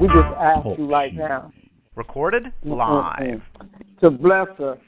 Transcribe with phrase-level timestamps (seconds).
[0.00, 1.52] We just ask you right now.
[1.94, 3.40] Recorded live.
[4.00, 4.78] To bless us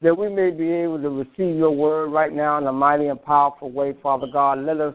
[0.00, 3.20] that we may be able to receive your word right now in a mighty and
[3.20, 4.60] powerful way, Father God.
[4.60, 4.94] Let us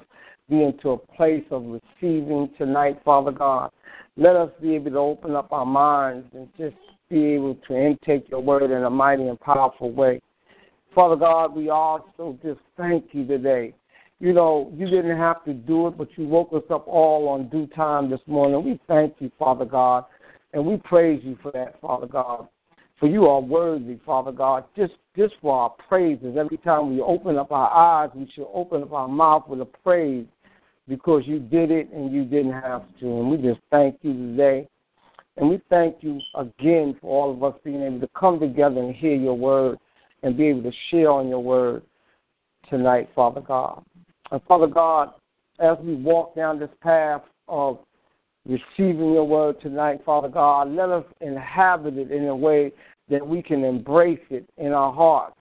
[0.50, 3.72] be into a place of receiving tonight, Father God.
[4.16, 6.76] Let us be able to open up our minds and just
[7.10, 10.22] be able to intake your word in a mighty and powerful way.
[10.96, 13.74] Father God, we also just thank you today.
[14.20, 17.48] You know, you didn't have to do it, but you woke us up all on
[17.48, 18.66] due time this morning.
[18.66, 20.04] We thank you, Father God,
[20.54, 22.48] and we praise you for that, Father God.
[23.00, 26.36] For you are worthy, Father God, just just for our praises.
[26.38, 29.66] Every time we open up our eyes, we should open up our mouth with a
[29.66, 30.26] praise
[30.90, 33.06] because you did it and you didn't have to.
[33.06, 34.68] And we just thank you today.
[35.38, 38.94] And we thank you again for all of us being able to come together and
[38.94, 39.78] hear your word
[40.24, 41.84] and be able to share on your word
[42.70, 43.84] tonight, Father God.
[44.32, 45.12] And Father God,
[45.60, 47.80] as we walk down this path of
[48.46, 52.72] receiving your word tonight, Father God, let us inhabit it in a way
[53.10, 55.36] that we can embrace it in our hearts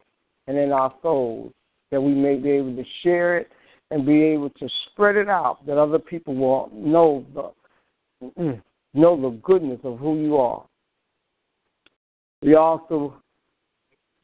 [0.46, 1.52] and in our souls,
[1.90, 3.50] that we may be able to share it
[3.90, 8.60] and be able to spread it out that other people will know the mm,
[8.94, 10.64] know the goodness of who you are.
[12.42, 13.14] We also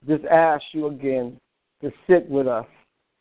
[0.06, 1.38] just ask you again
[1.80, 2.66] to sit with us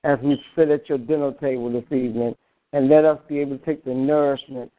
[0.03, 2.35] as we sit at your dinner table this evening
[2.73, 4.71] and let us be able to take the nourishment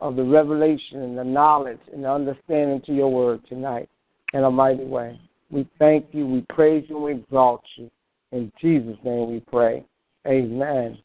[0.00, 3.88] of the revelation and the knowledge and the understanding to your word tonight
[4.32, 5.18] in a mighty way.
[5.50, 7.90] We thank you, we praise you, we exalt you.
[8.32, 9.84] In Jesus' name we pray.
[10.26, 10.98] Amen.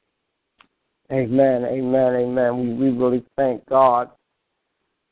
[1.11, 2.79] Amen, amen, amen.
[2.79, 4.09] We, we really thank God.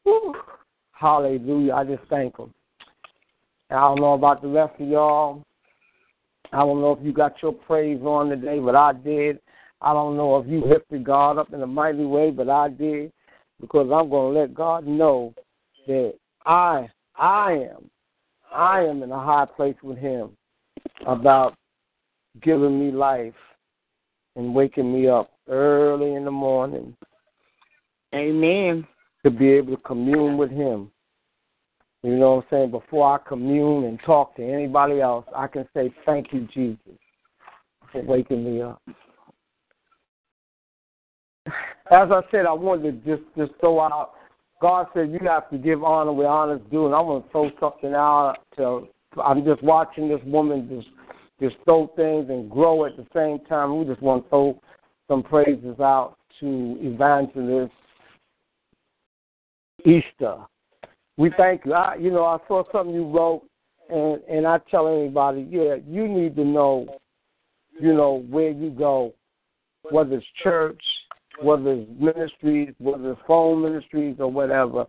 [0.04, 0.34] Whew.
[0.92, 1.74] Hallelujah.
[1.74, 2.54] I just thank Him.
[3.70, 5.44] I don't know about the rest of y'all.
[6.52, 9.40] I don't know if you got your praise on today, but I did.
[9.82, 13.12] I don't know if you lifted God up in a mighty way, but I did
[13.60, 15.34] because I'm going to let God know
[15.88, 16.14] that
[16.46, 17.90] I I am
[18.54, 20.32] I am in a high place with Him
[21.06, 21.56] about
[22.42, 23.34] giving me life
[24.36, 26.96] and waking me up early in the morning.
[28.14, 28.88] Amen.
[29.24, 30.92] To be able to commune with Him.
[32.06, 32.72] You know what I'm saying?
[32.72, 37.00] Before I commune and talk to anybody else, I can say, Thank you, Jesus,
[37.92, 38.82] for waking me up.
[41.92, 44.14] As I said, I wanted to just, just throw out
[44.62, 47.52] God said you have to give honor where honor's due, and I want to throw
[47.60, 48.38] something out.
[48.58, 48.88] To
[49.24, 50.88] I'm just watching this woman just
[51.42, 53.78] just throw things and grow at the same time.
[53.78, 54.62] We just want to throw
[55.08, 57.74] some praises out to Evangelist
[59.86, 60.38] Easter.
[61.18, 61.74] We thank you.
[61.74, 63.44] I, you know, I saw something you wrote,
[63.90, 67.00] and and I tell anybody, yeah, you need to know,
[67.80, 69.14] you know, where you go,
[69.92, 70.82] whether it's church,
[71.42, 74.86] whether it's ministries, whether it's phone ministries or whatever.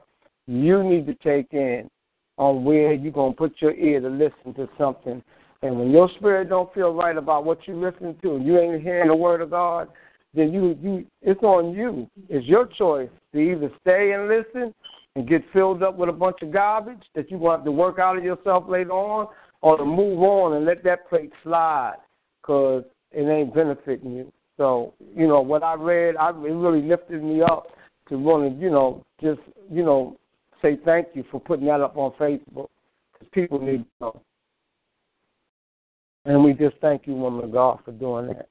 [0.48, 1.88] You need to take in
[2.38, 5.22] on where you're gonna put your ear to listen to something.
[5.62, 8.82] And when your spirit don't feel right about what you listen to, and you ain't
[8.82, 9.88] hearing the word of God,
[10.34, 12.10] then you you it's on you.
[12.28, 14.74] It's your choice to either stay and listen
[15.16, 17.72] and get filled up with a bunch of garbage that you're going to have to
[17.72, 19.26] work out of yourself later on,
[19.62, 21.96] or to move on and let that plate slide
[22.40, 24.30] because it ain't benefiting you.
[24.58, 27.68] So, you know, what I read, I, it really lifted me up
[28.10, 29.40] to want to, you know, just,
[29.70, 30.18] you know,
[30.60, 32.68] say thank you for putting that up on Facebook
[33.12, 34.22] because people need to know.
[36.26, 38.48] And we just thank you, woman of God, for doing that.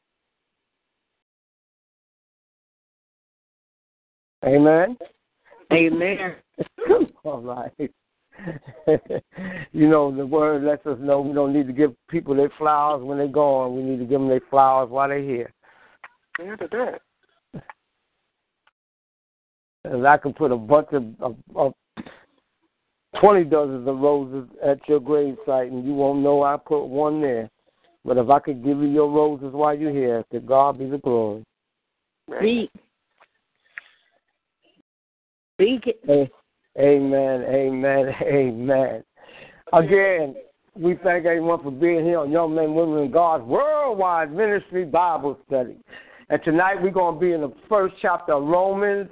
[4.43, 4.97] Amen.
[5.71, 6.35] Amen.
[7.23, 7.71] All right.
[9.71, 13.03] you know, the word lets us know we don't need to give people their flowers
[13.03, 13.75] when they're gone.
[13.75, 15.51] We need to give them their flowers while they're here.
[16.39, 17.01] Look at that.
[19.85, 21.73] And I can put a bunch of, of, of
[23.21, 27.49] 20 dozens of roses at your gravesite, and you won't know I put one there.
[28.03, 30.97] But if I could give you your roses while you're here, to God be the
[30.97, 31.43] glory.
[32.37, 32.71] Speak.
[35.55, 36.31] Speak it.
[36.77, 39.03] Amen, amen, amen.
[39.73, 40.35] Again,
[40.75, 45.39] we thank everyone for being here on Young Men, Women, in God's Worldwide Ministry Bible
[45.47, 45.77] Study.
[46.29, 49.09] And tonight we're going to be in the first chapter of Romans,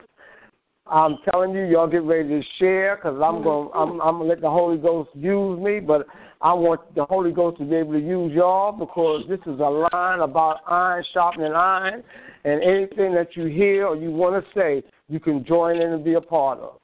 [0.88, 3.70] I'm telling you, y'all get ready to share because I'm going.
[3.74, 6.06] I'm, I'm gonna let the Holy Ghost use me, but
[6.42, 9.88] I want the Holy Ghost to be able to use y'all because this is a
[9.94, 12.04] line about iron sharpening iron,
[12.44, 16.04] and anything that you hear or you want to say, you can join in and
[16.04, 16.80] be a part of.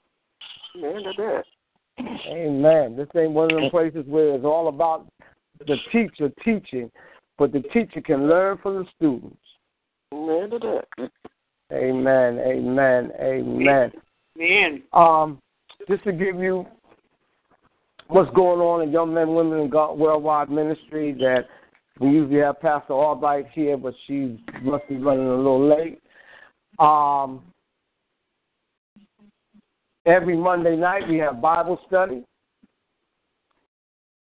[0.82, 1.44] Man, to that.
[2.28, 2.96] Amen.
[2.96, 5.08] This ain't one of them places where it's all about
[5.68, 6.90] the teacher teaching,
[7.38, 9.38] but the teacher can learn from the students.
[10.14, 11.10] Man, to that.
[11.74, 12.40] Amen.
[12.40, 13.12] Amen.
[13.20, 13.92] Amen.
[14.38, 14.84] Man.
[14.94, 15.42] Um,
[15.88, 16.66] just to give you
[18.08, 21.48] what's going on in Young Men, Women, in God Worldwide Ministry, that
[22.00, 26.02] we usually have Pastor Albright here, but she must be running a little late.
[26.80, 27.42] Um,
[30.10, 32.24] every Monday night we have Bible study.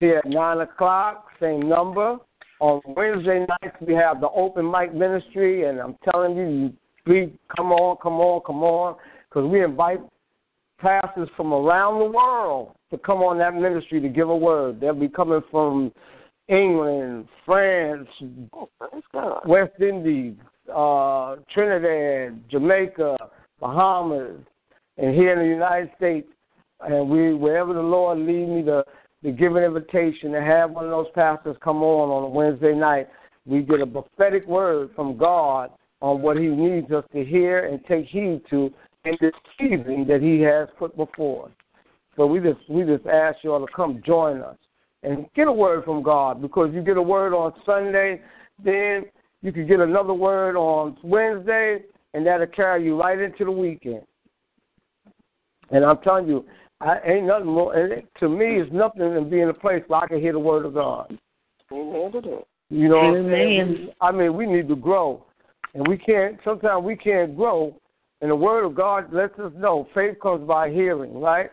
[0.00, 2.16] Here at 9 o'clock, same number.
[2.60, 6.72] On Wednesday nights we have the open mic ministry, and I'm telling you, you
[7.06, 8.96] we come on, come on, come on,
[9.28, 10.00] because we invite
[10.78, 14.80] pastors from around the world to come on that ministry to give a word.
[14.80, 15.92] They'll be coming from
[16.48, 18.08] England, France,
[19.46, 20.34] West Indies,
[20.72, 23.16] uh, Trinidad, Jamaica,
[23.60, 24.40] Bahamas,
[24.98, 26.28] and here in the United States.
[26.80, 28.84] And we, wherever the Lord lead me to,
[29.22, 32.74] to give an invitation to have one of those pastors come on on a Wednesday
[32.74, 33.08] night,
[33.46, 37.80] we get a prophetic word from God on what He needs us to hear and
[37.86, 38.72] take heed to
[39.04, 41.52] in this season that He has put before us.
[42.16, 44.56] So we just we just ask you all to come join us
[45.02, 48.20] and get a word from God because you get a word on Sunday,
[48.62, 49.04] then
[49.40, 51.80] you can get another word on Wednesday,
[52.14, 54.02] and that'll carry you right into the weekend.
[55.72, 56.44] And I'm telling you,
[56.80, 57.74] I ain't nothing more.
[57.74, 60.38] And it, to me, it's nothing than being a place where I can hear the
[60.38, 61.18] word of God.
[61.72, 62.44] Amen to that.
[62.68, 63.88] You know, what I'm saying?
[64.00, 65.24] I mean, we need to grow,
[65.74, 66.38] and we can't.
[66.44, 67.76] Sometimes we can't grow,
[68.20, 71.50] and the word of God lets us know faith comes by hearing, right?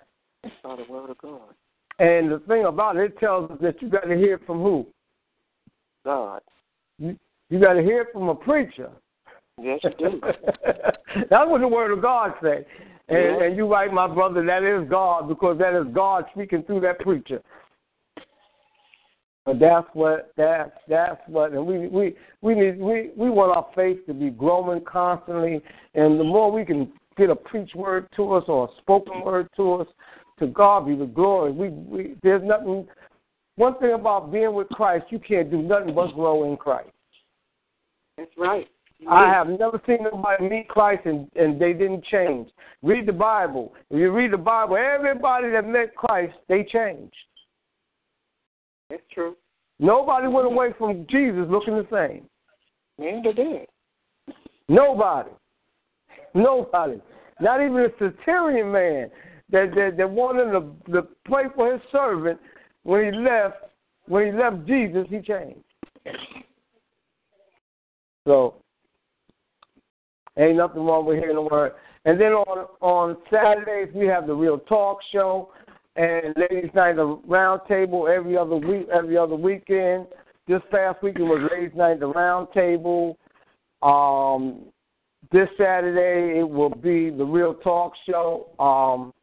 [0.64, 1.54] By the word of God.
[2.00, 4.88] And the thing about it, it tells us that you got to hear from who?
[6.06, 6.42] God.
[6.98, 7.18] You,
[7.50, 8.90] you got to hear from a preacher.
[9.62, 10.22] Yes, you do.
[11.30, 12.66] That's what the word of God say.
[13.10, 16.82] And, and you right, my brother, that is God because that is God speaking through
[16.82, 17.42] that preacher.
[19.46, 23.66] But that's what that's that's what and we we we need we we want our
[23.76, 25.60] faith to be growing constantly
[25.96, 29.48] and the more we can get a preach word to us or a spoken word
[29.56, 29.88] to us,
[30.38, 31.52] to God be the glory.
[31.52, 32.88] We we there's nothing
[33.56, 36.92] one thing about being with Christ, you can't do nothing but grow in Christ.
[38.18, 38.68] That's right.
[39.08, 42.50] I have never seen nobody meet Christ and, and they didn't change.
[42.84, 43.74] Read the Bible.
[43.90, 47.16] If you read the Bible, everybody that met Christ, they changed.
[48.90, 49.36] That's true.
[49.80, 52.26] Nobody went away from Jesus looking the same.
[53.00, 53.66] To that.
[54.68, 55.30] Nobody.
[56.34, 57.02] Nobody.
[57.40, 59.10] Not even a Satirian man
[59.52, 62.40] that, that, that wanted to, to play for his servant
[62.84, 63.56] when he left
[64.08, 65.64] when he left Jesus, he changed.
[68.26, 68.56] So
[70.38, 71.74] ain't nothing wrong with hearing the word.
[72.06, 75.52] And then on on Saturdays we have the Real Talk Show
[75.96, 80.08] and ladies' night the round table every other week every other weekend.
[80.48, 83.18] This past weekend was ladies' night the round table.
[83.82, 84.66] Um,
[85.32, 88.48] this Saturday it will be the Real Talk Show.
[88.60, 89.14] Um,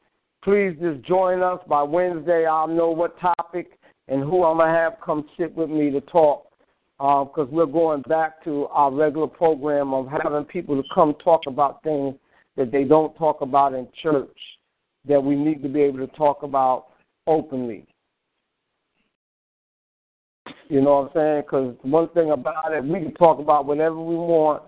[0.45, 2.47] please just join us by Wednesday.
[2.47, 6.46] I'll know what topic and who I'm gonna have come sit with me to talk
[6.99, 11.43] Uh, because we're going back to our regular program of having people to come talk
[11.47, 12.15] about things
[12.57, 14.39] that they don't talk about in church
[15.07, 16.87] that we need to be able to talk about
[17.27, 17.87] openly.
[20.69, 21.43] You know what I'm saying?
[21.43, 24.63] Because one thing about it, we can talk about whatever we want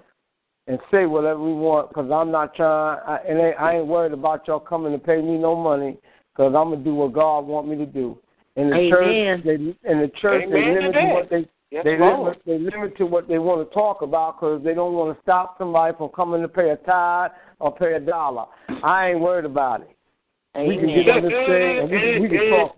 [0.67, 1.89] and say whatever we want.
[1.89, 5.39] Because I'm not trying, I, and I, ain't worried about y'all coming to pay me
[5.39, 5.99] no money.
[6.33, 8.19] Because I'm gonna do what God want me to do.
[8.55, 8.91] In the Amen.
[8.91, 12.97] church, they, in the church, Amen they limit what they Yes, they limit, they limit
[12.97, 16.09] to what they want to talk about because they don't want to stop somebody from
[16.11, 18.47] coming to pay a tithe or pay a dollar.
[18.83, 19.91] I ain't worried about it.
[20.57, 22.77] We can get on this thing and we, can- we can talk.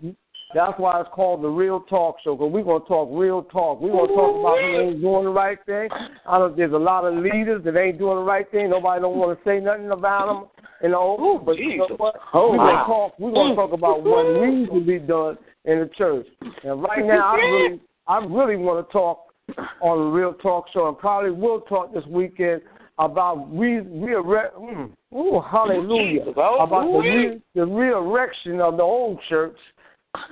[0.53, 3.79] That's why it's called the Real Talk Show because we're going to talk real talk.
[3.79, 5.87] We're going to talk about who ain't doing the right thing.
[6.27, 8.69] I know there's a lot of leaders that ain't doing the right thing.
[8.69, 10.65] Nobody don't want to say nothing about them.
[10.83, 12.15] You know, but you know what?
[12.33, 12.65] Oh, we're wow.
[12.65, 13.19] gonna talk.
[13.19, 16.27] We're gonna talk about what needs to be done in the church.
[16.63, 17.79] And right now, I really,
[18.11, 19.33] I really want to talk
[19.81, 22.61] on the Real Talk Show, and probably will talk this weekend
[22.99, 26.25] about re, re, mm, ooh, hallelujah.
[26.35, 29.55] Oh, about the, re, the re-erection of the old church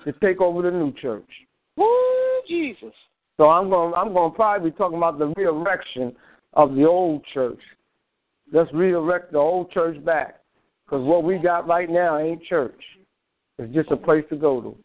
[0.04, 1.26] to take over the new church.
[1.78, 1.88] Woo,
[2.50, 2.92] Jesus.
[3.38, 6.14] So I'm going, I'm going to probably be talking about the re-erection
[6.56, 7.62] of the old church.
[8.52, 10.42] Let's re-erect the old church back,
[10.86, 12.82] Because what we got right now ain't church.
[13.58, 14.78] It's just a place to go to.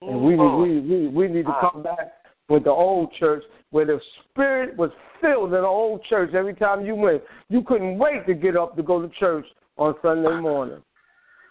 [0.00, 2.12] And we we we we need to come back
[2.48, 4.00] with the old church where the
[4.30, 4.90] spirit was
[5.20, 7.22] filled in the old church every time you went.
[7.48, 10.82] You couldn't wait to get up to go to church on Sunday morning.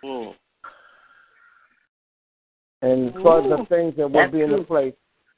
[0.04, 0.34] Mm.
[2.82, 4.94] And for the things that will be in the place.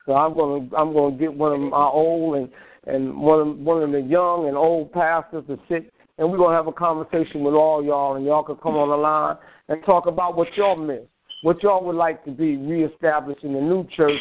[0.05, 2.49] So I'm gonna I'm gonna get one of my old and
[2.85, 6.55] and one of one of the young and old pastors to sit and we're gonna
[6.55, 9.37] have a conversation with all y'all and y'all can come on the line
[9.69, 11.01] and talk about what y'all miss,
[11.41, 14.19] what y'all would like to be reestablished in the new church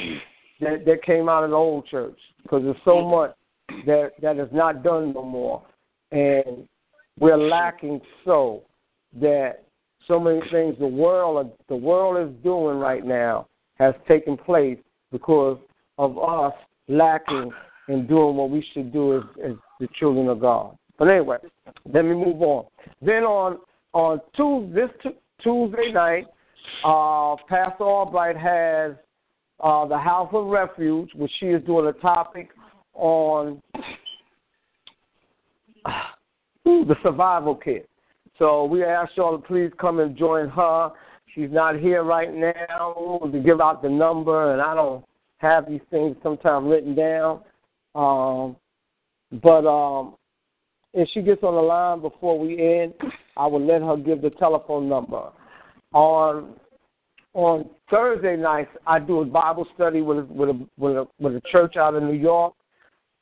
[0.61, 3.11] that that came out of the old church because there's so mm-hmm.
[3.11, 5.63] much that that is not done no more,
[6.13, 6.67] and
[7.19, 8.63] we're lacking so
[9.21, 9.65] that
[10.07, 14.79] so many things the world the world is doing right now has taken place
[15.13, 15.59] because
[15.99, 16.53] of us
[16.89, 17.51] lacking
[17.89, 20.77] in doing what we should do as, as the children of God.
[20.99, 21.39] But anyway,
[21.93, 22.67] let me move on.
[23.01, 23.59] Then on
[23.93, 26.27] on Tuesday, this Tuesday night,
[26.85, 28.93] uh, Pastor Albright has
[29.61, 32.51] uh, the House of Refuge, which she is doing a topic
[32.95, 33.61] on
[36.65, 37.89] the survival kit.
[38.39, 40.91] So we ask y'all to please come and join her.
[41.35, 45.05] She's not here right now to give out the number, and I don't
[45.39, 47.41] have these things sometimes written down.
[47.95, 48.57] Um,
[49.43, 50.15] but um,
[50.95, 52.95] if she gets on the line before we end,
[53.37, 55.31] I will let her give the telephone number.
[55.92, 56.54] On
[57.35, 61.42] on Thursday nights, I do a Bible study with with a, with a, with a
[61.50, 62.54] church out of New York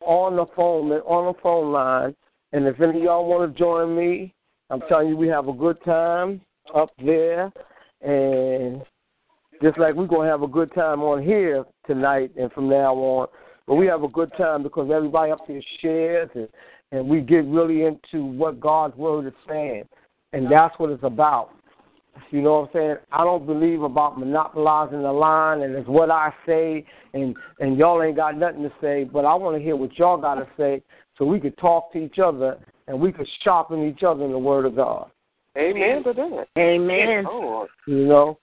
[0.00, 2.14] on the phone on the phone line.
[2.52, 4.32] And if any of y'all want to join me,
[4.70, 6.40] I'm telling you, we have a good time
[6.75, 7.52] up there,
[8.00, 8.82] and
[9.62, 13.28] just like we're gonna have a good time on here tonight and from now on.
[13.66, 16.49] But we have a good time because everybody up here shares and,
[16.92, 19.85] and we get really into what God's word is saying,
[20.32, 21.50] and that's what it's about.
[22.30, 22.96] You know what I'm saying?
[23.12, 28.02] I don't believe about monopolizing the line and it's what I say and and y'all
[28.02, 30.82] ain't got nothing to say, but I want to hear what y'all got to say
[31.18, 32.58] so we could talk to each other
[32.88, 35.11] and we could sharpen each other in the word of God.
[35.56, 36.46] Amen to that.
[36.58, 37.25] Amen.
[37.25, 37.68] Lord.
[37.87, 38.38] You know,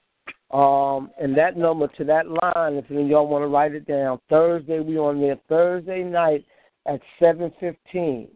[0.57, 4.79] um, and that number to that line, if y'all want to write it down, Thursday
[4.79, 6.45] we on there Thursday night
[6.87, 8.27] at seven fifteen.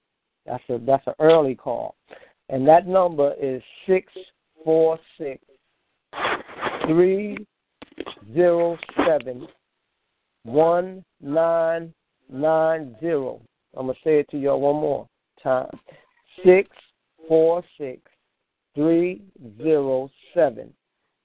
[0.45, 1.95] That's a that's an early call,
[2.49, 4.11] and that number is six
[4.67, 5.41] four six
[6.87, 7.37] three
[8.33, 9.47] zero seven
[10.43, 11.93] one nine
[12.29, 13.39] nine zero.
[13.77, 15.07] I'm gonna say it to y'all one more
[15.41, 15.69] time.
[16.43, 16.69] Six
[17.29, 18.01] four six
[18.75, 19.21] three
[19.63, 20.73] zero seven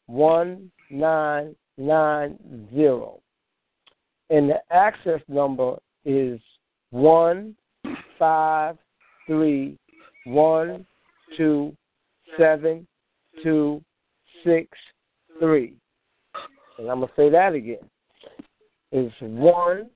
[0.07, 2.39] one nine nine
[2.73, 3.19] zero.
[4.31, 6.39] And the access number is
[6.91, 7.57] one
[8.21, 8.77] five
[9.27, 9.77] three
[10.27, 10.87] one
[11.37, 11.77] two
[12.39, 12.87] seven
[13.43, 13.83] two
[14.45, 14.69] six
[15.39, 15.75] three.
[16.79, 17.79] And I'm gonna say that again.
[18.91, 19.91] It's one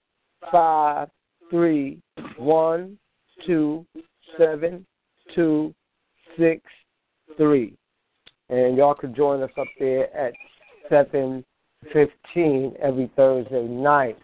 [0.51, 1.09] five
[1.51, 2.01] three
[2.39, 2.99] one
[3.47, 3.85] two
[4.39, 4.87] seven
[5.35, 5.75] two
[6.39, 6.63] six
[7.37, 7.75] three.
[8.49, 10.33] And y'all can join us up there at
[10.89, 11.45] seven
[11.93, 14.19] fifteen every Thursday night.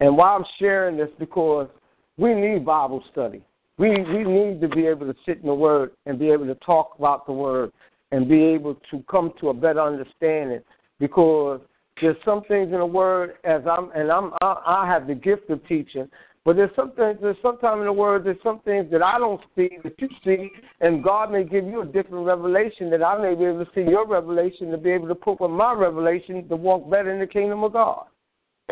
[0.00, 1.68] And why I'm sharing this because
[2.16, 3.42] we need Bible study.
[3.78, 6.56] We we need to be able to sit in the Word and be able to
[6.56, 7.72] talk about the Word
[8.10, 10.60] and be able to come to a better understanding
[10.98, 11.60] because
[12.00, 15.48] there's some things in the Word as I'm and I'm I, I have the gift
[15.50, 16.08] of teaching,
[16.44, 19.40] but there's some things there's sometimes in the Word there's some things that I don't
[19.54, 23.36] see that you see, and God may give you a different revelation that I may
[23.36, 26.56] be able to see your revelation to be able to put with my revelation to
[26.56, 28.06] walk better in the kingdom of God.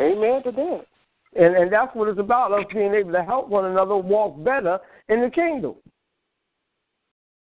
[0.00, 0.86] Amen to that.
[1.34, 4.78] And and that's what it's about, us being able to help one another walk better
[5.08, 5.74] in the kingdom.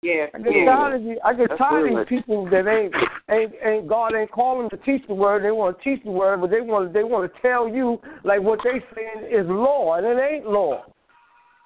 [0.02, 0.66] Yeah, I get yes.
[0.66, 2.92] tired of these, I get That's tired of these people that ain't
[3.30, 5.44] ain't ain't God ain't calling them to teach the word.
[5.44, 8.42] They want to teach the word, but they want they want to tell you like
[8.42, 10.82] what they saying is law, and it ain't law.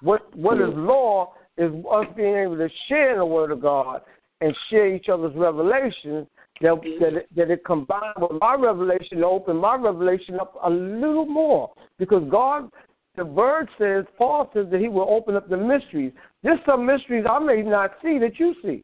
[0.01, 0.87] What what is mm.
[0.87, 4.01] law is us being able to share the word of God
[4.41, 6.27] and share each other's revelations.
[6.61, 10.69] That that it, that it combined with my revelation to open my revelation up a
[10.69, 12.71] little more because God
[13.15, 16.13] the word says, Paul says that he will open up the mysteries.
[16.43, 18.83] There's some mysteries I may not see that you see.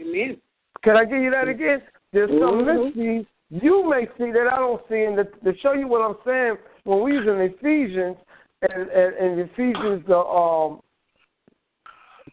[0.00, 0.36] Amen.
[0.84, 1.82] Can I give you that again?
[2.12, 2.84] There's some Mhm.
[2.84, 5.04] mysteries you may see that I don't see.
[5.04, 8.16] And to, to show you what I'm saying, when we was in Ephesians,
[8.62, 10.82] and, and, and Ephesians, the, um,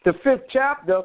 [0.04, 1.02] the fifth chapter,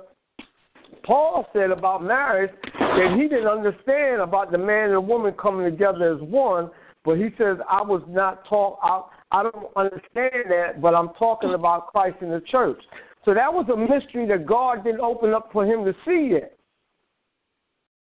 [1.03, 5.69] Paul said about marriage that he didn't understand about the man and the woman coming
[5.69, 6.69] together as one,
[7.03, 11.53] but he says, I was not taught, I, I don't understand that, but I'm talking
[11.53, 12.81] about Christ in the church.
[13.25, 16.57] So that was a mystery that God didn't open up for him to see yet.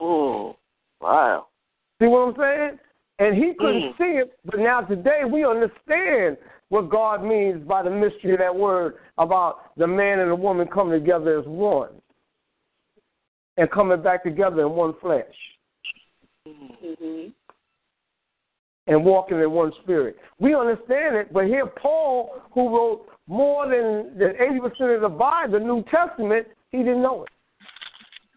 [0.01, 0.55] Mm.
[1.01, 1.47] Wow.
[1.99, 2.79] See what I'm saying?
[3.19, 3.97] And he couldn't Mm.
[3.97, 6.37] see it, but now today we understand
[6.69, 10.67] what God means by the mystery of that word about the man and the woman
[10.67, 12.01] coming together as one
[13.57, 15.25] and coming back together in one flesh
[16.47, 17.29] Mm-hmm.
[18.85, 20.15] and walking in one spirit.
[20.39, 25.09] We understand it, but here Paul, who wrote more than than eighty percent of the
[25.09, 27.29] Bible, the New Testament, he didn't know it.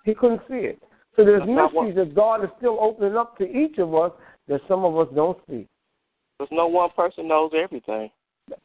[0.05, 0.83] He couldn't see it.
[1.17, 4.13] So there's That's mysteries that God is still opening up to each of us
[4.47, 5.69] that some of us don't see.
[6.39, 8.09] Because no one person knows everything.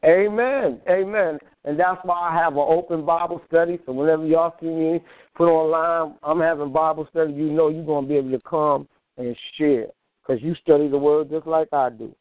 [0.04, 0.80] Amen.
[0.88, 1.38] Amen.
[1.64, 3.78] And that's why I have an open Bible study.
[3.86, 5.00] So whenever y'all see me
[5.34, 8.88] put online, I'm having Bible study, you know you're going to be able to come
[9.16, 9.86] and share
[10.26, 12.14] because you study the Word just like I do.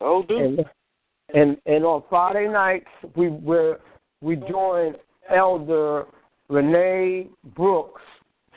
[0.00, 0.38] Oh, do.
[0.38, 0.64] And
[1.34, 2.86] and and on Friday nights
[3.16, 3.74] we we
[4.20, 4.94] we join
[5.30, 6.04] Elder
[6.48, 8.02] Renee Brooks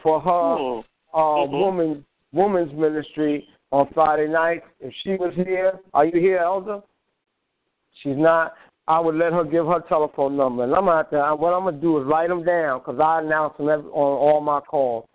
[0.03, 0.83] for her Mm.
[1.13, 1.51] uh, Mhm.
[1.51, 4.65] woman woman's ministry on Friday nights.
[4.79, 6.81] If she was here, are you here, Elder?
[8.01, 8.53] She's not.
[8.87, 11.35] I would let her give her telephone number, and I'm gonna have to.
[11.35, 14.39] What I'm gonna do is write them down because I announce them every, on all
[14.41, 15.05] my calls.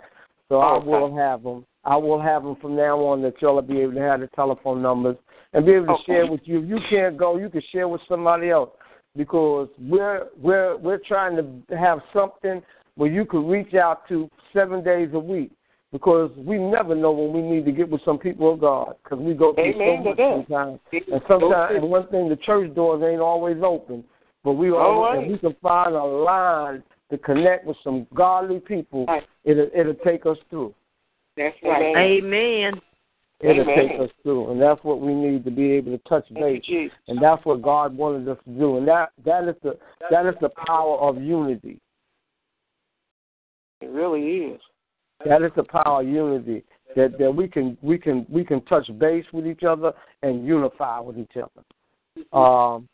[0.48, 0.86] So I Okay.
[0.86, 1.64] will have them.
[1.84, 4.28] I will have them from now on that y'all will be able to have the
[4.28, 5.16] telephone numbers
[5.52, 6.04] and be able to Okay.
[6.04, 6.62] share with you.
[6.62, 8.70] If you can't go, you can share with somebody else
[9.16, 12.62] because we're we're we're trying to have something
[12.96, 15.50] where you can reach out to seven days a week
[15.92, 19.18] because we never know when we need to get with some people of God because
[19.18, 20.44] we go through Amen so to much that.
[20.49, 20.80] sometimes.
[21.12, 24.02] And sometimes, and one thing, the church doors ain't always open,
[24.42, 25.30] but we All always, right.
[25.30, 29.22] we can find a line to connect with some godly people, Right.
[29.44, 30.75] it'll it'll take us through.
[31.37, 31.94] That's right.
[31.94, 32.80] Amen.
[33.40, 33.88] It'll Amen.
[33.88, 36.62] take us through, and that's what we need to be able to touch base.
[37.08, 39.78] And that's what God wanted us to do, and that that is the
[40.11, 41.78] that is the power of unity.
[43.82, 44.61] It really is.
[45.25, 46.65] That is the power of unity.
[46.97, 51.00] That that we can we can we can touch base with each other and unify
[51.00, 52.37] with each other.
[52.37, 52.89] Um,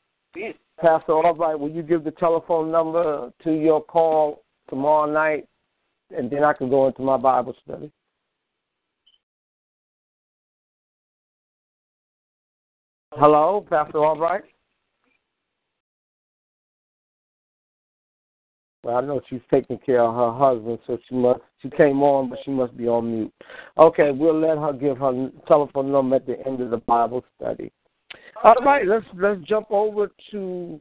[0.81, 5.49] Pastor Albright, will you give the telephone number to your call tomorrow night,
[6.17, 7.91] and then I can go into my Bible study.
[13.13, 14.45] Hello, Pastor Albright.
[18.85, 22.31] Well, I know she's taking care of her husband, so she must she came on,
[22.31, 23.33] but she must be on mute.
[23.77, 27.73] Okay, we'll let her give her telephone number at the end of the Bible study.
[28.45, 30.81] All right, let's let's jump over to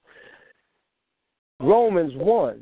[1.60, 2.62] Romans one.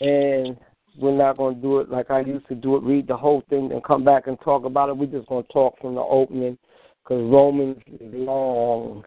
[0.00, 0.56] And
[0.98, 3.42] we're not going to do it like I used to do it, read the whole
[3.48, 4.96] thing and come back and talk about it.
[4.96, 6.56] We're just going to talk from the opening
[7.02, 9.04] because Romans is long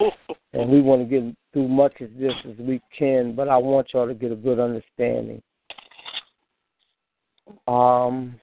[0.00, 3.56] and we want to get through as much of this as we can, but I
[3.56, 5.42] want y'all to get a good understanding.
[7.66, 8.40] Um,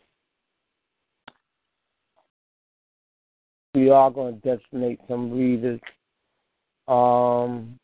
[3.73, 5.79] we are going to designate some readers.
[6.87, 7.79] Um,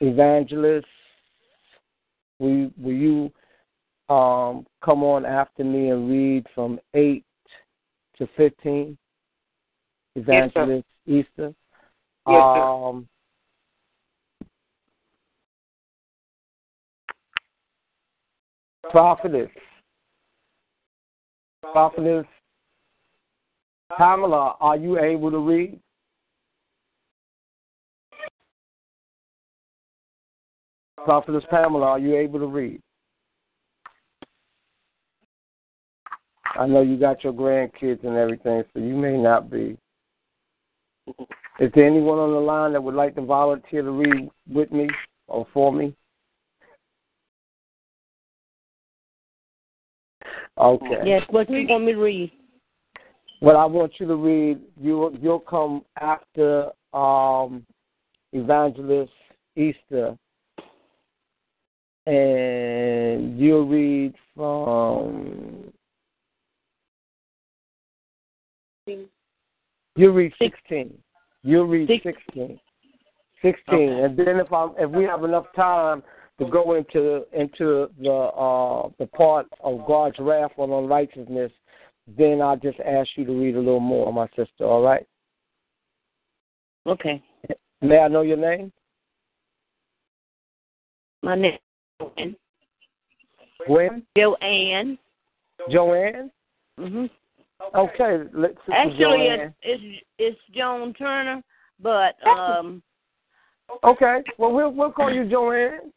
[0.00, 0.84] evangelists,
[2.38, 3.32] will, will you
[4.14, 7.24] um, come on after me and read from 8
[8.18, 8.98] to 15?
[10.16, 11.54] Evangelist Easter.
[12.28, 13.08] Yes, um,
[18.90, 19.50] prophetess.
[21.72, 22.26] Prophetess
[23.96, 25.78] Pamela, are you able to read?
[31.04, 32.80] Prophetess Pamela, are you able to read?
[36.56, 39.78] I know you got your grandkids and everything, so you may not be.
[41.58, 44.88] Is there anyone on the line that would like to volunteer to read with me
[45.28, 45.94] or for me?
[50.58, 51.02] Okay.
[51.04, 52.32] Yes, what do you want me to read?
[53.40, 57.64] What I want you to read, you you'll come after um,
[58.32, 59.12] Evangelist
[59.56, 60.16] Easter,
[62.06, 65.59] and you'll read from
[70.00, 70.96] you read sixteen.
[71.42, 72.60] You'll read Six- sixteen.
[73.42, 76.02] Sixteen, and then if I'm, if we have enough time
[76.38, 81.52] to go into into the uh the part of God's wrath on unrighteousness,
[82.18, 84.64] then I'll just ask you to read a little more, my sister.
[84.64, 85.06] All right?
[86.86, 87.22] Okay.
[87.82, 88.72] May I know your name?
[91.22, 91.58] My name
[92.18, 92.34] is
[93.66, 94.06] Gwen?
[94.16, 94.98] Joanne.
[95.70, 96.30] Joanne?
[96.78, 97.06] hmm
[97.74, 101.42] Okay, let's Actually, it's, it's it's Joan Turner,
[101.80, 102.82] but um,
[103.84, 104.22] Okay.
[104.38, 105.92] Well, we'll we'll call you Joanne.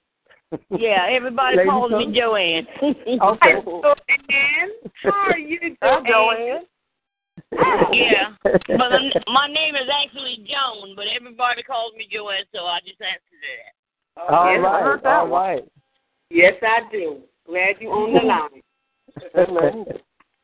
[0.69, 2.11] yeah, everybody Lady calls Tom?
[2.11, 2.67] me Joanne.
[2.81, 3.61] Okay.
[3.65, 4.69] Joanne,
[5.03, 6.65] how are you, Hi, Joanne?
[7.91, 8.91] yeah, but
[9.31, 14.31] my name is actually Joan, but everybody calls me Joanne, so I just answered that.
[14.33, 14.83] All Yes, I right.
[14.83, 15.61] heard that All
[16.29, 17.21] Yes, I do.
[17.45, 19.85] Glad you on the line.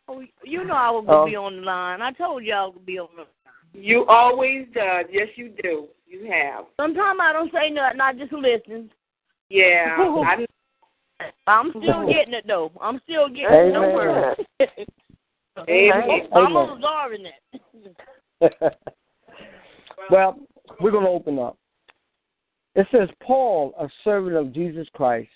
[0.10, 1.12] Oh, you know I was Oh.
[1.12, 2.02] gonna be on the line.
[2.02, 3.30] I told you I was gonna be on the line.
[3.74, 5.06] You always does.
[5.12, 5.88] Yes, you do.
[6.08, 6.66] You have.
[6.78, 8.02] Sometimes I don't say nothing.
[8.02, 8.92] I just listen.
[9.50, 9.96] Yeah.
[10.26, 10.48] I,
[11.46, 12.72] I'm still getting it though.
[12.82, 13.72] I'm still getting it.
[13.74, 14.36] Don't worry.
[15.70, 16.28] Amen.
[16.34, 16.70] I'm Amen.
[16.70, 17.96] absorbing it.
[20.10, 20.40] well,
[20.80, 21.58] we're going to open up.
[22.76, 25.30] It says, Paul, a servant of Jesus Christ.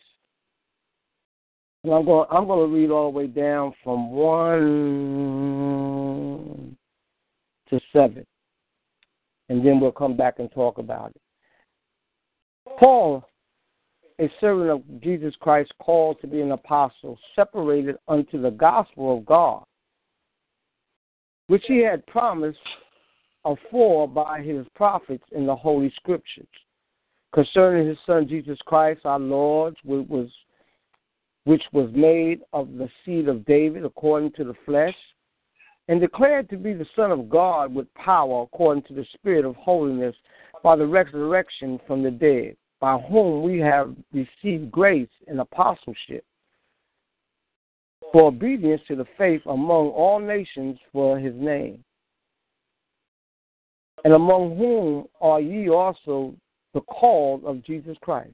[1.84, 6.78] And I'm going, I'm going to read all the way down from 1
[7.70, 8.26] to 7.
[9.50, 11.22] And then we'll come back and talk about it.
[12.80, 13.26] Paul,
[14.20, 19.26] a servant of Jesus Christ, called to be an apostle, separated unto the gospel of
[19.26, 19.64] God,
[21.48, 22.60] which he had promised
[23.44, 26.48] afore by his prophets in the Holy Scriptures
[27.34, 30.30] concerning his Son Jesus Christ, our Lord, which was,
[31.46, 34.96] which was made of the seed of David according to the flesh,
[35.90, 39.56] and declared to be the Son of God with power according to the Spirit of
[39.56, 40.16] holiness
[40.64, 46.24] by the resurrection from the dead, by whom we have received grace and apostleship
[48.14, 51.84] for obedience to the faith among all nations for his name.
[54.06, 56.36] And among whom are ye also
[56.74, 58.34] the called of Jesus Christ?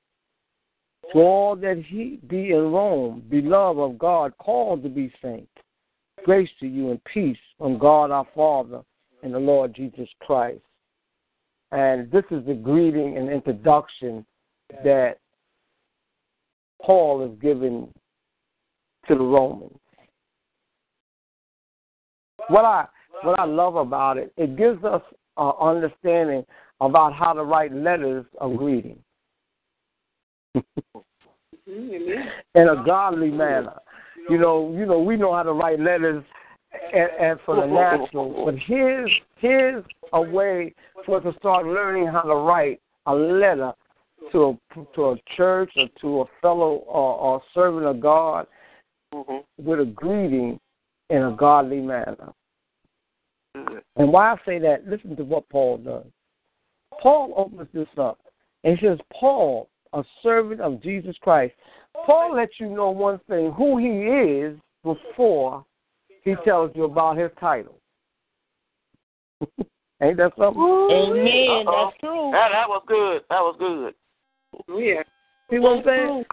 [1.13, 5.51] To all that he be in Rome, beloved of God, called to be saints,
[6.23, 8.81] grace to you and peace from God our Father
[9.23, 10.61] and the Lord Jesus Christ.
[11.71, 14.25] And this is the greeting and introduction
[14.83, 15.17] that
[16.81, 17.91] Paul is giving
[19.07, 19.77] to the Romans.
[22.47, 22.85] What I
[23.23, 25.01] what I love about it, it gives us
[25.37, 26.45] uh, understanding
[26.79, 28.97] about how to write letters of greeting.
[32.55, 33.79] In a godly manner.
[34.29, 36.23] You know, you know, we know how to write letters
[36.93, 40.73] and, and for the natural, but here's here's a way
[41.05, 43.73] for us to start learning how to write a letter
[44.31, 48.45] to a to a church or to a fellow or, or servant of God
[49.57, 50.59] with a greeting
[51.09, 52.33] in a godly manner.
[53.55, 56.05] And why I say that, listen to what Paul does.
[57.01, 58.19] Paul opens this up
[58.63, 61.53] and he says, Paul, a servant of Jesus Christ.
[62.05, 65.65] Paul lets you know one thing who he is before
[66.23, 67.75] he tells you about his title.
[70.01, 70.61] Ain't that something?
[70.61, 71.67] Amen.
[71.67, 71.89] Uh-oh.
[71.89, 72.31] That's true.
[72.31, 73.21] That, that was good.
[73.29, 73.93] That was good.
[74.79, 75.03] Yeah.
[75.49, 76.25] See what I'm saying?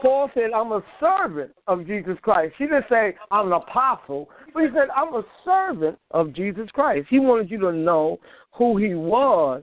[0.00, 2.54] Paul said, I'm a servant of Jesus Christ.
[2.58, 7.08] He didn't say, I'm an apostle, but he said, I'm a servant of Jesus Christ.
[7.10, 8.18] He wanted you to know
[8.52, 9.62] who he was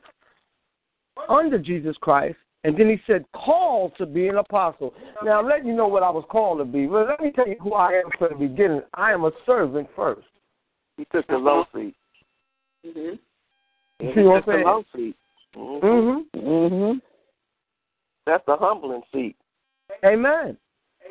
[1.30, 4.94] under Jesus Christ, and then he said, called to be an apostle.
[5.24, 7.48] Now, I'm letting you know what I was called to be, but let me tell
[7.48, 8.82] you who I am from the beginning.
[8.94, 10.28] I am a servant first.
[10.98, 11.96] He took the low seat.
[12.86, 13.00] Mm-hmm.
[13.00, 13.20] You
[14.00, 14.66] He see what took I'm the saying?
[14.66, 15.16] low seat.
[15.56, 16.26] Mhm.
[16.36, 16.48] Mm-hmm.
[16.48, 17.02] Mhm.
[18.26, 19.36] That's the humbling seat.
[20.04, 20.58] Amen.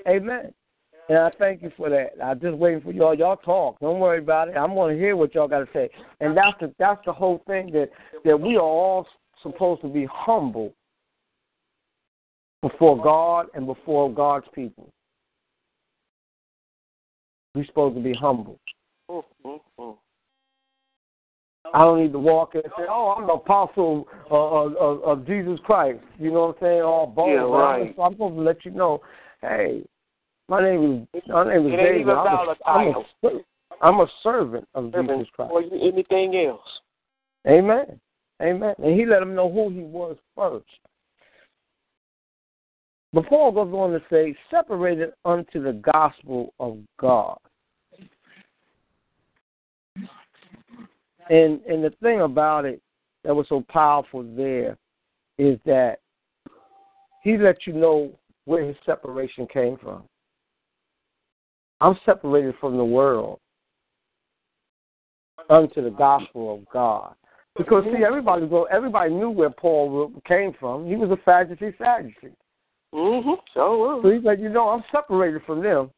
[0.07, 0.53] Amen.
[1.09, 2.11] And I thank you for that.
[2.23, 3.15] I'm just waiting for y'all.
[3.15, 3.79] Y'all talk.
[3.81, 4.57] Don't worry about it.
[4.57, 5.89] I'm going to hear what y'all got to say.
[6.21, 7.91] And that's the that's the whole thing that
[8.25, 9.07] that we are all
[9.43, 10.75] supposed to be humble
[12.69, 14.91] before God and before God's people.
[17.55, 18.59] We're supposed to be humble.
[21.75, 25.27] I don't need to walk in and say, "Oh, I'm the apostle of, of, of
[25.27, 26.83] Jesus Christ." You know what I'm saying?
[26.83, 27.31] All bold.
[27.31, 27.95] Yeah, I'm right.
[28.03, 29.01] I'm supposed to let you know,
[29.43, 29.83] hey,
[30.49, 32.09] my name is my name is It David.
[32.09, 33.31] I'm a, I'm, a,
[33.83, 35.53] I'm a servant of Servant Jesus Christ.
[35.53, 36.61] Or anything else.
[37.49, 38.01] Amen.
[38.43, 38.75] Amen.
[38.79, 40.67] And he let him know who he was first.
[43.13, 47.39] Before goes on to say, separated unto the gospel of God.
[51.29, 52.81] And and the thing about it
[53.25, 54.77] that was so powerful there
[55.39, 55.99] is that
[57.23, 58.13] he let you know
[58.45, 60.05] where his separation came from.
[61.81, 63.41] I'm separated from the world
[65.51, 67.15] unto the gospel of God.
[67.57, 70.87] Because see, everybody go, everybody knew where Paul came from.
[70.87, 72.35] He was a Sadducee, Sadducee.
[72.95, 73.31] Mm-hmm.
[73.55, 75.91] So So he's like, you know, I'm separated from them.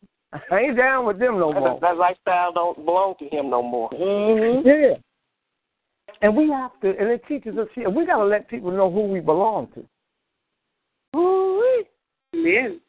[0.51, 1.79] I ain't down with them no more.
[1.81, 3.89] that lifestyle don't belong to him no more.
[3.91, 4.65] Mhm.
[4.65, 4.97] Yeah.
[6.21, 8.91] And we have to, and it teaches us here, we got to let people know
[8.91, 9.87] who we belong to.
[11.19, 11.87] Ooh-wee.
[12.35, 12.81] Amen.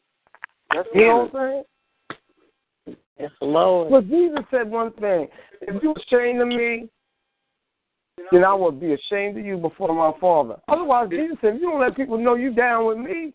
[0.74, 1.32] That's You know good.
[1.32, 1.64] what I'm
[2.86, 2.96] saying?
[3.18, 3.90] Yes, Lord.
[3.90, 5.28] Well, Jesus said one thing:
[5.62, 6.88] if you're ashamed of me,
[8.32, 10.56] then I will be ashamed of you before my Father.
[10.68, 13.32] Otherwise, Jesus said, if you don't let people know you down with me,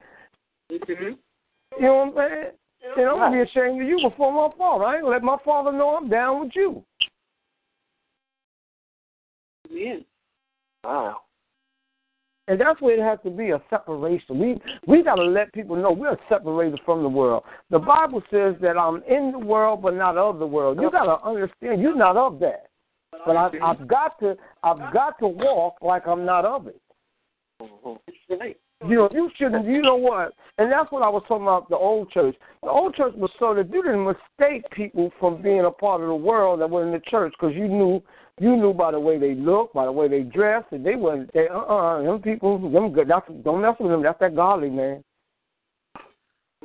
[0.72, 1.04] Mm-hmm.
[1.04, 2.52] you know what I'm saying?
[2.98, 4.86] And I'm gonna be ashamed of you before my Father.
[4.86, 6.84] I ain't gonna let my Father know I'm down with you.
[9.72, 10.06] Amen.
[10.84, 11.22] Wow.
[12.48, 14.38] And that's where it has to be a separation.
[14.38, 17.44] We we gotta let people know we're separated from the world.
[17.72, 20.80] The Bible says that I'm in the world but not of the world.
[20.80, 22.68] You gotta understand you're not of that.
[23.26, 26.80] But I, I've got to I've got to walk like I'm not of it.
[27.62, 27.98] Mhm.
[28.06, 28.58] That's right.
[28.82, 29.66] You know, you shouldn't.
[29.66, 30.34] You know what?
[30.58, 31.70] And that's what I was talking about.
[31.70, 32.36] The old church.
[32.62, 36.08] The old church was so that you didn't mistake people from being a part of
[36.08, 38.04] the world that were in the church because you knew
[38.40, 41.32] you knew by the way they looked, by the way they dressed, and they weren't.
[41.34, 43.08] They uh uh them people them good.
[43.08, 44.04] That's don't mess with them.
[44.04, 45.04] That's that godly man.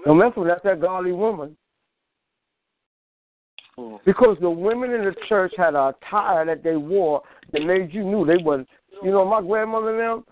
[0.04, 0.48] Don't mess with them.
[0.48, 1.56] That's that godly woman.
[3.78, 4.00] Mhm.
[4.04, 8.02] Because the women in the church had a attire that they wore that made you
[8.02, 8.68] knew they wasn't.
[9.02, 10.24] You know, my grandmother and them,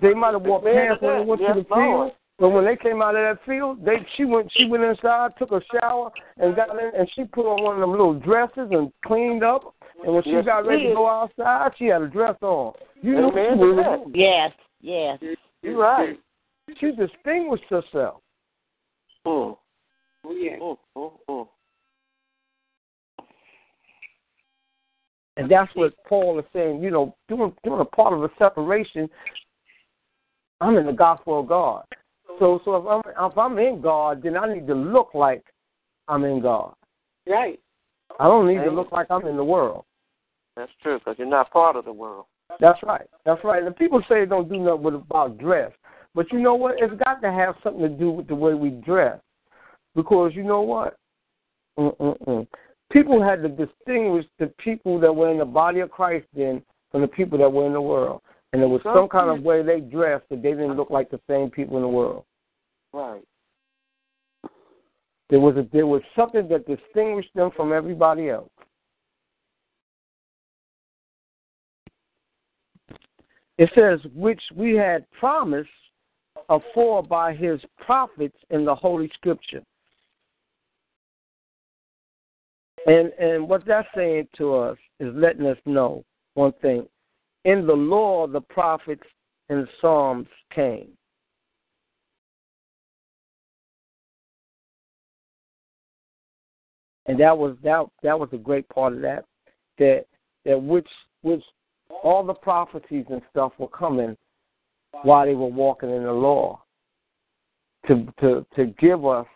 [0.00, 2.12] they might have wore pants when they went to the field, Lord.
[2.38, 5.52] but when they came out of that field, they she went she went inside, took
[5.52, 8.92] a shower, and got in, and she put on one of them little dresses and
[9.04, 9.74] cleaned up.
[10.04, 12.72] And when she Yes, got ready to go outside, she had a dress on.
[13.02, 13.98] You know Amen she to was a that.
[13.98, 14.12] woman.
[14.14, 15.18] Yes, yes.
[15.62, 16.18] You're right.
[16.78, 18.22] She distinguished herself.
[19.26, 19.56] Mm.
[20.24, 20.56] Oh, yeah.
[20.56, 21.48] Mm, mm, mm.
[25.36, 29.08] And that's what Paul is saying, you know, doing doing a part of a separation.
[30.60, 31.84] I'm in the gospel of God.
[32.38, 35.44] So so if I'm if I'm in God, then I need to look like
[36.08, 36.74] I'm in God.
[37.26, 37.60] Right.
[38.18, 39.84] I don't need to look like I'm in the world.
[40.56, 42.26] That's true, because you're not part of the world.
[42.58, 43.06] That's right.
[43.24, 43.62] That's right.
[43.62, 45.70] And people say it don't do nothing with about dress.
[46.14, 46.74] But you know what?
[46.78, 49.20] It's got to have something to do with the way we dress.
[49.94, 50.96] Because you know what?
[51.78, 52.46] Mm-mm-mm.
[52.92, 57.02] People had to distinguish the people that were in the body of Christ then from
[57.02, 58.20] the people that were in the world.
[58.52, 61.20] And there was some kind of way they dressed that they didn't look like the
[61.28, 62.24] same people in the world.
[62.92, 63.22] Right.
[65.28, 68.50] There was a, there was something that distinguished them from everybody else.
[73.56, 75.68] It says, which we had promised
[76.48, 79.62] afore by his prophets in the Holy Scripture.
[82.86, 86.86] And and what that's saying to us is letting us know one thing.
[87.44, 89.02] In the law the prophets
[89.48, 90.88] and Psalms came.
[97.06, 99.24] And that was that that was a great part of that.
[99.78, 100.04] That
[100.44, 100.88] that which
[101.22, 101.42] which
[102.04, 104.16] all the prophecies and stuff were coming
[105.02, 106.62] while they were walking in the law
[107.88, 109.26] to to to give us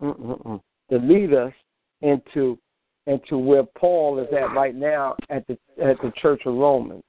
[0.00, 1.52] to lead us
[2.02, 2.58] into
[3.06, 7.02] into where Paul is at right now at the at the Church of Romans.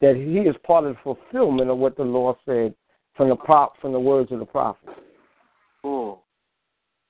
[0.00, 2.74] That he is part of the fulfillment of what the Lord said
[3.16, 4.88] from the prop from the words of the prophet.
[5.84, 6.18] Mm.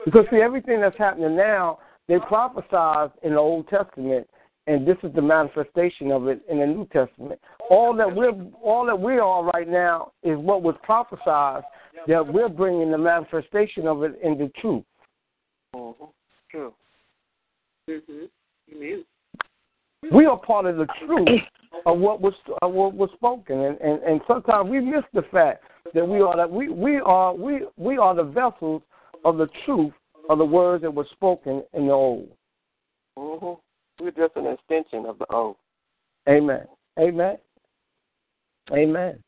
[0.05, 4.27] Because see everything that's happening now, they prophesied in the Old Testament
[4.67, 7.41] and this is the manifestation of it in the New Testament.
[7.71, 11.63] All that we're all that we are right now is what was prophesied
[12.07, 14.85] that we're bringing the manifestation of it into truth.
[15.75, 16.05] Mm-hmm.
[16.51, 16.73] True.
[17.89, 18.25] Mm-hmm.
[18.77, 19.05] Amen.
[20.13, 21.41] We are part of the truth
[21.87, 25.65] of what was of what was spoken, and, and, and sometimes we miss the fact
[25.95, 28.83] that we are that we, we are we we are the vessels
[29.25, 29.93] of the truth
[30.29, 32.29] of the words that were spoken in the old.
[33.19, 34.05] Mm-hmm.
[34.05, 35.57] We're just an extension of the old.
[36.29, 36.67] Amen.
[36.99, 37.37] Amen.
[38.73, 39.19] Amen.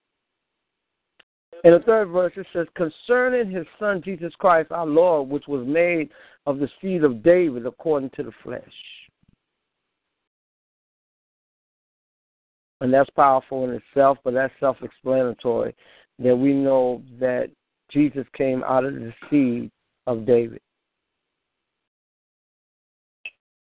[1.64, 5.66] In the third verse, it says, Concerning his son Jesus Christ our Lord, which was
[5.66, 6.10] made
[6.46, 8.62] of the seed of David according to the flesh.
[12.82, 15.72] And that's powerful in itself, but that's self explanatory
[16.18, 17.48] that we know that
[17.92, 19.70] Jesus came out of the seed
[20.08, 20.60] of David.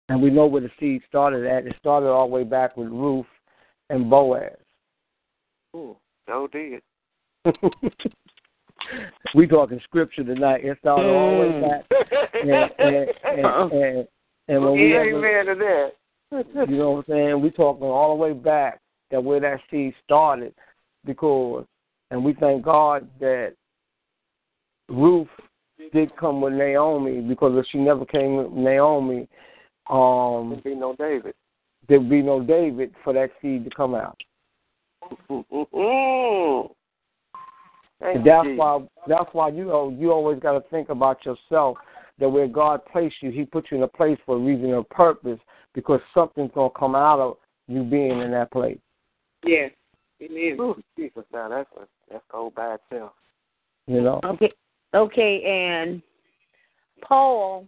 [0.10, 1.68] And we know where the seed started at.
[1.68, 3.28] It started all the way back with Ruth
[3.92, 4.58] and Boaz.
[5.76, 5.96] Mm.
[6.28, 6.82] So did.
[9.36, 10.66] we talking scripture tonight.
[10.66, 11.86] It started all the way back.
[12.34, 14.08] And, and, and, and,
[14.48, 15.92] and when we Amen to that.
[16.68, 17.42] you know what I'm saying?
[17.42, 18.80] We talking all the way back
[19.14, 20.54] that where that seed started
[21.06, 21.66] because
[22.10, 23.54] and we thank God that
[24.90, 25.28] Ruth
[25.94, 29.28] did come with Naomi because if she never came with Naomi,
[29.90, 31.36] um There'd be no David.
[31.88, 34.18] there'd be no David for that seed to come out.
[38.26, 41.78] That's you, why that's why you know you always got to think about yourself
[42.18, 44.84] that where God placed you, He put you in a place for a reason or
[44.84, 45.40] purpose
[45.76, 48.80] because something's gonna come out of you being in that place.
[49.46, 49.72] Yes.
[50.22, 50.58] Amen.
[50.60, 53.12] Ooh, Jesus, now that's a, that's cold by itself.
[53.88, 54.20] You know.
[54.24, 54.52] Okay.
[54.96, 56.02] Okay, and
[57.02, 57.68] Paul,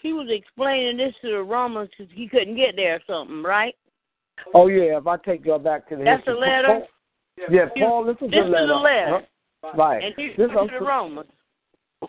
[0.00, 3.74] he was explaining this to the Romans because he couldn't get there or something, right?
[4.54, 6.68] Oh yeah, if I take y'all back to the That's history- a letter?
[6.68, 6.88] Paul-
[7.50, 8.42] yeah, Paul, this is the letter.
[8.42, 8.72] This is letter.
[8.72, 9.16] a letter.
[9.16, 9.72] Uh-huh.
[9.76, 10.04] Right.
[10.04, 11.30] And he This was I'm to the Romans.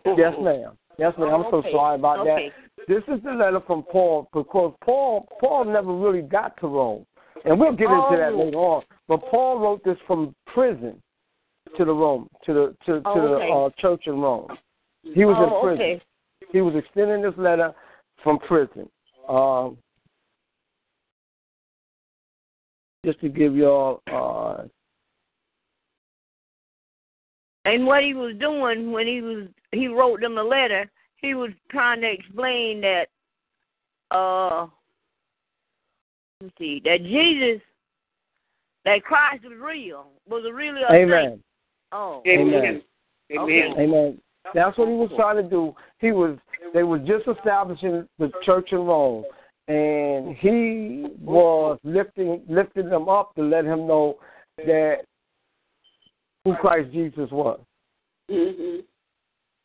[0.05, 0.77] Yes, ma'am.
[0.99, 1.33] Yes, ma'am.
[1.33, 1.71] I'm so Okay.
[1.71, 2.51] sorry about Okay.
[2.77, 2.85] that.
[2.87, 7.05] This is the letter from Paul because Paul Paul never really got to Rome,
[7.45, 8.43] and we'll get into that Oh.
[8.43, 8.83] later on.
[9.07, 11.01] But Paul wrote this from prison
[11.77, 13.47] to the Rome to the to, to Oh, okay.
[13.47, 14.47] the uh, church in Rome.
[15.03, 15.85] He was oh, in prison.
[15.85, 16.01] okay.
[16.51, 17.73] He was extending this letter
[18.23, 18.89] from prison.
[19.27, 19.77] Um,
[23.05, 24.63] just to give y'all uh,
[27.65, 31.51] And what he was doing when he was he wrote them a letter, he was
[31.69, 33.07] trying to explain that
[34.11, 34.67] uh
[36.41, 37.61] let's see, that Jesus
[38.85, 40.07] that Christ was real.
[40.29, 41.29] Was it really a Amen.
[41.29, 41.43] thing?
[41.91, 42.21] Oh.
[42.27, 42.81] Amen.
[43.31, 43.73] Amen.
[43.79, 44.21] Amen.
[44.53, 45.73] That's what he was trying to do.
[45.99, 46.37] He was
[46.73, 49.23] they was just establishing the church in Rome,
[49.67, 54.17] and he was lifting lifting them up to let him know
[54.57, 54.97] that
[56.43, 57.59] who Christ Jesus was.
[58.29, 58.81] Mm-hmm.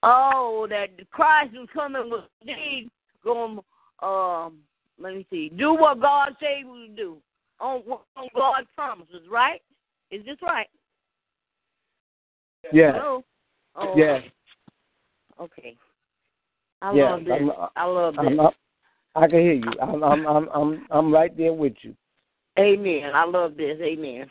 [0.02, 2.90] Oh, that Christ was coming was indeed
[3.22, 3.60] going
[4.02, 4.54] um
[5.00, 5.50] let me see.
[5.56, 7.16] Do what God said he would do.
[7.60, 7.82] On
[8.16, 9.60] on God's promises, right?
[10.10, 10.68] Is this right?
[12.72, 12.92] Yeah.
[12.92, 13.24] Hello?
[13.76, 14.20] Oh, Yeah.
[15.40, 15.76] Okay.
[16.82, 17.32] I Yeah, love this.
[17.32, 18.26] I'm- uh, I love this.
[18.26, 18.52] I'm, I'm,
[19.16, 19.72] I can hear you.
[19.80, 21.96] I'm I'm I'm I'm I'm right there with you.
[22.58, 23.10] Amen.
[23.14, 23.78] I love this.
[23.80, 24.30] Amen.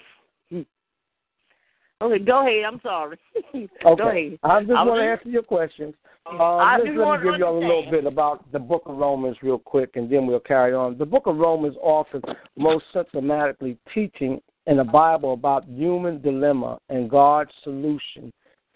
[2.02, 2.64] Okay, go ahead.
[2.66, 3.18] I'm sorry.
[3.54, 3.68] Okay.
[3.84, 4.40] Go ahead.
[4.44, 5.94] I just I want to answer your questions.
[6.26, 8.84] Uh, I just let want me to give you a little bit about the book
[8.86, 10.98] of Romans real quick, and then we'll carry on.
[10.98, 12.22] The book of Romans offers
[12.56, 18.32] most systematically teaching in the Bible about human dilemma and God's solution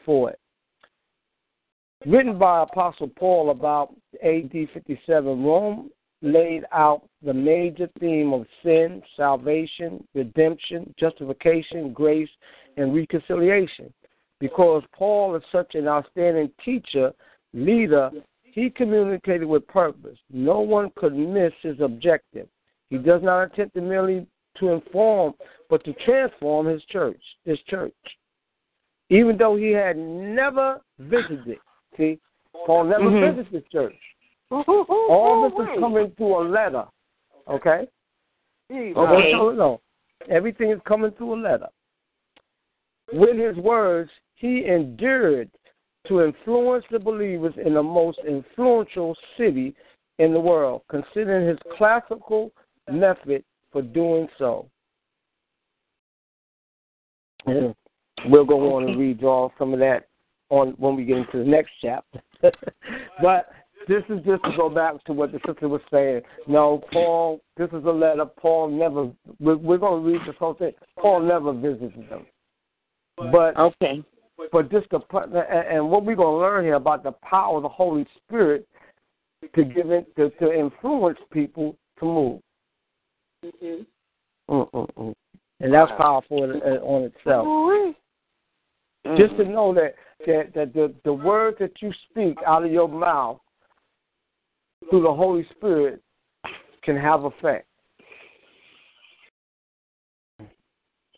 [0.05, 0.39] for it.
[2.05, 5.89] Written by Apostle Paul about AD 57, Rome
[6.21, 12.29] laid out the major theme of sin, salvation, redemption, justification, grace,
[12.77, 13.93] and reconciliation.
[14.39, 17.13] Because Paul is such an outstanding teacher,
[17.53, 18.11] leader,
[18.43, 20.17] he communicated with purpose.
[20.31, 22.47] No one could miss his objective.
[22.89, 25.33] He does not attempt to merely to inform,
[25.69, 27.93] but to transform his church, his church.
[29.09, 31.57] Even though he had never visited,
[31.97, 32.19] see,
[32.65, 33.35] Paul never Mhm.
[33.35, 34.15] visited the church.
[34.51, 36.87] All this is coming through a letter,
[37.47, 37.87] okay?
[38.71, 39.31] Okay.
[39.31, 39.81] No, no.
[40.29, 41.69] Everything is coming through a letter.
[43.13, 45.51] With his words, he endured
[46.07, 49.75] to influence the believers in the most influential city
[50.17, 52.51] in the world, considering his classical
[52.91, 54.67] method for doing so.
[57.45, 57.75] And
[58.25, 60.07] we'll go on and read all some of that
[60.49, 62.19] on when we get into the next chapter.
[63.21, 63.49] but
[63.87, 66.21] this is just to go back to what the sister was saying.
[66.47, 68.25] No, Paul, this is a letter.
[68.25, 70.71] Paul never, we're, we're going to read this whole thing.
[70.97, 72.25] Paul never visited them.
[73.17, 74.03] But Okay.
[74.51, 77.63] but just the and, and what we're going to learn here about the power of
[77.63, 78.67] the Holy Spirit
[79.41, 79.73] to mm-hmm.
[79.73, 82.41] give it to, to influence people to move.
[83.45, 84.53] Mm-hmm.
[84.53, 85.13] Mm-mm-mm.
[85.59, 87.95] And that's powerful in, in- on itself.
[89.17, 89.53] Just to mm.
[89.53, 89.95] know that
[90.25, 93.39] that, that the, the words that you speak out of your mouth
[94.89, 96.01] through the Holy Spirit
[96.83, 97.67] can have effect.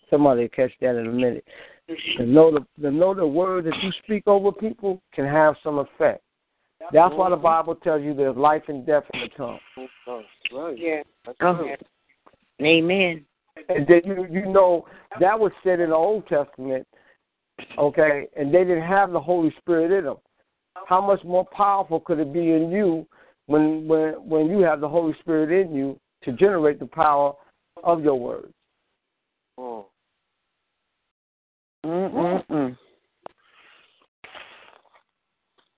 [0.10, 1.46] Somebody catch that in a minute.
[2.18, 5.78] To know the to know the word that you speak over people can have some
[5.78, 6.22] effect.
[6.92, 9.60] That's why the Bible tells you there's life and death in the tongue.
[10.52, 10.78] Right.
[10.78, 11.04] Yeah.
[11.42, 11.76] Oh.
[12.62, 13.26] Amen.
[13.70, 14.86] And then you you know
[15.20, 16.88] that was said in the Old Testament,
[17.78, 20.18] okay, and they didn't have the Holy Spirit in them.
[20.88, 23.08] How much more powerful could it be in you
[23.46, 27.34] when when when you have the Holy Spirit in you to generate the power
[27.84, 28.54] of your words?
[29.60, 29.86] Mm.
[31.86, 32.78] Mm-mm-mm.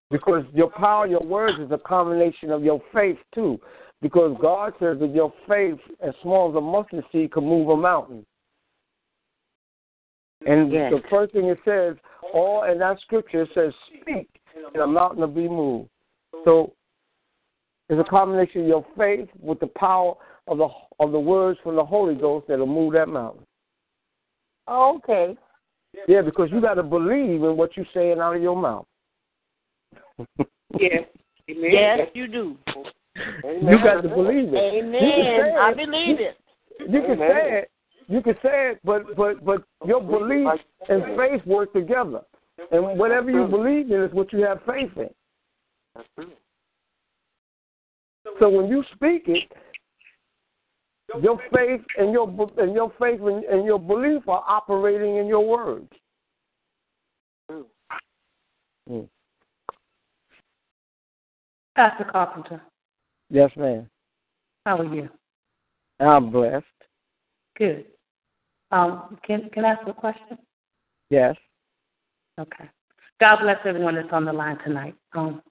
[0.09, 3.59] Because your power, your words is a combination of your faith too.
[4.01, 7.75] Because God says that your faith, as small as a mustard seed, can move a
[7.75, 8.25] mountain.
[10.45, 10.93] And Yes.
[10.93, 11.97] the first thing it says,
[12.33, 15.89] all in that scripture it says, "Speak, and a mountain will be moved."
[16.45, 16.73] So
[17.89, 20.15] it's a combination of your faith with the power
[20.47, 23.45] of the of the words from the Holy Ghost that'll move that mountain.
[24.67, 25.35] Okay.
[26.07, 28.85] Yeah, because you got to believe in what you're saying out of your mouth.
[30.79, 31.03] Yes.
[31.49, 31.71] Amen.
[31.71, 32.57] Yes, you do.
[33.43, 34.73] You got to believe it.
[34.73, 35.57] You can say Amen.
[35.59, 36.37] I believe it.
[36.79, 37.71] You can say it.
[38.09, 40.47] You can say it, but but but your belief
[40.87, 42.21] and faith work together.
[42.71, 45.09] And whatever you believe in is what you have faith in.
[45.95, 46.31] That's true.
[48.39, 49.51] So when you speak it,
[51.21, 52.27] your faith and your
[52.57, 55.91] and your faith and, and your belief are operating in your words.
[58.89, 59.07] Mm.
[61.75, 62.61] Pastor Carpenter,
[63.29, 63.89] Yes, ma'am.
[64.65, 65.09] how are you?
[65.99, 66.65] I'm blessed.
[67.57, 67.85] Good.
[68.71, 70.37] Um, can can I ask a question?
[71.09, 71.35] Yes.
[72.39, 72.69] Okay.
[73.19, 74.95] God bless everyone that's on the line tonight.
[75.13, 75.41] Um,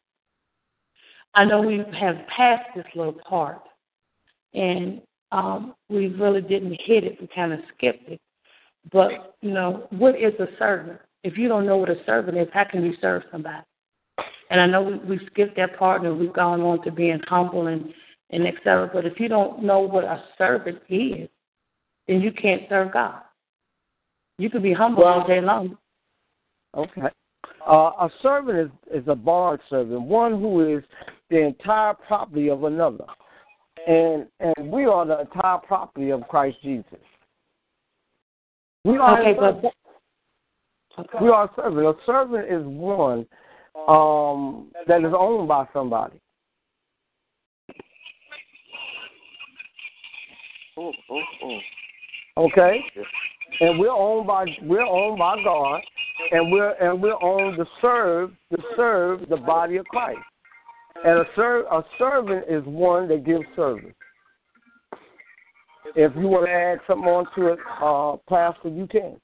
[1.35, 3.61] I know we have passed this little part,
[4.55, 5.01] and
[5.33, 7.21] um, we really didn't hit it.
[7.21, 8.21] We kind of skipped it.
[8.93, 11.01] But you know, what is a servant?
[11.25, 13.65] If you don't know what a servant is, how can you serve somebody?
[14.51, 17.67] And I know we, we skipped that part, and we've gone on to being humble
[17.67, 17.93] and
[18.31, 18.91] and et cetera.
[18.93, 21.29] But if you don't know what a servant is,
[22.09, 23.23] then you can't serve God.
[24.39, 25.79] You could be humble Well- all day long.
[26.77, 27.03] Okay.
[27.67, 30.85] Uh, a servant is, is a bond servant, one who is
[31.31, 33.07] the entire property of another.
[33.87, 36.99] And and we are the entire property of Christ Jesus.
[38.85, 39.55] We are Okay, a but
[40.97, 41.23] servant.
[41.23, 41.87] we are a servant.
[41.87, 43.27] A servant is one
[43.89, 46.21] um, that is owned by somebody.
[50.79, 51.61] Mm, mm, mm.
[52.39, 52.81] Okay?
[53.61, 55.81] And we're owned by we're owned by God
[56.33, 60.19] and we're and we're owned to serve to serve the body of Christ.
[61.05, 63.95] And a serv a servant is one that gives service.
[65.95, 69.17] If you want to add something on to it, uh, Pastor, you can.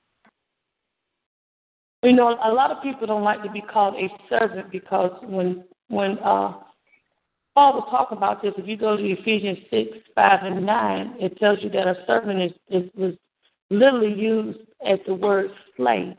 [2.02, 5.64] You know, a lot of people don't like to be called a servant because when
[5.88, 6.54] when uh,
[7.54, 11.36] Paul was talking about this, if you go to Ephesians six, five, and nine, it
[11.38, 13.14] tells you that a servant is, is was
[13.70, 16.14] literally used as the word slave.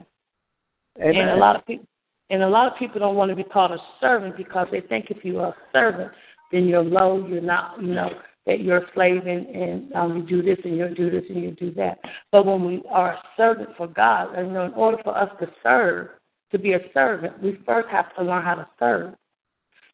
[1.01, 1.15] Amen.
[1.15, 1.87] And a lot of people
[2.29, 5.07] and a lot of people don't want to be called a servant because they think
[5.09, 6.11] if you are a servant,
[6.51, 8.09] then you're low, you're not, you know,
[8.45, 11.71] that you're slave and, um, you do this and you do this and you do
[11.73, 11.99] that.
[12.31, 15.47] But when we are a servant for God, you know, in order for us to
[15.61, 16.09] serve,
[16.51, 19.13] to be a servant, we first have to learn how to serve.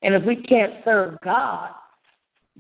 [0.02, 1.72] And if we can't serve God,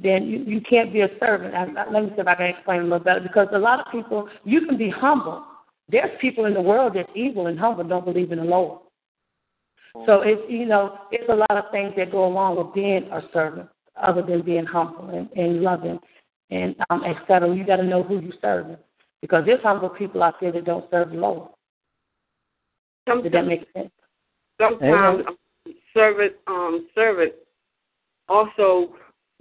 [0.01, 1.53] then you, you can't be a servant.
[1.53, 3.19] I, I, let me see if I can explain a little better.
[3.19, 5.43] Because a lot of people, you can be humble.
[5.89, 8.79] There's people in the world that's evil and humble, don't believe in the Lord.
[10.05, 13.21] So it's you know, it's a lot of things that go along with being a
[13.33, 13.69] servant,
[14.01, 15.99] other than being humble and, and loving
[16.49, 17.53] and um, et cetera.
[17.53, 18.77] You got to know who you're serving
[19.21, 21.49] because there's humble people out there that don't serve the Lord.
[23.23, 23.89] Did that make sense?
[24.59, 27.33] Sometimes um, servant, um, servant.
[28.27, 28.89] Also,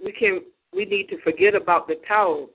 [0.03, 0.41] we can
[0.73, 2.49] we need to forget about the title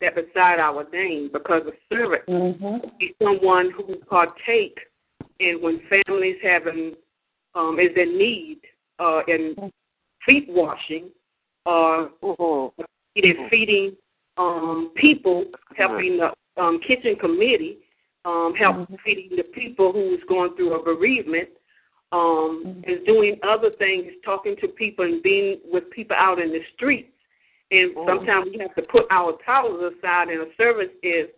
[0.00, 2.88] that beside our name because a servant Mm-hmm.
[3.00, 4.78] is someone who partake
[5.40, 6.94] in when families having
[7.56, 8.60] um, is in need
[8.98, 9.72] uh, in
[10.24, 11.10] feet washing
[11.64, 12.82] or Mm-hmm.
[13.14, 13.96] feeding, feeding
[14.36, 15.46] um, people,
[15.76, 16.32] helping the
[16.62, 17.78] um, kitchen committee,
[18.24, 19.00] um, help Mhm.
[19.02, 21.48] feeding the people who's going through a bereavement,
[22.12, 26.62] um, is doing other things, talking to people and being with people out in the
[26.74, 27.12] streets.
[27.70, 28.06] And Mhm.
[28.06, 31.28] sometimes we have to put our titles aside, and a service is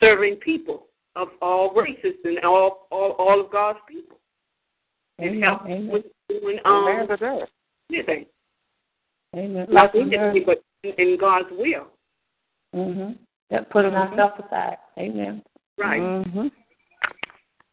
[0.00, 4.18] serving people of all races and all all, all of God's people,
[5.18, 5.42] and Amen.
[5.42, 5.88] help Amen.
[5.88, 7.48] with doing Amen um to that.
[7.92, 8.26] anything,
[9.34, 9.66] Amen.
[9.68, 11.86] not Like industry, but in, in God's will.
[12.74, 13.12] Mm-hmm.
[13.50, 14.78] That putting ourselves aside.
[14.98, 15.42] Amen.
[15.78, 16.00] Right.
[16.00, 16.48] Mm-hmm.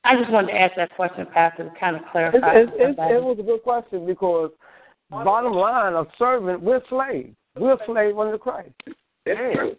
[0.04, 2.38] I just wanted to ask that question, Pastor, to kind of clarify.
[2.38, 3.14] it, for it, somebody.
[3.16, 4.52] it was a good question because
[5.10, 7.36] bottom line, a servant, we're slaves.
[7.58, 8.72] We're slaves under Christ.
[9.26, 9.76] Damn.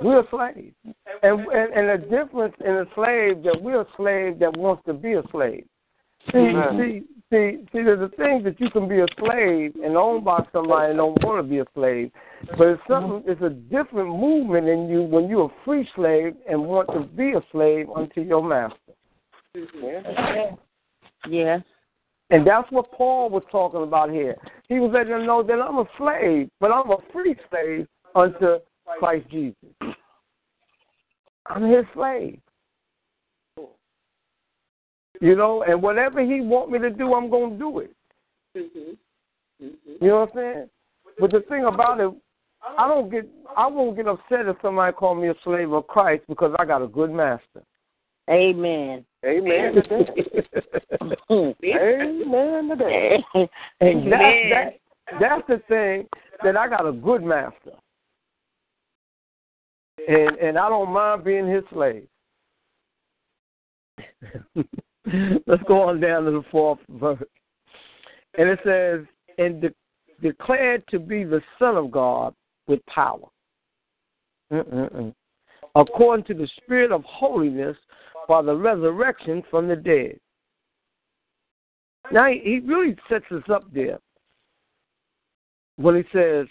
[0.00, 0.74] We're slaves.
[1.22, 4.94] And, and and the difference in a slave that we're a slave that wants to
[4.94, 5.66] be a slave.
[6.30, 6.78] See, Amen.
[6.78, 7.00] see,
[7.30, 10.90] see, see, there's a thing that you can be a slave and owned by somebody
[10.90, 12.10] and don't want to be a slave.
[12.56, 12.92] But it's mm-hmm.
[12.92, 17.00] something it's a different movement in you when you're a free slave and want to
[17.00, 18.76] be a slave unto your master.
[19.56, 19.84] Mm-hmm.
[19.84, 20.50] Yeah.
[21.28, 21.58] Yeah.
[22.30, 24.36] And that's what Paul was talking about here.
[24.68, 28.58] He was letting them know that I'm a slave, but I'm a free slave unto
[28.98, 29.68] Christ Jesus.
[31.46, 32.40] I'm his slave.
[35.22, 37.94] You know, and whatever he want me to do, I'm going to do it.
[38.56, 38.98] Mhm.
[39.62, 40.00] Mhm.
[40.00, 40.70] You know what I'm saying?
[41.20, 42.10] But the thing about it,
[42.76, 46.24] I don't get I won't get upset if somebody call me a slave of Christ
[46.28, 47.62] because I got a good master.
[48.28, 49.04] Amen.
[49.24, 49.80] Amen.
[51.30, 53.24] Amen today.
[53.80, 54.80] And that, that,
[55.20, 56.08] that's the thing
[56.42, 57.76] that I got a good master.
[60.08, 62.08] And and I don't mind being his slave.
[65.46, 67.22] Let's go on down to the fourth verse.
[68.38, 69.04] And it says,
[69.38, 69.74] and de-
[70.22, 72.34] declared to be the Son of God
[72.66, 73.28] with power.
[74.52, 75.14] Mm-mm-mm.
[75.74, 77.76] According to the Spirit of holiness
[78.28, 80.18] by the resurrection from the dead.
[82.12, 83.98] Now, he really sets us up there
[85.76, 86.46] when he says,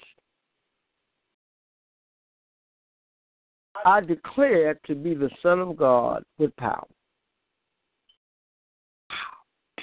[3.85, 6.87] I declare to be the Son of God with power.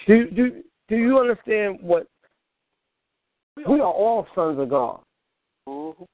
[0.09, 2.06] Do, do, do you understand what?
[3.56, 5.00] We are all sons of God.
[5.68, 6.04] Mm-hmm.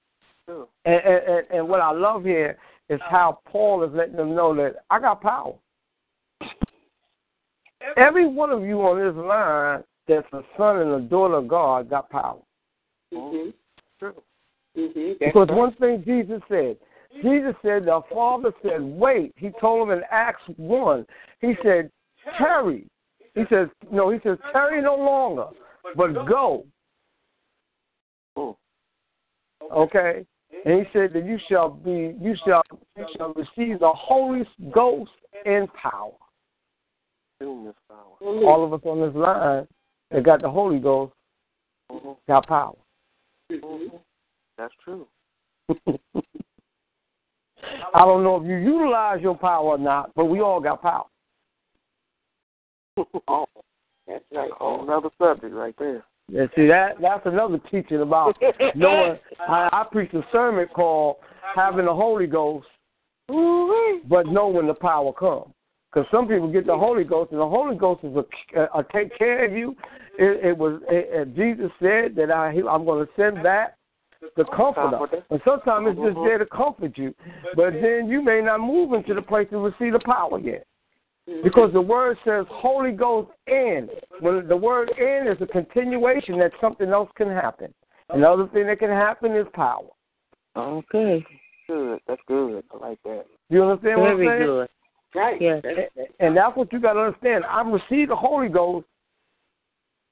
[0.48, 0.66] Sure.
[0.84, 4.76] And, and, and what I love here is how Paul is letting them know that
[4.90, 5.54] I got power.
[7.96, 11.88] Every one of you on this line that's a son and a daughter of God
[11.88, 12.40] got power.
[13.12, 13.52] Mhm.
[13.98, 14.22] True.
[14.76, 15.18] Mhm.
[15.20, 16.76] Because one thing Jesus said,
[17.22, 19.32] Jesus said, the Father said, wait.
[19.36, 21.06] He told him in Acts 1,
[21.40, 21.90] he said,
[22.36, 22.88] tarry.
[23.34, 25.46] He says, no, he says, tarry no longer,
[25.96, 26.64] but go.
[28.38, 28.54] Mm.
[29.72, 30.24] Okay?
[30.64, 32.62] And he said that you shall be, you shall,
[32.96, 35.10] you shall receive the Holy Ghost
[35.44, 36.12] and power.
[37.40, 39.66] All of us on this line
[40.10, 41.12] that got the Holy Ghost
[41.90, 42.12] Mm-hmm.
[42.26, 42.76] got power.
[43.52, 43.96] Mm-hmm.
[44.56, 45.06] That's true.
[47.94, 51.04] I don't know if you utilize your power or not, but we all got power.
[53.28, 53.46] oh,
[54.06, 54.50] That's right.
[54.52, 56.04] whole another subject right there.
[56.28, 58.36] Yeah, see that that's another teaching about
[58.74, 59.18] knowing.
[59.40, 61.16] I, I preach a sermon called
[61.54, 62.66] "Having the Holy Ghost,"
[63.28, 65.52] but know when the power comes.
[65.92, 68.84] Because some people get the Holy Ghost, and the Holy Ghost is a, a, a
[68.92, 69.76] take care of you.
[70.18, 73.76] It, it was it, it, Jesus said that I I'm going to send back
[74.36, 77.14] the comforter, and sometimes it's just there to comfort you.
[77.54, 77.82] But mm-hmm.
[77.84, 80.66] then you may not move into the place to receive the power yet.
[81.42, 83.88] Because the word says Holy Ghost in.
[84.20, 87.72] When the word in is a continuation that something else can happen.
[88.10, 89.86] Another thing that can happen is power.
[90.56, 91.24] Okay.
[91.66, 91.98] Good.
[92.06, 92.62] That's good.
[92.74, 93.24] I like that.
[93.48, 94.46] You understand what I'm Very saying?
[94.46, 94.68] good.
[95.14, 95.40] Right.
[95.40, 95.62] Yes.
[95.64, 97.44] And- And that's what you got to understand.
[97.46, 98.86] I've received the Holy Ghost,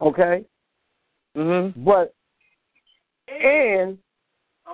[0.00, 0.44] okay,
[1.36, 1.82] Mm-hmm.
[1.84, 2.14] but
[3.28, 3.96] and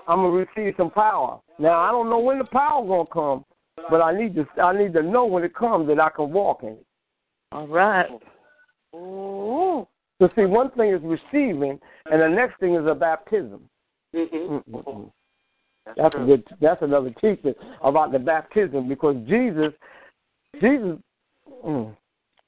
[0.09, 1.41] I'm gonna receive some power.
[1.59, 3.45] Now I don't know when the power gonna come,
[3.91, 6.63] but I need to I need to know when it comes that I can walk
[6.63, 6.87] in it.
[7.53, 8.09] All right.
[8.95, 9.87] Ooh.
[10.21, 11.79] So see, one thing is receiving,
[12.11, 13.69] and the next thing is a baptism.
[14.15, 14.63] Mhm.
[14.65, 15.13] Mm-mm-mm.
[15.87, 16.45] That's, That's a good.
[16.61, 19.73] That's another teaching about the baptism because Jesus,
[20.61, 20.99] Jesus.
[21.65, 21.97] Mm,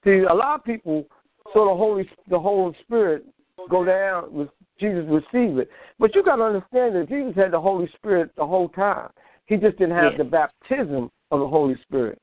[0.04, 1.06] see, a lot of people
[1.52, 3.24] saw the Holy, the Holy Spirit
[3.68, 5.68] go down with Jesus receive it,
[5.98, 9.10] but you got to understand that Jesus had the Holy Spirit the whole time.
[9.46, 10.18] He just didn't have Yes.
[10.18, 12.18] the baptism of the Holy Spirit.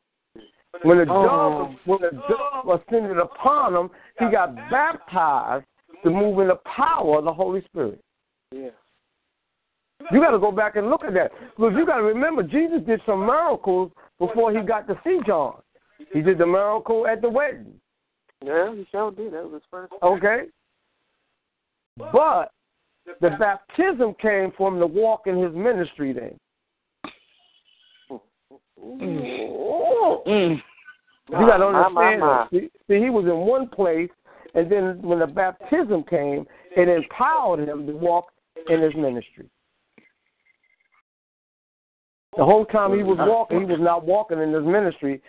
[0.83, 1.23] When the Oh.
[1.25, 2.71] dove, when the dove oh.
[2.73, 3.89] ascended upon him,
[4.19, 5.65] he got baptized
[6.03, 7.99] to move in the power of the Holy Spirit.
[8.51, 8.69] Yeah.
[10.11, 12.81] You got to go back and look at that because you got to remember Jesus
[12.85, 15.61] did some miracles before he got to see John.
[16.13, 17.73] He did the miracle at the wedding,
[18.45, 19.33] Yeah, he sure did.
[19.33, 19.91] That was his first.
[20.03, 20.43] okay?
[21.97, 22.51] But
[23.19, 26.13] the baptism came from the walk in his ministry.
[26.13, 26.37] Then
[28.87, 30.27] Mm.
[30.27, 30.61] mm.
[31.29, 32.19] you got to ah, My, my, understand.
[32.21, 32.27] my.
[32.27, 32.49] that.
[32.51, 34.09] See, see, he was in one place,
[34.55, 38.27] and then when the baptism came, it empowered him to walk
[38.69, 39.49] in his ministry.
[42.37, 43.27] The whole time he was mm.
[43.27, 45.21] walking, he was not walking in his ministry.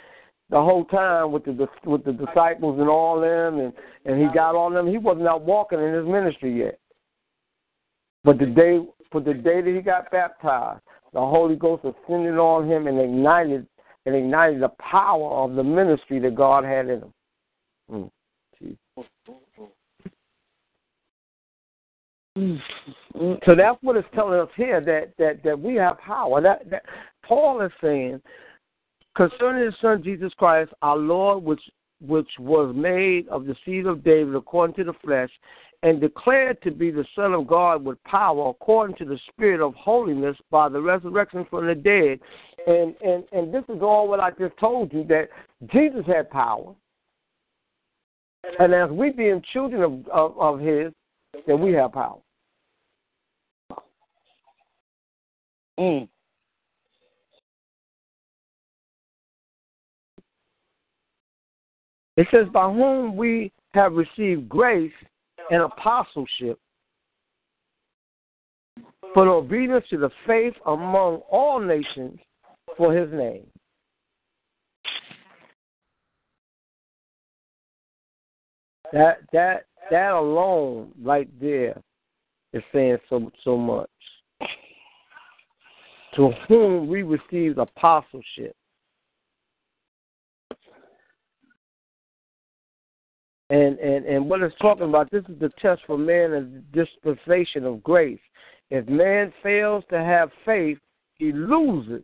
[0.51, 3.73] The whole time with the with the disciples and all them, and
[4.05, 4.87] and he got on them.
[4.87, 6.79] He was not walking in his ministry yet.
[8.25, 8.81] But the day,
[9.13, 10.81] but the day that he got baptized,
[11.13, 13.67] the Holy Ghost ascended on him and ignited
[14.07, 17.13] and ignited the power of the ministry that God had in him.
[17.91, 18.11] Mm.
[22.39, 22.61] Mm.
[23.45, 26.41] So that's what it's telling us here that that that we have power.
[26.41, 26.85] That that
[27.25, 28.21] Paul is saying
[29.17, 31.63] concerning his son Jesus Christ, our Lord, which
[32.01, 35.31] which was made of the seed of David according to the flesh,
[35.83, 39.75] and declared to be the Son of God with power according to the Spirit of
[39.75, 42.19] holiness by the resurrection from the dead.
[42.67, 45.29] And and and this is all what I just told you that
[45.73, 46.75] Jesus had power.
[48.59, 50.93] And as we being children of, of, of his,
[51.47, 52.19] that we have power.
[55.79, 56.09] Mm.
[62.17, 64.91] It says, by whom we have received grace
[65.51, 66.59] and apostleship
[69.15, 72.19] for the obedience to the faith among all nations
[72.77, 73.47] for his name.
[78.93, 81.81] That that that alone right there
[82.53, 83.91] is saying so so much.
[86.17, 88.57] To whom we received apostleship.
[93.51, 97.65] And, and and what it's talking about, this is the test for man and dispensation
[97.65, 98.21] of grace.
[98.71, 100.79] If man fails to have faith,
[101.15, 102.03] he loses.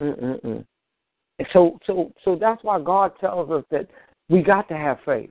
[0.00, 0.64] Mm-mm-mm.
[1.52, 3.88] So, so, so that's why God tells us that
[4.28, 5.30] we got to have faith.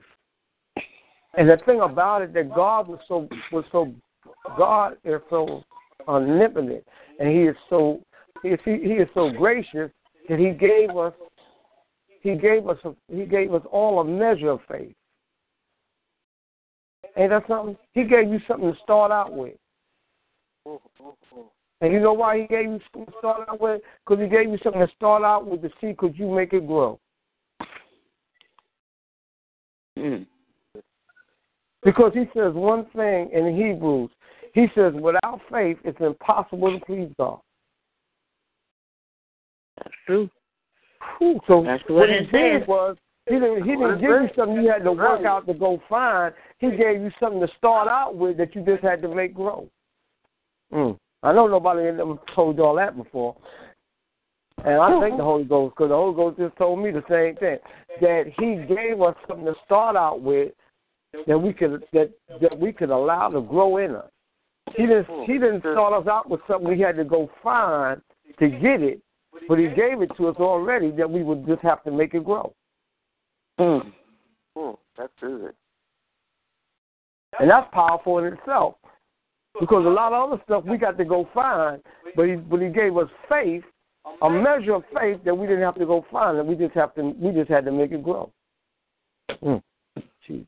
[1.36, 3.94] And the thing about it that God was so was so
[4.56, 5.62] God is so
[6.06, 6.84] omnipotent,
[7.20, 8.00] and He is so
[8.42, 9.90] he is, he is so gracious
[10.28, 11.12] that He gave us
[12.20, 14.94] He gave us a, He gave us all a measure of faith.
[17.16, 17.76] Ain't that something?
[17.92, 19.54] He gave you something to start out with.
[21.80, 23.80] And you know why he gave you something to start out with?
[24.04, 26.66] Because he gave you something to start out with to see could you make it
[26.66, 26.98] grow.
[29.98, 30.26] Mm.
[31.82, 34.10] Because he says one thing in Hebrews.
[34.54, 37.40] He says, without faith, it's impossible to please God.
[40.08, 40.30] That's true.
[41.18, 42.68] Whew, so That's what, what he it did says.
[42.68, 42.96] was
[43.28, 46.34] he didn't he didn't give you something you had to work out to go find.
[46.58, 49.68] He gave you something to start out with that you just had to make grow.
[50.72, 50.98] Mm.
[51.22, 53.36] I know nobody had ever told you all that before.
[54.64, 57.36] And I thank the Holy Ghost because the Holy Ghost just told me the same
[57.36, 57.58] thing.
[58.00, 60.52] That He gave us something to start out with
[61.26, 64.10] that we could that that we could allow to grow in us.
[64.74, 68.00] He didn't He didn't start us out with something we had to go find
[68.38, 69.00] to get it,
[69.48, 72.24] but He gave it to us already that we would just have to make it
[72.24, 72.54] grow.
[73.60, 73.92] Mm.
[74.56, 75.52] Hmm, that's good.
[77.38, 78.76] And that's powerful in itself.
[79.60, 81.82] Because a lot of other stuff we got to go find,
[82.14, 83.64] but he but he gave us faith,
[84.22, 86.94] a measure of faith that we didn't have to go find, and we just have
[86.94, 88.30] to we just had to make it grow.
[89.42, 89.62] Mm.
[90.28, 90.46] Jeez.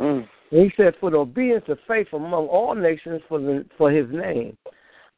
[0.00, 0.26] Mm.
[0.50, 4.56] He said, "For the obedience of faith among all nations for the for His name,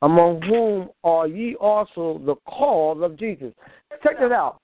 [0.03, 3.53] among whom are ye also the call of Jesus."
[4.03, 4.61] Check it out.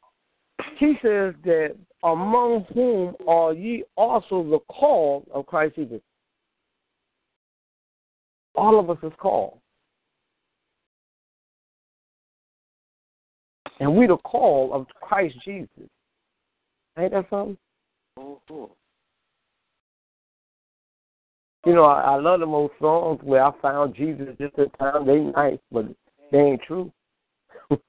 [0.78, 6.00] He says that among whom are ye also the call of Christ Jesus.
[8.54, 9.58] All of us is called.
[13.80, 15.68] And we the call of Christ Jesus.
[16.98, 17.56] Ain't that something?
[18.18, 18.64] Mm-hmm.
[21.64, 25.06] You know, I, I love them old songs where I found Jesus just in time.
[25.06, 25.86] They nice, but
[26.32, 26.92] they ain't true.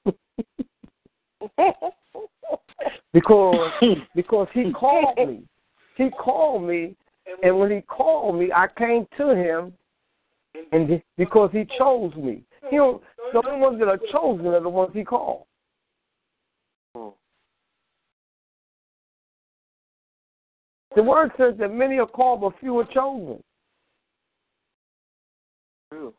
[3.13, 3.71] because
[4.15, 5.43] because he called me.
[5.95, 6.95] He called me,
[7.43, 9.73] and when he called me, I came to him,
[10.71, 12.43] and because he chose me.
[12.69, 13.01] He don't,
[13.31, 15.45] the only ones that are chosen are the ones he called.
[20.95, 23.43] The word says that many are called, but few are chosen.
[25.93, 26.13] True.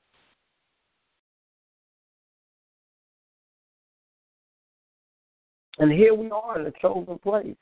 [5.78, 7.56] And here we are in a chosen place.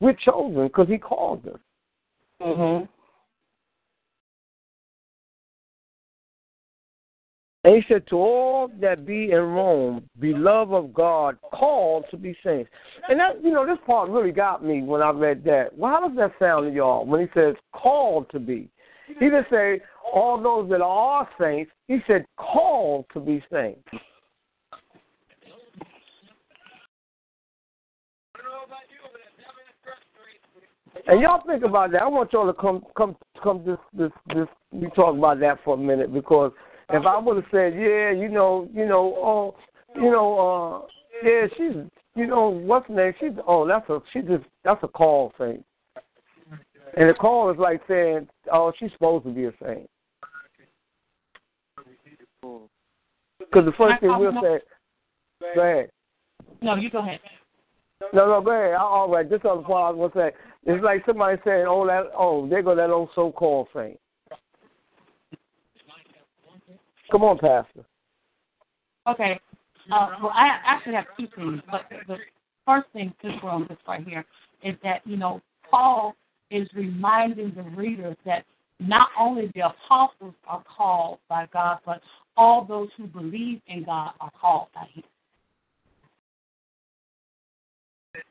[0.00, 1.60] We're chosen because he called us.
[2.42, 2.86] Mm-hmm.
[7.62, 12.36] And he said, To all that be in Rome, beloved of God, called to be
[12.44, 12.68] saints.
[13.08, 15.78] And that, you know, this part really got me when I read that.
[15.78, 18.68] Well, how does that sound to y'all when he says called to be?
[19.06, 19.80] He didn't say
[20.12, 21.70] all those that are saints.
[21.88, 23.82] He said called to be saints.
[31.06, 32.02] And y'all think about that.
[32.02, 35.74] I want y'all to come come come this this this we talk about that for
[35.74, 36.52] a minute because
[36.90, 39.54] if I would have said, Yeah, you know, you know, oh
[39.94, 40.86] you know, uh
[41.22, 41.76] yeah, she's
[42.14, 43.12] you know, what's her name?
[43.20, 45.62] She's oh that's a she just that's a call thing.
[46.96, 49.90] And the call is like saying, Oh, she's supposed to be a saint.
[53.38, 54.60] Because the first thing we'll say
[55.54, 55.90] Go ahead.
[56.62, 57.20] No, you go ahead.
[58.12, 58.74] No, no, go ahead.
[58.74, 60.36] All right, this other part I was gonna say.
[60.66, 63.98] It's like somebody saying, "Oh, that, oh, there go that old so-called thing."
[67.10, 67.84] Come on, Pastor.
[69.06, 69.38] Okay.
[69.92, 72.16] Uh, well, I actually have two things, but the
[72.66, 74.24] first thing, since we're on this right here,
[74.62, 76.16] is that you know Paul
[76.50, 78.44] is reminding the readers that
[78.80, 82.00] not only the apostles are called by God, but
[82.36, 85.04] all those who believe in God are called by Him.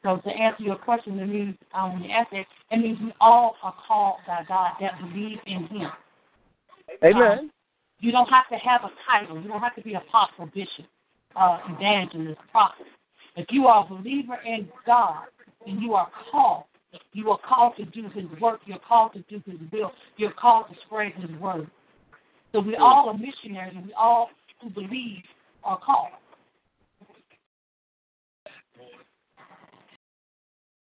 [0.01, 3.13] So to answer your question, it means um, when you ask it, it means we
[3.19, 5.89] all are called by God that believe in Him.
[7.03, 7.39] Amen.
[7.39, 7.51] Um,
[7.99, 9.41] you don't have to have a title.
[9.41, 10.85] You don't have to be apostle, bishop,
[11.35, 12.85] uh, evangelist, prophet.
[13.35, 15.25] If you are a believer in God
[15.65, 16.65] and you are called,
[17.13, 18.59] you are called to do His work.
[18.65, 19.91] You're called to do His will.
[20.17, 21.69] You're called to spread His word.
[22.53, 24.29] So we all are missionaries, and we all
[24.61, 25.23] who believe
[25.63, 26.09] are called.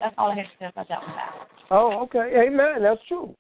[0.01, 1.11] That's all I have to say about that one.
[1.71, 2.47] Oh, okay.
[2.47, 2.83] Amen.
[2.83, 3.35] That's true.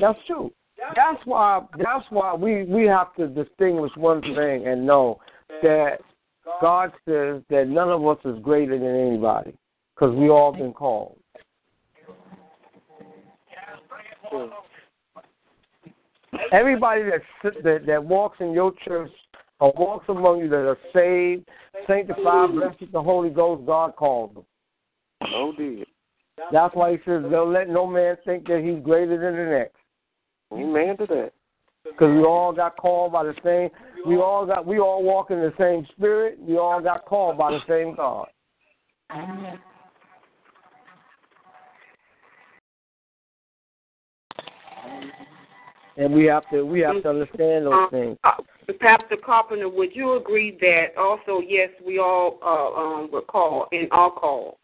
[0.00, 0.50] That's true.
[0.94, 1.62] That's why.
[1.76, 5.20] That's why we we have to distinguish one thing and know
[5.62, 5.98] that
[6.60, 9.54] God says that none of us is greater than anybody
[9.94, 11.18] because we all been called.
[16.52, 19.10] Everybody that, that that walks in your church
[19.60, 21.48] or walks among you that are saved,
[21.86, 24.44] sanctified, blessed with the Holy Ghost, God calls them.
[25.34, 25.84] Oh dear.
[26.52, 29.76] That's why he says, "Don't let no man think that he's greater than the next."
[30.52, 31.32] Amen to that.
[31.82, 33.70] Because we all got called by the same.
[34.06, 34.66] We all got.
[34.66, 36.38] We all walk in the same spirit.
[36.40, 38.28] We all got called by the same God.
[45.96, 46.64] And we have to.
[46.64, 48.18] We have to understand those Um, things.
[48.24, 48.42] uh,
[48.80, 53.88] Pastor Carpenter, would you agree that also, yes, we all uh, um, were called and
[53.92, 54.56] are called,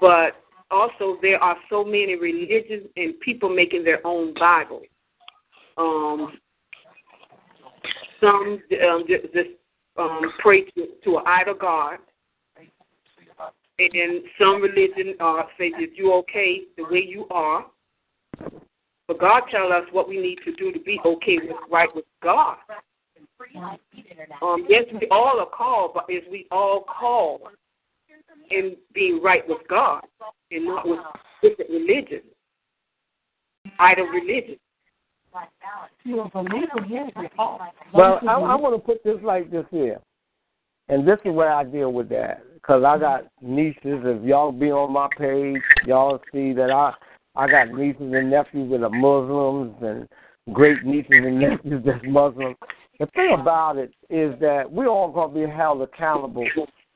[0.00, 0.36] but
[0.70, 4.82] also there are so many religions and people making their own Bible.
[5.76, 6.38] Um,
[8.20, 9.50] some um, just, just
[9.98, 11.98] um, pray to, to an idol god,
[13.78, 17.66] and some religion uh, say that you're okay the way you are.
[19.06, 22.06] But God tell us what we need to do to be okay with right with
[22.22, 22.56] God.
[24.42, 27.42] Um, yes, we all are called, but is we all called
[28.50, 30.02] in being right with God
[30.50, 31.00] and not with
[31.42, 32.22] different religions,
[33.78, 34.56] idol religion.
[37.92, 40.00] Well, I, I want to put this like this here,
[40.88, 43.78] and this is where I deal with that because I got nieces.
[43.84, 46.94] If y'all be on my page, y'all see that I
[47.36, 50.08] I got nieces and nephews that are Muslims and
[50.52, 52.54] great nieces and nephews that's Muslim.
[53.00, 56.46] The thing about it is that we all gonna be held accountable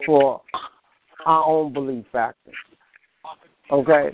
[0.06, 0.40] for
[1.26, 2.54] our own belief factors.
[3.70, 4.10] Okay,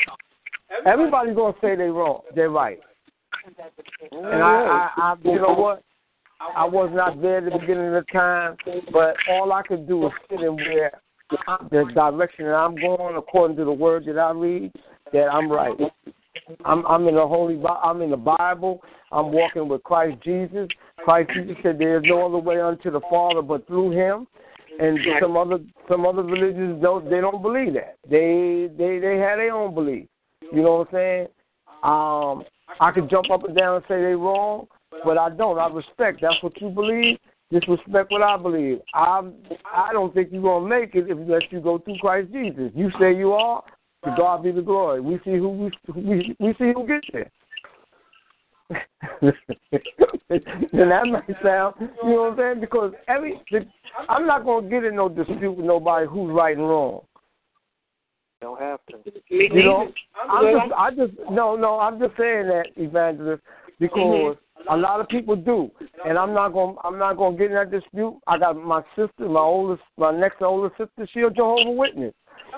[0.87, 2.81] everybody's gonna say they're wrong, they're right,
[4.11, 5.83] and I, I, I, you know what?
[6.41, 8.57] I was not there at the beginning of the time,
[8.93, 11.01] but all I could do is sit in where
[11.71, 14.73] the direction that I'm going, according to the word that I read,
[15.15, 15.73] that I'm right.
[16.67, 18.83] I'm I'm in the holy I'm in the Bible.
[19.11, 20.69] I'm walking with Christ Jesus.
[20.99, 24.27] Christ Jesus said there is no other way unto the Father but through Him.
[24.79, 25.59] And some other
[25.89, 27.97] some other religions don't they don't believe that.
[28.11, 30.09] They they they have their own belief.
[30.53, 31.27] You know what I'm saying?
[31.85, 32.45] Um,
[32.81, 34.67] I could jump up and down and say they're wrong,
[35.05, 35.59] but I don't.
[35.59, 36.21] I respect.
[36.23, 37.19] That's what you believe.
[37.53, 38.81] Disrespect what I believe.
[38.95, 39.21] I
[39.73, 42.73] I don't think you're gonna make it unless you go through Christ Jesus.
[42.75, 43.63] You say you are.
[44.05, 45.01] To God be the glory.
[45.01, 47.31] We see who we we, we see who gets there.
[49.21, 52.61] and that might sound, you know what I'm saying?
[52.61, 53.41] Because every,
[54.09, 57.03] I'm not gonna get in no dispute with nobody who's right and wrong.
[58.41, 58.99] Don't have to.
[59.31, 59.89] You know.
[60.29, 63.43] I'm just, I just, no, no, I'm just saying that, evangelist,
[63.81, 64.37] because
[64.71, 65.71] a lot of people do,
[66.07, 68.19] and I'm not gonna, I'm not gonna get in that dispute.
[68.27, 71.09] I got my sister, my oldest, my next oldest sister.
[71.13, 72.15] She a Jehovah Witness.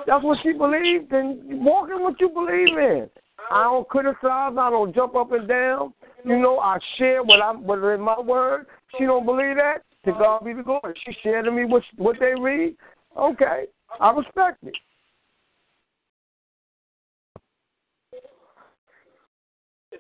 [0.07, 3.09] That's what she believes, and walk in what you believe in.
[3.51, 4.55] I don't criticize.
[4.59, 5.95] I don't jump up and down.
[6.25, 8.67] You know, I share what I'm, what in my word.
[8.99, 9.83] She don't believe that.
[10.05, 10.23] To uh-huh.
[10.23, 10.95] God be the glory.
[11.05, 12.77] She shared to me what what they read.
[13.17, 13.65] Okay,
[14.01, 14.75] I respect it.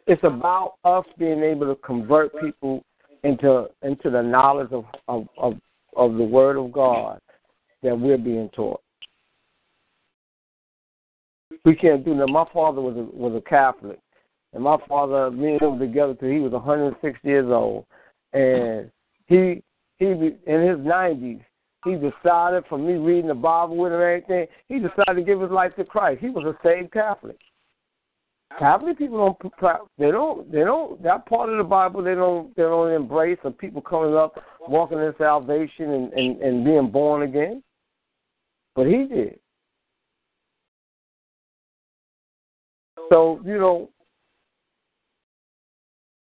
[0.06, 2.84] It's about us being able to convert people
[3.24, 5.54] into into the knowledge of of of,
[5.96, 7.20] of the Word of God
[7.82, 8.80] that we're being taught.
[11.66, 12.28] We can't do that.
[12.28, 13.98] My father was a, was a Catholic,
[14.54, 17.84] and my father, me and him together till he was 106 years old,
[18.32, 18.90] and
[19.26, 19.62] he
[19.98, 21.42] he in his 90s
[21.84, 25.40] he decided from me reading the Bible with him and everything, he decided to give
[25.40, 26.20] his life to Christ.
[26.20, 27.38] He was a saved Catholic.
[28.58, 32.62] Catholic people don't they don't they don't that part of the Bible they don't they
[32.62, 37.62] don't embrace of people coming up walking in salvation and, and, and being born again.
[38.76, 39.40] But he did.
[43.10, 43.90] So, you know,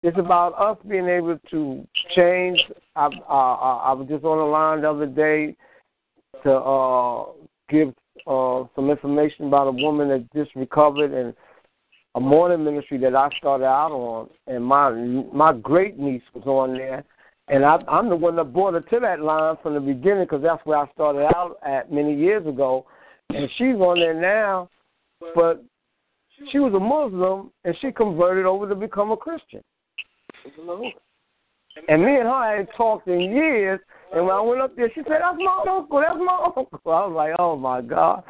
[0.02, 2.58] it's about us being able to change.
[2.96, 5.56] I, I, I was just on the line the other day
[6.42, 7.24] to uh,
[7.68, 7.94] give
[8.26, 11.34] uh, some information about a woman that just recovered and
[12.14, 14.90] a morning ministry that I started out on, and my
[15.32, 17.04] my great niece was on there,
[17.48, 20.42] and I, I'm the one that brought her to that line from the beginning because
[20.42, 22.84] that's where I started out at many years ago,
[23.30, 24.68] and she's on there now,
[25.34, 25.64] but
[26.50, 29.62] she was a Muslim and she converted over to become a Christian.
[31.88, 33.80] And me and her hadn't talked in years.
[34.14, 36.00] And when I went up there, she said, "That's my uncle.
[36.00, 38.24] That's my uncle." I was like, "Oh my god!"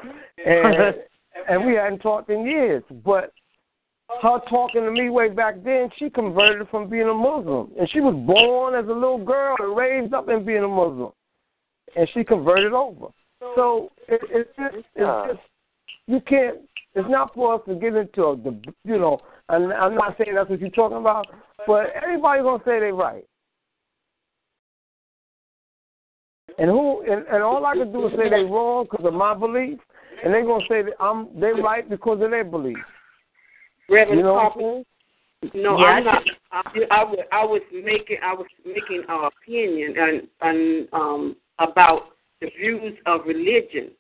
[0.45, 0.95] And
[1.49, 2.85] and we hadn't talked in years.
[3.05, 3.33] But
[4.21, 8.01] her talking to me way back then, she converted from being a Muslim, and she
[8.01, 11.11] was born as a little girl and raised up in being a Muslim,
[11.97, 13.09] and she converted over.
[13.57, 15.41] So it, it's just, it's just
[16.07, 16.59] you can't.
[16.95, 19.19] It's not for us to get into the, you know.
[19.49, 21.27] And I'm not saying that's what you're talking about,
[21.67, 23.25] but everybody's gonna say they're right.
[26.59, 29.35] And who and, and all I can do is say they're wrong because of my
[29.35, 29.79] belief,
[30.23, 32.77] and they're gonna say that I'm they're right because of their belief.
[33.89, 34.85] Reverend you know Papa,
[35.55, 36.23] no, Yeah, I'm not.
[36.53, 42.11] I, I, was, I was making I was making an opinion and and um about
[42.41, 43.91] the views of religion.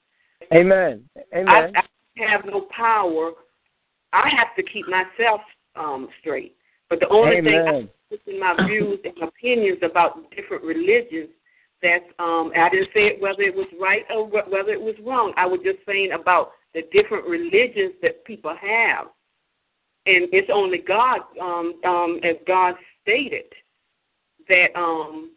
[0.53, 1.05] Amen.
[1.34, 1.49] Amen.
[1.49, 1.82] I, I
[2.17, 3.33] have no power.
[4.13, 5.41] I have to keep myself
[5.77, 6.57] um straight.
[6.91, 7.89] But the only thing I Amen.
[8.27, 11.31] in my views and opinions about different religions
[11.83, 15.33] that um I didn't say it whether it was right or whether it was wrong.
[15.37, 19.07] I was just saying about the different religions that people have.
[20.05, 23.45] And it's only God, um, um, as God stated,
[24.49, 25.33] that um,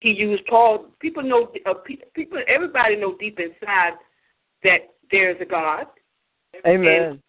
[0.00, 0.86] He used Paul.
[1.00, 1.74] People know, uh,
[2.14, 3.92] people, everybody know deep inside
[4.64, 5.86] that there's a God,
[6.66, 7.20] Amen.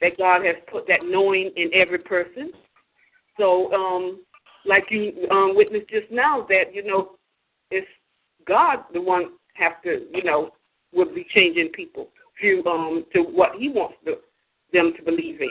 [0.00, 2.52] that God has put that knowing in every person.
[3.38, 4.20] So, um,
[4.66, 7.12] like you um, witnessed just now, that you know,
[7.70, 7.86] it's
[8.46, 10.50] God the one have to, you know,
[10.92, 12.08] would be changing people
[12.42, 14.16] to um to what He wants to,
[14.72, 15.50] them to believe in.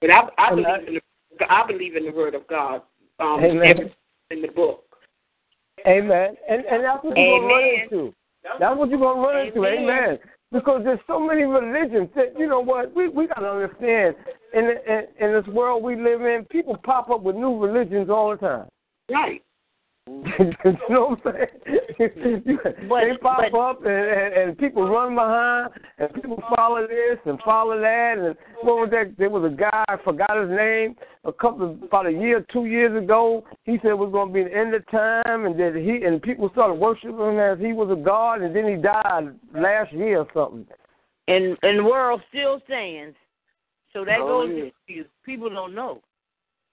[0.00, 0.94] But I, I And believe in
[1.38, 2.82] the, I believe in the Word of God.
[3.18, 3.90] Um, Amen.
[4.30, 4.84] in the book.
[5.86, 6.36] Amen.
[6.48, 7.84] And and that's what you're gonna run Amen.
[7.84, 8.14] into.
[8.58, 9.64] That's what you're gonna run into.
[9.64, 9.84] Amen.
[9.84, 10.18] Amen.
[10.52, 14.14] Because there's so many religions that you know what we we gotta understand.
[14.54, 18.30] In, in in this world we live in, people pop up with new religions all
[18.30, 18.68] the time.
[19.10, 19.42] Right.
[20.08, 21.48] You know what I'm saying?
[22.88, 27.18] But- they pop but- up and, and and people run behind and people follow this
[27.24, 29.14] and follow that and what was that?
[29.18, 30.94] There was a guy I forgot his name
[31.24, 33.44] a couple about a year, two years ago.
[33.64, 36.22] He said it was going to be the end of time and that he and
[36.22, 40.20] people started worshiping him as he was a god and then he died last year
[40.20, 40.66] or something.
[41.28, 43.16] And and the world still stands.
[43.92, 44.64] So that Oh, goes yeah.
[44.64, 45.04] to you.
[45.24, 46.02] People don't know.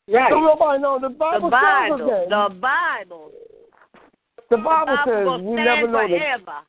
[0.09, 0.31] Right.
[0.31, 2.29] So nobody knows the The Bible, tells us that.
[2.29, 3.31] The Bible.
[4.49, 6.09] The Bible the says gonna we never know that.
[6.09, 6.59] forever.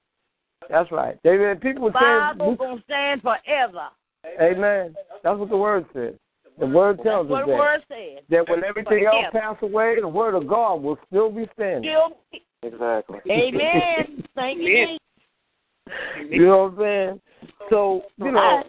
[0.70, 1.18] That's right.
[1.24, 3.88] They, people The say Bible gonna stand forever.
[4.40, 4.94] Amen.
[5.22, 6.14] That's what the word says.
[6.58, 7.58] The word tells That's what us the that.
[7.58, 8.24] word says.
[8.30, 9.54] that when everything else Forever.
[9.54, 11.90] pass away, the word of God will still be standing.
[11.90, 12.16] Still,
[12.62, 13.18] Exactly.
[13.30, 14.24] amen.
[14.34, 14.96] Thank you.
[16.30, 17.20] You know what I'm saying?
[17.68, 18.62] So you know,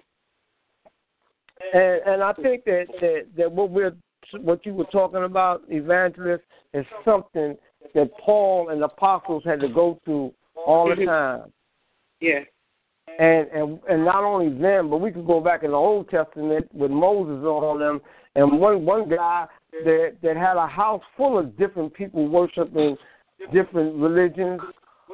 [1.73, 3.95] and and I think that that, that what we're
[4.41, 7.55] what you were talking about, evangelist, is something
[7.93, 11.51] that Paul and the apostles had to go through all the time.
[12.19, 12.39] Yeah.
[13.19, 16.67] and and and not only them, but we could go back in the Old Testament
[16.73, 18.01] with Moses on them,
[18.35, 19.45] and one one guy
[19.83, 22.97] that that had a house full of different people worshiping
[23.53, 24.61] different religions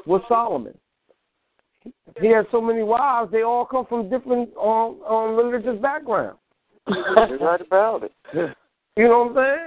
[0.06, 0.78] was Solomon.
[2.20, 6.40] He had so many wives; they all come from different um, um religious backgrounds.
[6.88, 8.56] You're right about it.
[9.02, 9.58] You know what I'm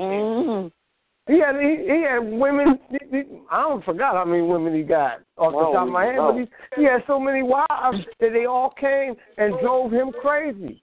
[0.00, 0.10] saying?
[0.10, 1.32] Mm-hmm.
[1.32, 2.80] He had he, he had women.
[2.90, 5.92] He, he, I don't forgot how many women he got off the Wow, top of
[5.92, 9.92] my head, but he, he had so many wives that they all came and drove
[9.92, 10.82] him crazy.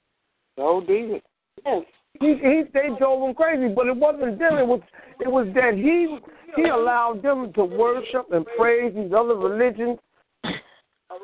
[0.55, 1.21] So did.
[1.65, 1.83] Yes.
[2.21, 4.57] He, he they drove him crazy, but it wasn't them.
[4.59, 4.79] It was
[5.19, 6.19] it was that he
[6.55, 9.99] he allowed them to worship and praise these other religions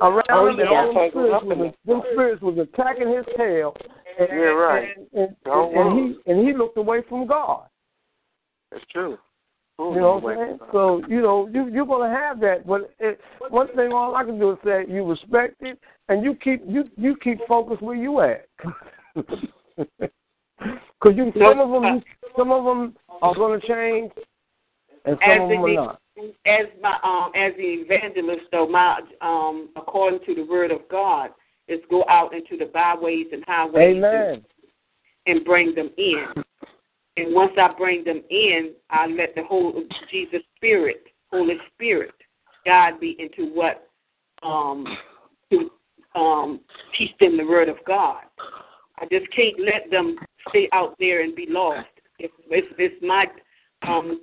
[0.02, 3.74] around Oh, him, and all them spirits, was, them spirits was attacking his tail.
[4.20, 4.98] And, Yeah, right.
[4.98, 7.68] And, and, and, and he and he looked away from God.
[8.72, 9.18] That's true.
[9.80, 10.60] You know what I'm saying?
[10.72, 14.40] So you know you you're gonna have that, but it, one thing all I can
[14.40, 18.20] do is say you respect it and you keep you you keep focused where you
[18.22, 18.48] at.
[21.04, 22.02] Because you some of them
[22.38, 24.12] some of them are gonna change,
[25.06, 26.02] and some As of them the- are not.
[26.46, 31.32] as my um as the evangelist though my um according to the word of God
[31.68, 34.44] is go out into the byways and highways Amen.
[35.26, 36.26] and, and bring them in.
[37.16, 42.14] And once I bring them in, I let the whole Jesus Spirit, Holy Spirit,
[42.66, 43.88] guide me into what
[44.42, 44.86] um
[45.52, 45.72] to
[46.20, 46.60] um
[46.98, 48.24] teach them the word of God.
[49.00, 50.16] I just can't let them
[50.50, 51.88] stay out there and be lost.
[52.20, 53.26] It's it's, it's my
[53.88, 54.20] um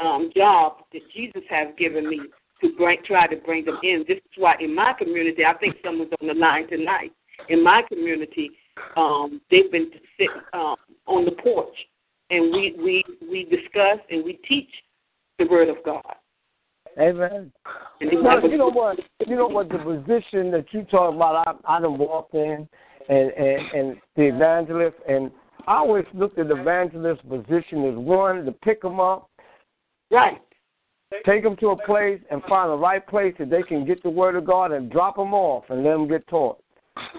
[0.00, 2.20] um, job that Jesus has given me
[2.64, 4.04] to bring, try to bring them in.
[4.08, 7.12] This is why in my community, I think someone's on the line tonight.
[7.48, 8.50] In my community,
[8.96, 11.74] um, they've been sitting um, on the porch,
[12.30, 14.70] and we we we discuss and we teach
[15.38, 16.14] the word of God.
[16.98, 17.52] Amen.
[18.00, 18.98] And they Well, you know what?
[19.26, 19.68] You know what?
[19.68, 22.68] The position that you talk about, I I done walked in,
[23.08, 25.30] and and and the evangelist, and
[25.66, 29.30] I always looked at the evangelist position as one to pick them up,
[30.10, 30.40] right,
[31.24, 34.10] take them to a place, and find the right place that they can get the
[34.10, 36.58] word of God and drop them off and let them get taught.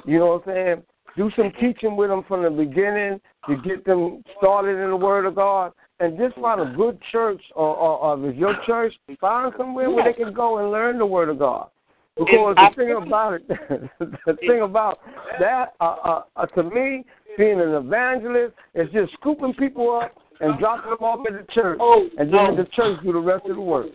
[0.05, 0.83] You know what I'm saying?
[1.17, 5.25] Do some teaching with them from the beginning to get them started in the word
[5.25, 5.71] of God.
[6.01, 10.03] And just find a good church, or, or, or if your church, find somewhere where
[10.03, 11.69] they can go and learn the word of God.
[12.17, 13.47] Because the thing about it,
[13.99, 14.99] the thing about
[15.39, 17.05] that, uh, uh, uh, to me,
[17.37, 21.77] being an evangelist is just scooping people up and dropping them off at the church,
[21.81, 23.87] Oh, and then the church do the rest of the work.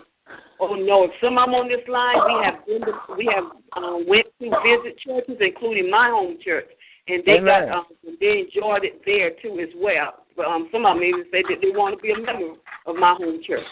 [0.60, 1.04] Oh no!
[1.04, 3.44] If some I'm on this line, we have been to, we have
[3.76, 6.68] um, went to visit churches, including my home church,
[7.08, 7.68] and they Amen.
[7.68, 7.84] got um,
[8.20, 10.14] they enjoyed it there too as well.
[10.36, 12.54] But um, some of them even say that they want to be a member
[12.86, 13.66] of my home church.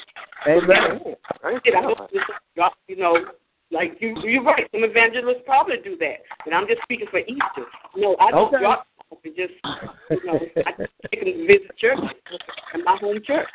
[0.47, 1.15] Amen.
[1.45, 2.23] I hope this
[2.57, 3.19] drop, you know,
[3.71, 4.67] like you you're right.
[4.73, 7.69] Some evangelists probably do that, but I'm just speaking for Easter.
[7.97, 8.61] No, I don't Okay.
[8.61, 8.98] drop off
[9.37, 9.53] just
[10.11, 11.99] you know I just take them to visit church
[12.75, 13.47] and my home church.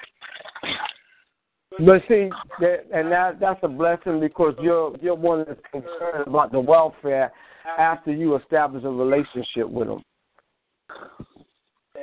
[1.80, 2.30] But see,
[2.60, 7.32] that, and that that's a blessing because you're you're one that's concerned about the welfare
[7.78, 10.04] after you establish a relationship with them.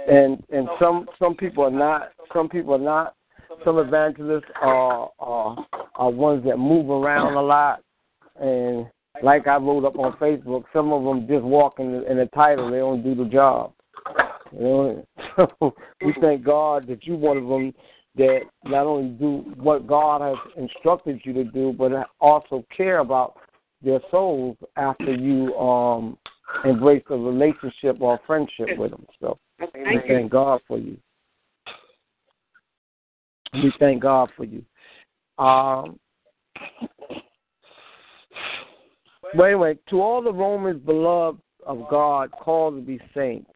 [0.09, 2.11] And and some some people are not.
[2.33, 3.15] Some people are not.
[3.65, 5.57] Some evangelists are are
[5.95, 7.83] are ones that move around a lot,
[8.41, 8.87] and
[9.23, 12.27] like I wrote up on Facebook, some of them just walk in the, in the
[12.27, 12.71] title.
[12.71, 13.73] They don't do the job.
[14.53, 15.07] You know,
[15.61, 17.73] so we thank God that you one of them
[18.17, 23.37] that not only do what God has instructed you to do, but also care about
[23.83, 26.19] their souls after you um
[26.65, 29.07] embrace a relationship or a friendship with them.
[29.21, 30.29] So we Thank you.
[30.29, 30.97] God for you.
[33.55, 34.65] We thank God for you.
[35.39, 35.99] Um,
[39.37, 43.51] but anyway, to all the Romans beloved of God, called to be saints,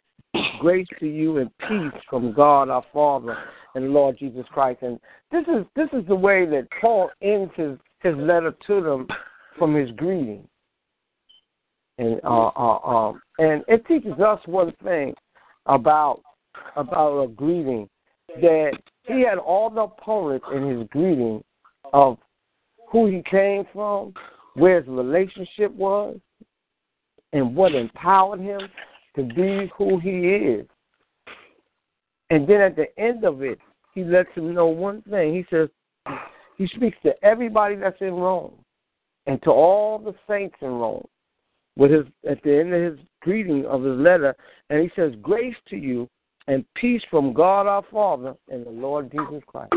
[0.61, 3.37] grace to you and peace from God our Father
[3.75, 4.83] and Lord Jesus Christ.
[4.83, 4.99] And
[5.31, 9.09] this is this is the way that Paul ends his, his letter to them
[9.59, 10.47] from his greeting.
[11.99, 15.15] And uh, uh, um, and it teaches us one thing
[15.67, 16.23] about
[16.77, 17.89] about a greeting
[18.41, 18.73] that
[19.03, 21.43] he had all the opponents in his greeting
[21.93, 22.19] of
[22.91, 24.13] who he came from,
[24.55, 26.19] where his relationship was,
[27.33, 28.61] and what empowered him
[29.17, 30.67] to be who he is.
[32.31, 33.59] And then at the end of it,
[33.95, 35.35] he lets him know one thing.
[35.35, 35.69] He says,
[36.57, 38.55] he speaks to everybody that's in Rome
[39.27, 41.07] and to all the saints in Rome
[41.77, 44.37] with his at the end of his greeting of his letter,
[44.71, 46.09] and he says, Grace to you
[46.47, 49.73] and peace from God our Father and the Lord Jesus Christ.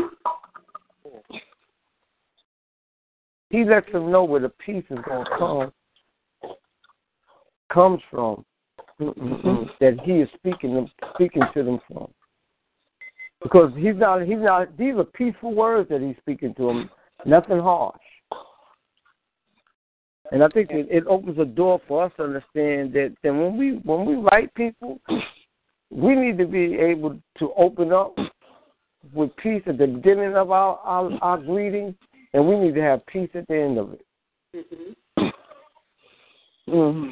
[3.50, 5.72] He lets them know where the peace is going to come,
[7.72, 8.44] comes from,
[9.00, 9.64] mm-hmm.
[9.80, 12.08] that he is speaking them, speaking to them from.
[13.42, 14.76] Because he's not, he's not.
[14.76, 16.90] These are peaceful words that he's speaking to them,
[17.24, 17.96] nothing harsh.
[20.30, 23.56] And I think it, it opens a door for us to understand that, that when
[23.56, 25.00] we when we write people,
[25.90, 28.14] we need to be able to open up
[29.14, 31.94] with peace at the beginning of our our, our greeting,
[32.32, 34.04] and we need to have peace at the end of it.
[34.56, 35.24] Mm-hmm.
[36.70, 37.10] Mm-hmm.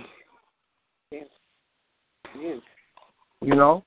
[3.43, 3.85] You know,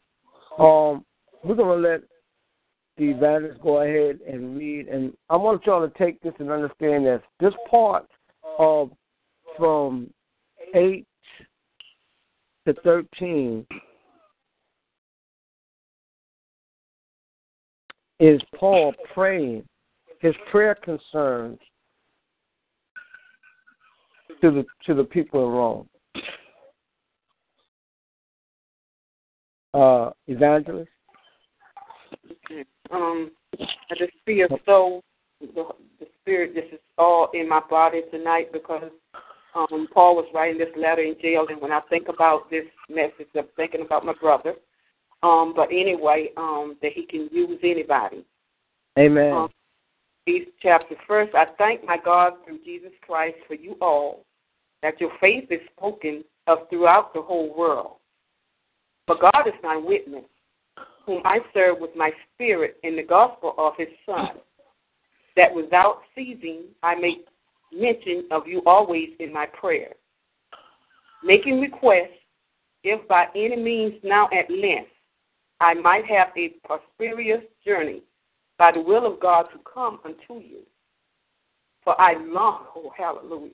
[0.58, 1.06] um,
[1.44, 2.02] we're gonna let
[2.98, 7.06] the evangelist go ahead and read, and I want y'all to take this and understand
[7.06, 7.22] this.
[7.40, 8.06] This part
[8.58, 8.92] of
[9.58, 10.10] from
[10.76, 11.06] eight
[12.68, 13.66] to thirteen
[18.20, 19.64] is Paul praying
[20.20, 21.60] his prayer concerns
[24.42, 25.90] to the to the people in Rome.
[29.74, 30.90] Uh, evangelist.
[32.92, 35.02] Um, I just feel so.
[35.42, 35.64] The,
[36.02, 38.92] the spirit, this is all in my body tonight because
[39.56, 43.28] um, Paul was writing this letter in jail, and when I think about this message,
[43.38, 44.56] I'm thinking about my brother.
[45.24, 48.26] Um, but anyway, um, that he can use anybody.
[48.98, 49.32] Amen.
[49.32, 49.50] Um,
[50.30, 50.48] these.
[51.08, 54.26] First, I thank my God through Jesus Christ for you all,
[54.84, 57.96] that your faith is spoken of throughout the whole world.
[59.08, 60.26] For God is my witness,
[61.06, 64.38] whom I serve with my spirit in the gospel of his Son,
[65.36, 67.26] that without ceasing I make
[67.74, 69.94] mention of you always in my prayer,
[71.24, 72.18] making requests,
[72.84, 74.92] if by any means now at length
[75.60, 78.04] I might have a prosperous journey
[78.60, 80.60] by the will of God to come unto you.
[81.84, 83.54] For I long, oh hallelujah,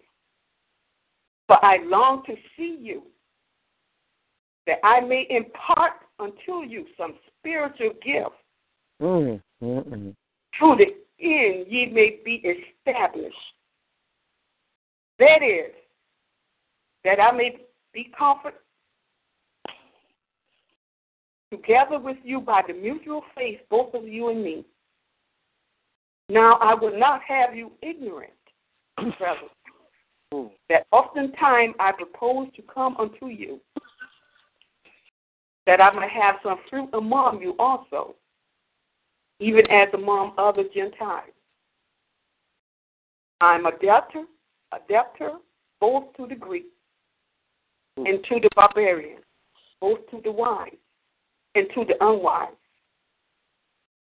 [1.47, 3.03] for I long to see you,
[4.65, 8.31] that I may impart unto you some spiritual gift.
[9.01, 10.15] Mm, mm,
[10.59, 10.87] To the
[11.23, 13.35] end ye may be established.
[15.19, 15.71] That is,
[17.03, 17.57] that I may
[17.93, 18.59] be comforted
[21.51, 24.65] together with you by the mutual faith, both of you and me.
[26.29, 28.31] Now I will not have you ignorant,
[29.19, 33.59] brothers, that oftentimes I propose to come unto you,
[35.67, 38.15] that I may have some fruit among you also,
[39.39, 41.31] even as among other Gentiles.
[43.41, 44.25] I'm a debtor,
[44.71, 45.37] a debtor
[45.79, 46.65] both to the Greek
[47.97, 49.19] and to the barbarian,
[49.79, 50.71] both to the wise
[51.53, 52.49] and to the unwise.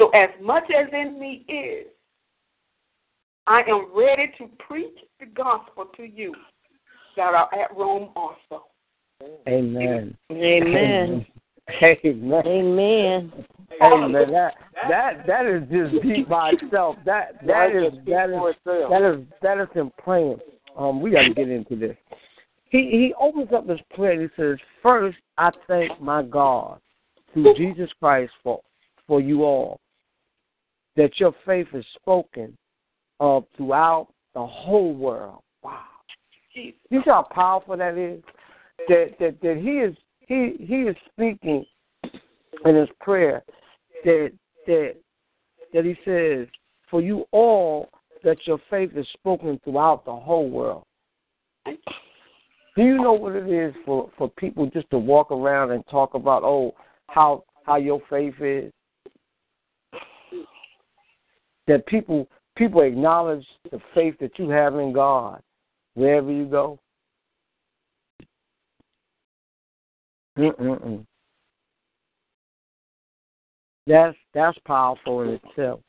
[0.00, 1.86] So as much as in me is,
[3.46, 6.34] I am ready to preach the gospel to you
[7.16, 8.66] that are at Rome also.
[9.46, 10.16] Amen.
[10.30, 11.26] Amen.
[11.82, 12.46] Amen.
[12.46, 13.32] Amen.
[13.82, 14.32] Amen.
[14.32, 14.54] That
[14.88, 16.96] that that is just deep by itself.
[17.04, 18.54] That that is that is
[18.90, 20.38] that is that is him praying.
[20.76, 21.96] Um, we got to get into this.
[22.70, 24.20] He he opens up his prayer.
[24.20, 26.80] He says, First, I thank my God
[27.32, 28.60] through Jesus Christ for
[29.06, 29.80] for you all
[30.96, 32.56] that your faith is spoken
[33.20, 35.42] of throughout the whole world.
[35.62, 35.80] Wow.
[36.54, 38.22] You see how powerful that is?
[38.88, 41.64] That that that he is he he is speaking
[42.64, 43.42] in his prayer
[44.04, 44.32] that
[44.66, 44.94] that
[45.72, 46.46] that he says,
[46.90, 47.90] For you all
[48.22, 50.84] that your faith is spoken throughout the whole world.
[51.66, 56.14] Do you know what it is for, for people just to walk around and talk
[56.14, 56.74] about, oh,
[57.08, 58.72] how how your faith is?
[61.66, 65.40] That people people acknowledge the faith that you have in God
[65.94, 66.78] wherever you go.
[70.38, 71.04] Mm-mm-mm.
[73.86, 75.80] That's that's powerful in itself.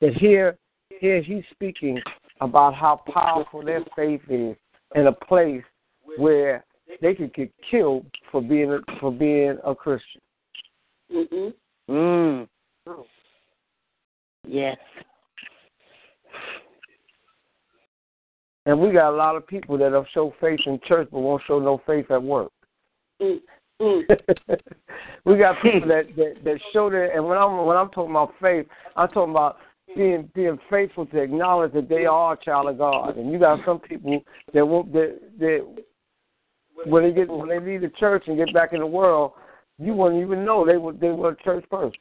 [0.00, 0.56] That here
[1.00, 2.00] here he's speaking
[2.40, 4.56] about how powerful their faith is
[4.94, 5.62] in a place
[6.16, 6.64] where
[7.00, 10.20] they could get killed for being a, for being a Christian.
[11.12, 11.54] Mhm.
[11.88, 12.48] Mm.
[14.46, 14.76] Yes.
[18.66, 21.42] And we got a lot of people that have show faith in church but won't
[21.46, 22.52] show no faith at work.
[23.20, 23.40] Mm.
[23.80, 24.02] Mm.
[25.24, 28.34] we got people that, that that show that, and when I'm when I'm talking about
[28.40, 29.56] faith, I'm talking about
[29.96, 33.16] being being faithful to acknowledge that they are a child of God.
[33.16, 34.22] And you got some people
[34.52, 35.66] that won't that that
[36.84, 39.32] when they get when they leave the church and get back in the world,
[39.78, 41.92] you wouldn't even know they were they were a church person.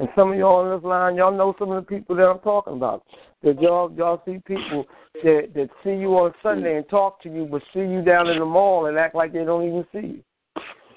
[0.00, 2.38] And some of y'all on this line, y'all know some of the people that I'm
[2.38, 3.04] talking about.
[3.42, 4.86] That y'all y'all see people
[5.22, 8.38] that that see you on Sunday and talk to you, but see you down in
[8.38, 10.22] the mall and act like they don't even see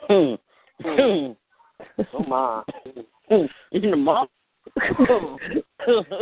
[0.08, 0.38] you.
[0.82, 0.88] Hmm.
[0.88, 1.32] Hmm.
[1.96, 2.02] Hmm.
[2.14, 2.64] Oh my.
[3.72, 4.30] in the mall.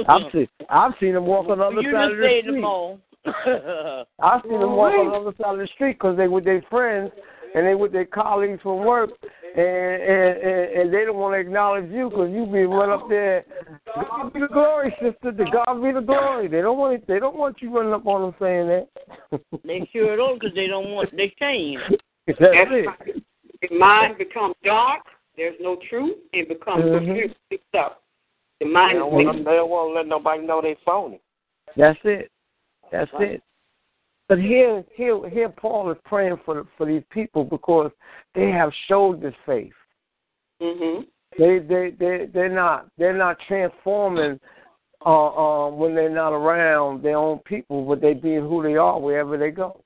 [0.08, 2.46] I've seen I've seen them walk on the other you side of the say in
[2.46, 2.62] the street.
[2.62, 3.00] mall.
[4.20, 6.64] I've seen them walk on the other side of the street because they with their
[6.70, 7.12] friends
[7.54, 9.12] and they with their colleagues from work,
[9.56, 13.08] and and and, and they don't want to acknowledge you because you be run up
[13.10, 13.46] there.
[13.96, 15.32] God be the glory, sister.
[15.32, 16.48] To God be the glory.
[16.48, 18.88] They don't want it, they don't want you running up on them saying that.
[19.64, 21.80] they sure don't because they don't want they shame.
[22.28, 22.88] That's That's it.
[22.88, 23.24] right.
[23.62, 25.02] The mind becomes dark.
[25.38, 27.06] There's no truth, and becomes Mhm.
[27.06, 27.36] confused
[27.70, 27.94] stuff.
[28.60, 31.20] The They mind don't, want, they don't want to let nobody know they phony.
[31.76, 32.32] That's it.
[32.92, 33.42] That's it.
[34.32, 37.92] But here, here, here, Paul is praying for for these people because
[38.34, 39.74] they have showed this faith.
[40.62, 41.06] Mhm.
[41.38, 44.40] They they they they're not they're not transforming
[45.06, 45.10] uh,
[45.66, 49.38] uh, when they're not around their own people, but they being who they are wherever
[49.38, 49.84] they go.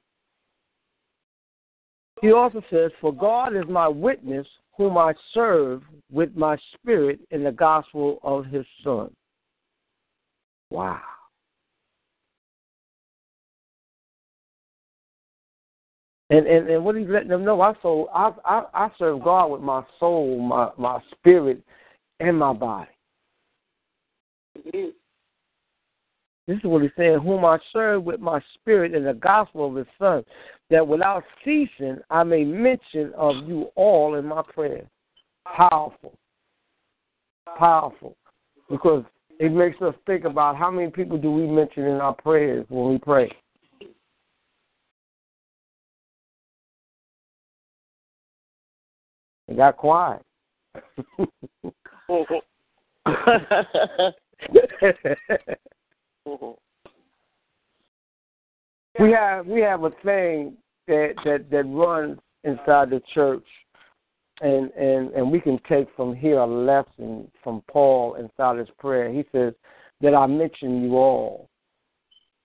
[2.22, 4.46] He also says, "For God is my witness,
[4.78, 5.82] whom I serve
[6.12, 9.12] with my spirit in the gospel of His Son."
[10.70, 11.02] Wow.
[16.32, 19.48] And, and and what he's letting them know, I so I, I I serve God
[19.48, 21.62] with my soul, my my spirit,
[22.20, 22.90] and my body.
[24.64, 29.76] This is what he's saying, whom I serve with my spirit in the gospel of
[29.76, 30.24] his son,
[30.70, 34.84] that without ceasing I may mention of you all in my prayer.
[35.46, 36.18] Powerful.
[37.58, 38.16] Powerful.
[38.70, 39.04] Because
[39.40, 42.94] it makes us think about how many people do we mention in our prayers when
[42.94, 43.32] we pray.
[49.48, 50.22] It got quiet.
[52.10, 52.42] Mhm.
[56.28, 56.56] Mhm.
[59.00, 60.58] we have we have a thing
[60.88, 63.46] that that that runs inside the church
[64.42, 69.12] and and and we can take from here a lesson from Paul inside his prayer.
[69.12, 69.54] He says
[70.02, 71.50] that I mention you all.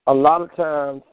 [0.07, 1.03] A lot of times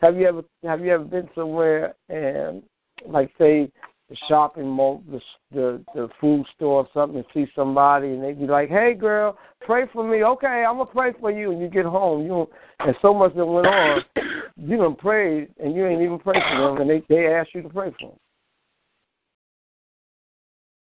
[0.00, 2.62] have you ever have you ever been somewhere and
[3.06, 3.70] like say
[4.12, 5.20] the shopping mall the
[5.52, 9.38] the the food store or something and see somebody and they be like, Hey girl,
[9.62, 10.22] pray for me.
[10.22, 13.34] Okay, I'm gonna pray for you and you get home, you don't, and so much
[13.34, 14.02] that went on,
[14.56, 17.62] you done prayed and you ain't even prayed for them and they, they ask you
[17.62, 18.18] to pray for them.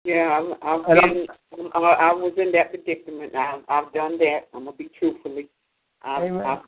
[0.04, 1.26] Yeah, I've, I've been.
[1.74, 3.34] I, I was in that predicament.
[3.34, 4.42] I've, I've done that.
[4.54, 5.48] I'm gonna be truthfully.
[6.04, 6.42] I've, Amen.
[6.46, 6.60] I've,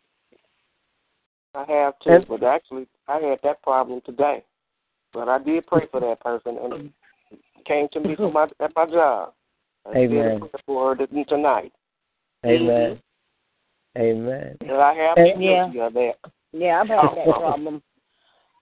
[1.53, 4.43] I have too, And- but actually, I had that problem today.
[5.17, 6.91] But I did pray for that person, and
[7.31, 9.33] it came to me from my at my job.
[9.89, 10.39] I did Amen.
[10.41, 11.73] pray for her tonight,
[12.45, 13.01] Amen.
[13.97, 13.99] Mm-hmm.
[13.99, 14.57] Amen.
[14.61, 15.87] and I have And- Yeah.
[15.87, 16.13] of that.
[16.51, 17.33] Yeah, I've had that oh.
[17.33, 17.81] problem.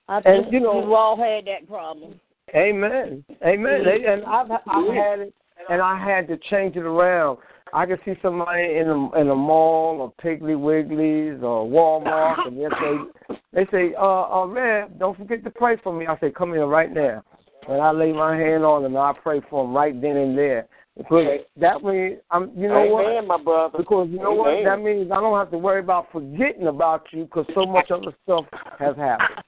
[0.08, 2.22] I And, you know- we've all had that problem.
[2.56, 3.26] Amen.
[3.46, 3.84] Amen.
[3.84, 5.34] They- And I've I've had it,
[5.70, 7.40] and I had to change it around.
[7.76, 12.58] I can see somebody in a in a mall or Piggly Wiggly's or Walmart, and
[12.58, 16.32] they say they say, "Uh, uh, man, don't forget to pray for me." I say,
[16.32, 17.22] "Come here right now,"
[17.68, 20.38] and I lay my hand on them and I pray for them right then and
[20.38, 20.68] there.
[20.98, 23.06] Because that way, I'm, you know what?
[23.08, 23.78] Amen, my brother.
[23.78, 24.64] Because you know what?
[24.64, 28.16] That means I don't have to worry about forgetting about you because so much other
[28.24, 28.46] stuff
[28.80, 29.44] has happened.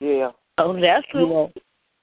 [0.00, 0.32] Yeah.
[0.58, 1.28] Oh, that's You true.
[1.28, 1.52] know,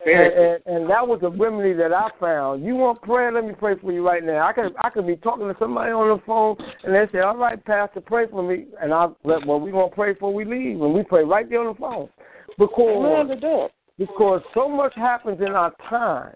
[0.05, 2.63] and, and, and that was a remedy that I found.
[2.63, 3.31] You want prayer?
[3.31, 4.47] Let me pray for you right now.
[4.47, 7.37] I could I could be talking to somebody on the phone, and they say, "All
[7.37, 10.81] right, Pastor, pray for me," and I let well, we gonna pray before we leave,
[10.81, 12.09] and we pray right there on the phone
[12.57, 13.67] because to do
[13.97, 16.35] because so much happens in our time,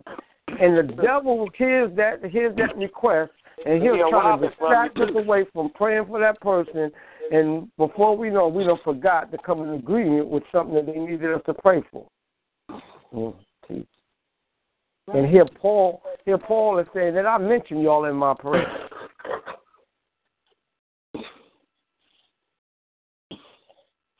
[0.60, 3.32] and the devil hears that hears that request,
[3.66, 6.40] and he'll Yeah, try to it from you, distract us away from praying for that
[6.42, 6.92] person,
[7.32, 10.98] and before we know, we don't forgot to come in agreement with something that they
[10.98, 12.08] needed us to pray for.
[13.14, 13.49] Mm, geez.
[15.14, 18.90] And here Paul, here Paul is saying that I mentioned y'all in my prayer.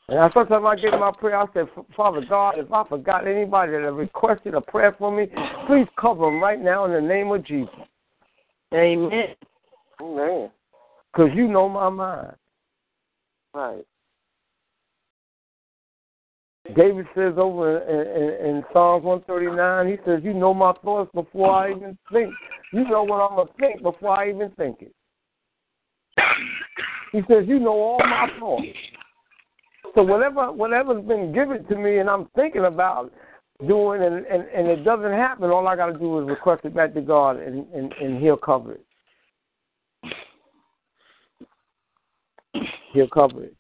[0.08, 1.62] And I, sometimes I get in my prayer, I say,
[1.96, 5.28] Father God, if I forgot anybody that requested a prayer for me,
[5.68, 7.70] please cover them right now in the name of Jesus.
[8.74, 9.36] Amen.
[10.02, 10.50] Amen.
[11.14, 12.34] Because you know my mind.
[13.54, 13.86] Right.
[16.76, 21.52] David says over in, in, in Psalms 139, he says, You know my thoughts before
[21.52, 22.34] I even think.
[22.74, 24.94] You know what I'm going to think before I even think it.
[27.12, 28.68] He says, You know all my thoughts.
[29.96, 33.12] So whatever whatever's been given to me and I'm thinking about
[33.68, 36.76] doing and, and, and it doesn't happen, all I got to do is request it
[36.76, 38.86] back to God and, and, and He'll cover it.
[42.94, 43.56] He'll cover it.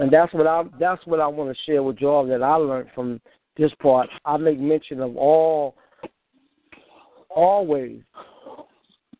[0.00, 2.88] And that's what I that's what I want to share with y'all that I learned
[2.94, 3.20] from
[3.58, 4.08] this part.
[4.24, 5.76] I make mention of all
[7.28, 8.00] always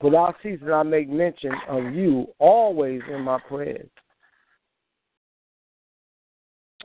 [0.01, 3.91] without ceasing I make mention of you always in my prayers.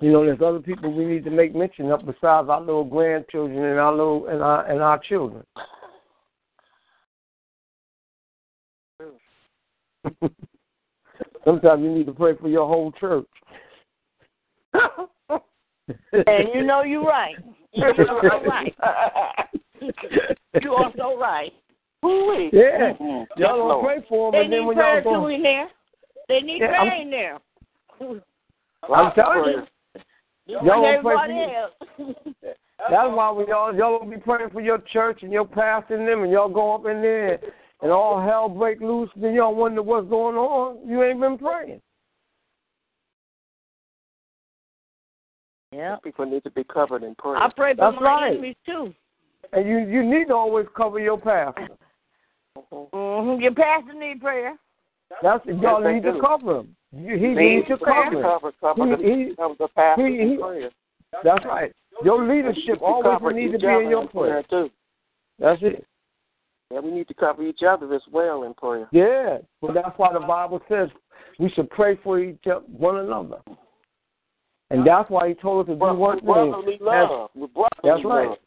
[0.01, 3.63] You know, there's other people we need to make mention of besides our little grandchildren
[3.63, 5.45] and our little and our and our children.
[11.45, 13.26] Sometimes you need to pray for your whole church.
[16.27, 17.35] And you know you're right.
[17.73, 17.93] You're
[18.47, 18.73] right.
[20.61, 21.52] You are so right.
[22.06, 22.49] Ooh-wee.
[22.53, 22.93] Yeah.
[22.93, 23.26] Mhm.
[23.30, 25.43] Yes, Y'all don't pray for them, They and then need when prayer y'all too in
[25.43, 25.68] there.
[26.30, 27.39] They need Yeah, prayer I'm- in there.
[27.99, 29.53] I'm telling
[30.47, 31.15] you, Y'all don't pray
[31.97, 32.15] for you.
[32.80, 36.07] That's why we y'all y'all don't be praying for your church and your pastor and
[36.07, 37.43] them, and y'all go up in there and,
[37.81, 39.10] and all hell break loose.
[39.15, 40.88] Then y'all wonder what's going on.
[40.88, 41.81] You ain't been praying.
[45.76, 45.97] Yeah.
[46.03, 47.38] People need to be covered in prayer.
[47.38, 48.31] I pray for That's my right.
[48.34, 48.93] enemies too.
[49.53, 51.68] And you you need to always cover your pastor.
[52.72, 53.41] Mm-hmm.
[53.41, 54.56] Your pastor need prayer.
[55.22, 56.76] That's y'all they need to cover him.
[56.93, 58.03] You, he Need needs to prayer.
[58.06, 58.23] cover him.
[58.23, 60.69] cover, cover, He- the, he- cover the pastor he- he- in prayer.
[61.23, 61.72] That's right.
[62.03, 64.43] Your leadership We always cover need to be in your prayer.
[64.49, 64.69] too.
[65.39, 65.85] That's it.
[66.72, 68.88] Yeah, we need to cover each other as well in prayer.
[68.91, 70.89] Yeah, but that's why the Bible says
[71.39, 73.38] we should pray for each other, one another.
[74.71, 76.33] And that's why he told us to do Bro- one with thing.
[76.51, 77.29] brotherly love.
[77.35, 78.29] With brotherly That's right.
[78.29, 78.37] love.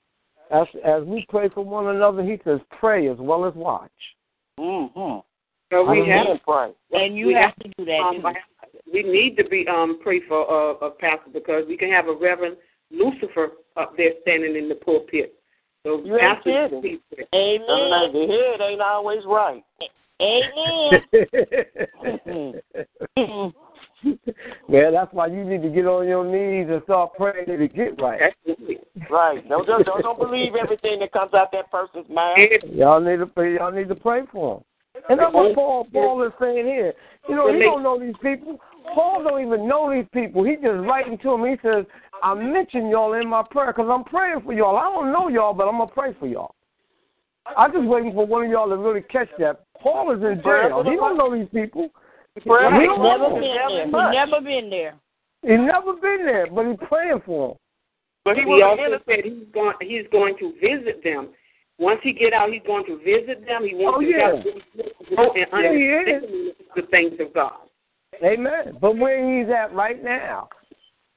[0.51, 3.91] As as we pray for one another, he says pray as well as watch.
[4.59, 5.21] Mm-hmm.
[5.71, 6.73] So we I have And pray.
[6.93, 8.29] And you We have have to do that um, too.
[8.93, 12.15] we need to be um pray for uh, a pastor because we can have a
[12.15, 12.57] Reverend
[12.91, 15.35] Lucifer up there standing in the pulpit.
[15.85, 16.83] So You ain't pastors kidding.
[16.83, 17.29] need prayer.
[17.35, 18.13] Amen.
[18.13, 19.63] the head ain't always right.
[20.21, 21.03] Amen.
[24.69, 28.01] well, that's why you need to get on your knees and start praying to get
[28.01, 28.21] right.
[28.21, 28.79] Absolutely.
[29.11, 29.47] Right.
[29.49, 32.49] Don't don't, don't believe everything that comes out that person's mind.
[32.73, 33.55] Y'all need to pray.
[33.55, 34.65] Y'all need to pray for them.
[35.09, 36.93] And that's what Paul Paul is saying here.
[37.29, 38.59] You know, he don't know these people.
[38.95, 40.45] Paul don't even know these people.
[40.45, 41.45] He just writing to them.
[41.45, 41.85] He says,
[42.23, 44.77] "I mention y'all in my prayer because I'm praying for y'all.
[44.77, 46.55] I don't know y'all, but I'm gonna pray for y'all."
[47.57, 49.61] I'm just waiting for one of y'all to really catch that.
[49.81, 50.83] Paul is in jail.
[50.85, 51.89] He don't know these people.
[52.47, 53.85] Prayer He He's never been there.
[53.87, 54.95] He's never been there.
[55.43, 57.57] He never been there, but he's praying for them.
[58.25, 59.03] But he He was also innocent.
[59.07, 61.29] said he's going he's going to visit them.
[61.79, 63.65] Once he get out, he's going to visit them.
[63.65, 64.27] He wants Oh, to yeah.
[64.27, 64.61] help them
[65.15, 66.23] grow and Yeah, he is.
[66.25, 67.53] understand the things of God.
[68.25, 68.77] Amen.
[68.81, 70.49] But where he's at right now,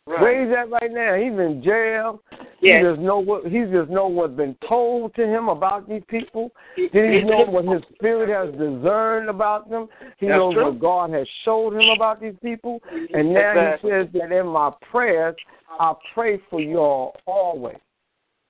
[0.05, 2.21] where he's at right now, he's in jail.
[2.61, 2.83] Yes.
[2.83, 6.51] He just know what he just know what's been told to him about these people.
[6.75, 9.87] He- Then he he- knows what his spirit has discerned about them.
[10.17, 10.65] He That's knows true.
[10.65, 12.79] what God has showed him about these people.
[13.13, 13.89] And now Exactly.
[13.89, 15.35] he says that in my prayers,
[15.79, 17.77] I pray for y'all always.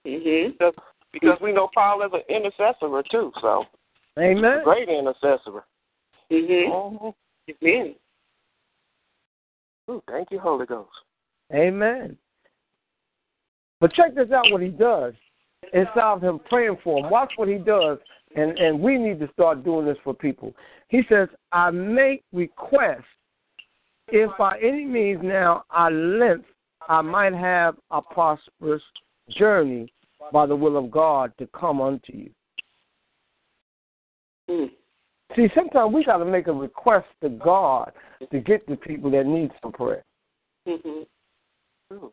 [0.06, 0.54] Mhm.
[0.54, 0.74] Because,
[1.14, 3.66] because we know Paul is an intercessor too, so
[4.20, 4.64] Amen.
[4.64, 5.64] great intercessor.
[6.30, 6.68] Mhm.
[6.68, 7.14] Mhm.
[7.64, 7.96] Amen.
[9.90, 10.90] Ooh, thank you, Holy Ghost.
[11.54, 12.18] Amen.
[13.80, 15.14] But check this out what he does.
[15.74, 17.98] Instead of him praying for him, watch what he does.
[18.36, 20.54] And, and we need to start doing this for people.
[20.88, 23.04] He says, I make request
[24.12, 26.46] if by any means now I length,
[26.90, 28.82] I might have a prosperous
[29.30, 29.92] journey
[30.32, 32.30] by the will of God to come unto you.
[34.50, 34.70] Mm.
[35.36, 37.92] See, sometimes we got to make a request to God
[38.32, 40.04] to get to people that need some prayer.
[40.68, 41.08] Mhm.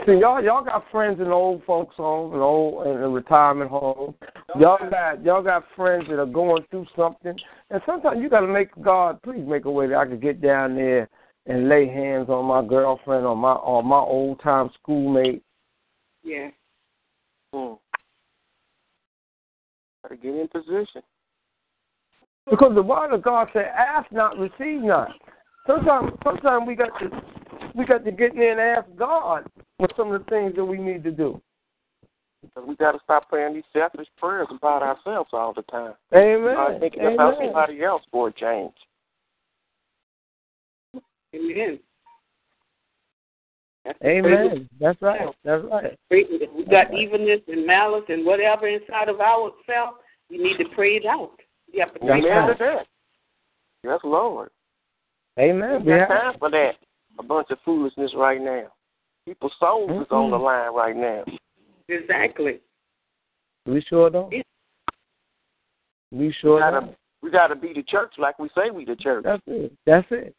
[0.06, 4.14] See, y'all y'all got friends in old folks' homes and old in a retirement home.
[4.58, 7.36] Y'all got y'all got friends that are going through something,
[7.70, 10.40] and sometimes you got to make God please make a way that I could get
[10.40, 11.08] down there
[11.46, 15.42] and lay hands on my girlfriend or my or my old time schoolmate.
[16.24, 16.50] Yeah.
[17.54, 17.78] Mm.
[20.02, 21.02] Got to get in position.
[22.50, 25.10] Because the word of God said, "Ask not, receive not."
[25.66, 27.10] Sometimes, sometimes we got to
[27.78, 29.46] we got to get in there and ask God
[29.78, 31.40] for some of the things that we need to do.
[32.42, 35.94] Because we got to stop praying these selfish prayers about ourselves all the time.
[36.14, 36.54] Amen.
[36.54, 38.72] Start thinking about somebody else for a change.
[41.34, 41.78] Amen.
[43.84, 44.68] That's Amen.
[44.80, 45.28] That's right.
[45.44, 45.96] That's right.
[46.10, 49.98] If we got evenness and malice and whatever inside of ourselves,
[50.30, 51.32] we need to pray it out.
[51.72, 52.58] We have to pray That's it Amen out.
[52.58, 52.86] that.
[53.84, 54.50] Yes, Lord.
[55.38, 55.84] Amen.
[55.84, 56.72] We We got have, time for that.
[57.18, 58.66] A bunch of foolishness right now.
[59.26, 60.42] People's souls is on the Mhm.
[60.42, 61.24] line right now.
[61.88, 62.60] Exactly.
[63.66, 64.30] we sure don't.
[64.30, 64.42] We
[66.10, 66.96] We sure gotta, don't.
[67.22, 69.24] we got to be the church like we say we the church.
[69.24, 69.72] That's it.
[69.84, 70.34] That's it.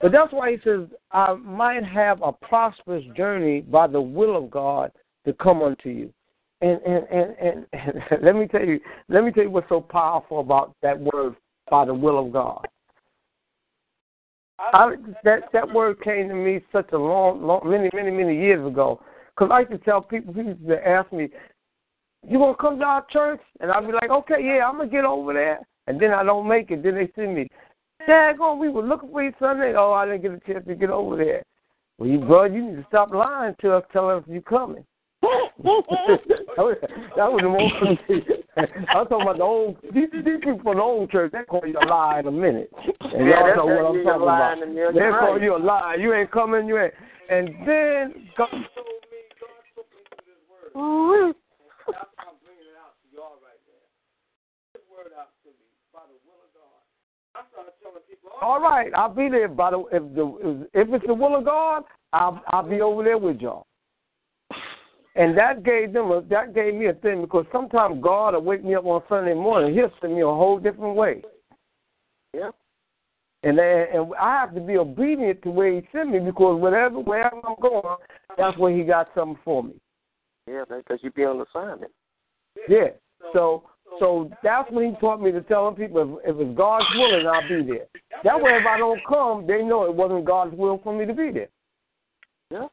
[0.00, 4.50] But that's why he says, I might have a prosperous journey by the will of
[4.50, 4.90] God
[5.26, 6.12] to come unto you.
[6.60, 7.66] And and, and, and,
[8.10, 11.36] and let me tell you let me tell you what's so powerful about that word
[11.70, 12.66] by the will of God.
[14.72, 14.94] I,
[15.24, 19.00] that that word came to me such a long, long many, many, many years ago.
[19.34, 21.28] Because I used to tell people, people used to ask me,
[22.26, 24.88] "You want to come to our church?" And I'd be like, "Okay, yeah, I'm gonna
[24.88, 26.82] get over there." And then I don't make it.
[26.82, 27.48] Then they see me,
[28.08, 29.74] "Daggone, oh, we were looking for you Sunday.
[29.74, 31.42] Oh, I didn't get a chance to get over there."
[31.98, 34.84] Well, you bro, you need to stop lying to us, telling us you're coming
[35.22, 37.72] that was the most.
[38.56, 39.76] I'm talking about the old.
[39.94, 42.70] These, these people from the old church, they call you a lie in a minute.
[43.00, 44.58] And yeah, y'all know what I'm talking about.
[44.94, 45.20] They right.
[45.20, 45.96] call you a lie.
[45.98, 46.66] You ain't coming.
[46.66, 46.92] You ain't.
[47.30, 48.60] And then God told
[49.08, 50.72] me, God told me this word.
[50.76, 51.32] I'm
[52.42, 53.86] bringing it out to y'all right now.
[54.74, 55.54] This word out to me
[55.94, 56.82] by the will of God.
[57.38, 58.34] I started telling people.
[58.36, 59.48] Oh, All right, I'll be there.
[59.48, 63.18] By the if the if it's the will of God, I'll I'll be over there
[63.18, 63.66] with y'all.
[65.14, 68.64] And that gave them a that gave me a thing because sometimes God will wake
[68.64, 69.74] me up on Sunday morning.
[69.74, 71.22] He'll send me a whole different way.
[72.34, 72.50] Yeah.
[73.42, 76.98] And then, and I have to be obedient to where He sent me because whatever
[77.00, 77.96] wherever I'm going,
[78.38, 79.74] that's where He got something for me.
[80.46, 81.92] Yeah, because you be on assignment.
[82.66, 82.88] Yeah.
[83.34, 83.64] So
[84.00, 87.46] so that's when He taught me to tell people if, if it's God's willing, I'll
[87.46, 87.86] be there.
[88.24, 91.12] That way, if I don't come, they know it wasn't God's will for me to
[91.12, 91.48] be there.
[92.50, 92.68] Yeah.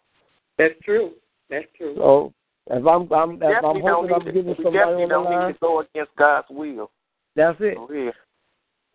[0.58, 1.14] That's true.
[1.50, 1.96] That's true.
[1.98, 2.34] So
[2.68, 5.36] if I'm, I'm if Definitely I'm hoping I'm need to- somebody on the don't need
[5.36, 6.92] line, to go against God's will.
[7.36, 7.76] that's it.
[7.76, 8.12] So, yeah.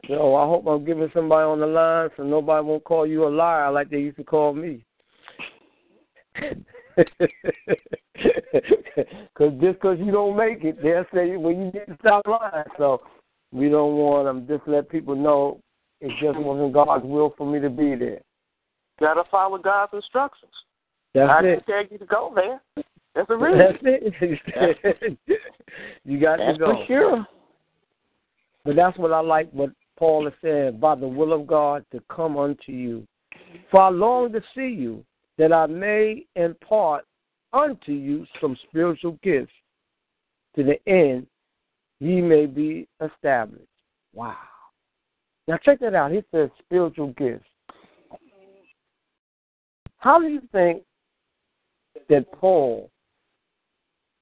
[0.09, 3.31] So I hope I'm giving somebody on the line so nobody won't call you a
[3.31, 4.85] liar like they used to call me.
[8.95, 12.65] Because just because you don't make it, they'll say, well, you need to stop lying.
[12.79, 13.01] So
[13.53, 14.47] we don't want them.
[14.47, 15.61] Just let people know
[16.01, 18.21] it just wasn't God's will for me to be there.
[19.01, 20.53] Gotta follow God's instructions.
[21.15, 21.67] That's I it.
[21.67, 22.61] tell you to go there.
[23.15, 23.59] That's a reason.
[23.59, 25.19] That's it.
[26.05, 26.73] you got That's to go.
[26.75, 27.27] for sure.
[28.65, 32.03] But that's what I like what Paul is saying, by the will of God to
[32.11, 33.07] come unto you.
[33.71, 35.05] For I long to see you,
[35.39, 37.05] that I may impart
[37.53, 39.53] unto you some spiritual gifts,
[40.57, 41.27] to the end
[42.01, 43.65] ye may be established.
[44.13, 44.37] Wow.
[45.47, 46.13] Now check that out.
[46.13, 47.45] He says spiritual gifts.
[49.99, 50.83] How do you think
[52.09, 52.91] that Paul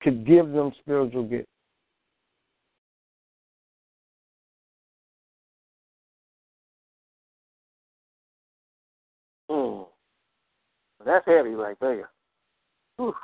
[0.03, 1.47] could give them spiritual gifts?
[9.51, 9.87] Mm.
[11.05, 12.11] That's heavy right there.
[12.97, 13.15] Whew.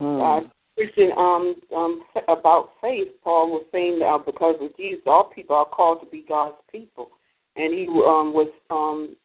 [0.00, 0.40] Uh,
[0.76, 5.64] Christian, um, um, about faith, Paul was saying that because of Jesus, all people are
[5.64, 7.08] called to be God's people,
[7.56, 9.16] and he um, was um,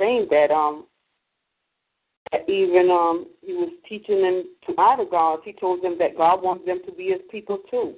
[0.00, 0.86] saying that um,
[2.32, 5.40] that even um, he was teaching them to honor God.
[5.44, 7.94] He told them that God wants them to be His people too.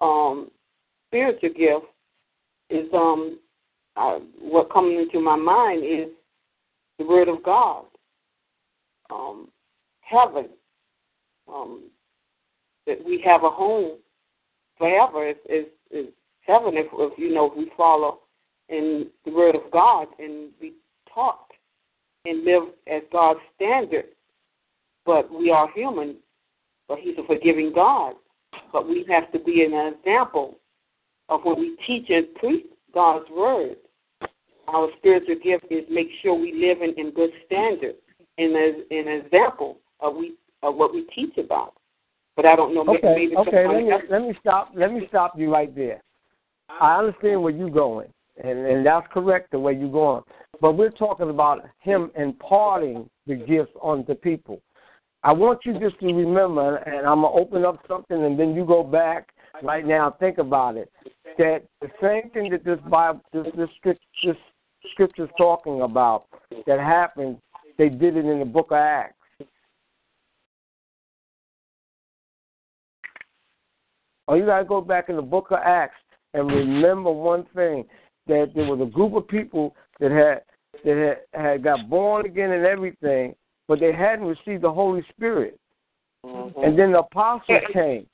[0.00, 0.50] Um,
[1.08, 1.86] spiritual gift
[2.70, 3.38] is um,
[4.40, 6.08] what coming into my mind is
[6.98, 7.84] the Word of God,
[9.10, 9.48] um,
[10.00, 10.48] heaven
[11.52, 11.90] um,
[12.86, 13.98] that we have a home
[14.78, 16.06] forever is, is, is
[16.46, 18.20] heaven if, if you know if we follow
[18.68, 20.72] in the word of God and be
[21.12, 21.46] taught
[22.24, 24.06] and live as God's standard.
[25.04, 26.16] But we are human,
[26.88, 28.14] but He's a forgiving God.
[28.72, 30.58] But we have to be an example
[31.28, 33.76] of when we teach and preach God's word.
[34.68, 37.96] Our spiritual gift is make sure we live in, in good standard
[38.38, 41.74] and as an example of we of what we teach about.
[42.36, 42.84] But I don't know.
[42.84, 43.66] Maybe, Okay, maybe okay.
[43.68, 44.70] Let me else- let me stop.
[44.74, 46.02] Let me stop you right there.
[46.80, 48.08] I understand where you're going,
[48.42, 50.22] and and that's correct the way you're going.
[50.60, 54.62] But we're talking about him imparting the gifts onto people.
[55.24, 58.64] I want you just to remember, and I'm gonna open up something, and then you
[58.64, 59.28] go back
[59.62, 60.10] right now.
[60.18, 60.90] Think about it.
[61.38, 64.36] That the same thing that this Bible, this this script, this
[64.92, 66.26] scripture's talking about
[66.66, 67.38] that happened.
[67.78, 69.14] They did it in the Book of Acts.
[74.28, 75.96] Oh, you gotta go back in the book of Acts
[76.34, 77.84] and remember one thing
[78.26, 80.42] that there was a group of people that had
[80.84, 83.34] that had, had got born again and everything,
[83.68, 85.58] but they hadn't received the Holy Spirit.
[86.24, 86.64] Mhm.
[86.64, 88.06] And then the apostles came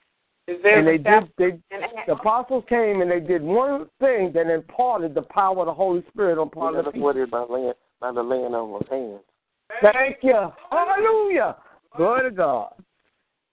[0.48, 1.58] and they did they
[2.06, 6.02] the apostles came and they did one thing that imparted the power of the Holy
[6.08, 7.06] Spirit upon the That's people.
[7.06, 9.20] what it is by laying by the laying on of hands.
[9.82, 10.52] Thank you.
[10.70, 11.56] Hallelujah.
[11.96, 12.72] Glory to God.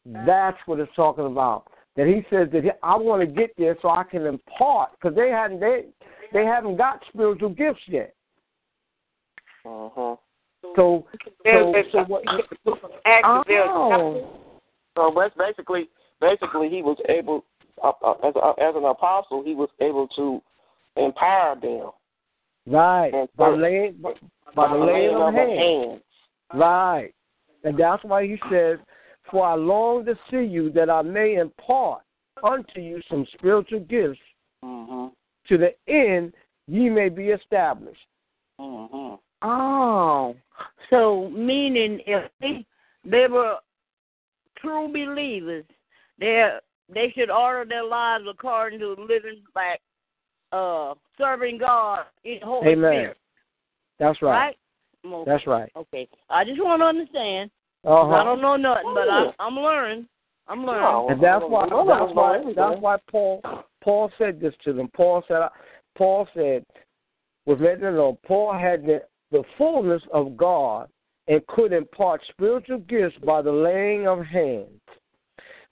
[0.06, 1.68] That's what it's talking about.
[1.96, 5.30] That he says that I want to get there so I can impart because they
[5.30, 5.86] hadn't they
[6.34, 8.14] they haven't got spiritual gifts yet.
[9.66, 10.16] Uh-huh.
[10.76, 11.06] So
[11.44, 12.24] There's- so, there's so what?
[13.24, 14.44] Oh,
[14.96, 15.90] So that's basically
[16.22, 17.46] basically he was able
[17.84, 20.42] uh, uh, as a, as an apostle he was able to
[20.98, 21.92] empower them
[22.68, 23.12] right.
[23.14, 24.14] And By so- laying by,
[24.56, 25.60] by the laying of hands.
[25.60, 26.02] hands.
[26.54, 27.14] Right.
[27.64, 28.78] And that's why he says,
[29.32, 32.04] For I long to see you that I may impart
[32.44, 34.20] unto you some spiritual gifts
[34.64, 35.08] Mm-hmm.
[35.48, 36.34] to the end
[36.68, 38.00] ye may be established.
[38.60, 39.16] Mm-hmm.
[39.44, 40.36] Oh,
[40.90, 42.66] so meaning if they,
[43.04, 43.58] they were
[44.58, 45.66] true believers,
[46.20, 46.50] they
[46.92, 49.82] they should order their lives according to living like
[50.52, 52.94] uh serving God in Holy Amen.
[52.94, 53.18] Spirit,
[54.00, 54.32] That's right.
[54.32, 54.58] right?
[55.06, 55.30] Okay.
[55.32, 55.72] That's right.
[55.76, 57.52] Okay, I just want to understand.
[57.86, 58.16] 'Cause Uh-huh.
[58.16, 60.08] I don't know nothing, but I, I'm learning.
[60.48, 60.82] I'm learning.
[60.82, 61.08] No.
[61.10, 63.42] And that's why None of us that's why that's why Paul
[63.84, 64.90] Paul said this to them.
[64.90, 65.50] Paul said
[65.98, 66.66] Paul said
[67.46, 70.90] was letting them know Paul had the, the fullness of God
[71.28, 74.82] and could impart spiritual gifts by the laying of hands.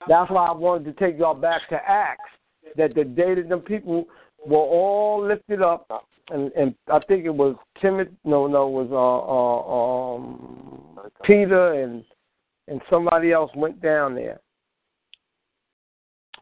[0.08, 2.30] That's why I wanted to take y'all back to Acts,
[2.76, 4.06] that the day that the people
[4.46, 5.86] were all lifted up,
[6.30, 10.93] and, and I think it was Timothy, no, no, it was uh, uh, um,
[11.24, 12.04] Peter and
[12.68, 14.40] and somebody else went down there.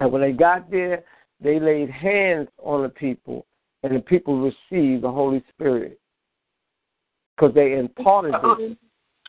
[0.01, 1.05] And when they got there,
[1.41, 3.47] they laid hands on the people,
[3.83, 5.99] and the people received the Holy Spirit
[7.37, 8.79] because they imparted it.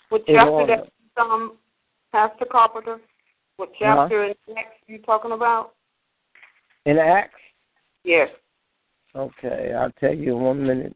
[0.10, 1.58] What chapter that um
[2.12, 3.00] Pastor Carpenter?
[3.58, 5.74] What chapter and text you talking about?
[6.86, 7.40] In Acts,
[8.04, 8.30] Yes.
[9.16, 10.96] okay, I'll tell you in one minute.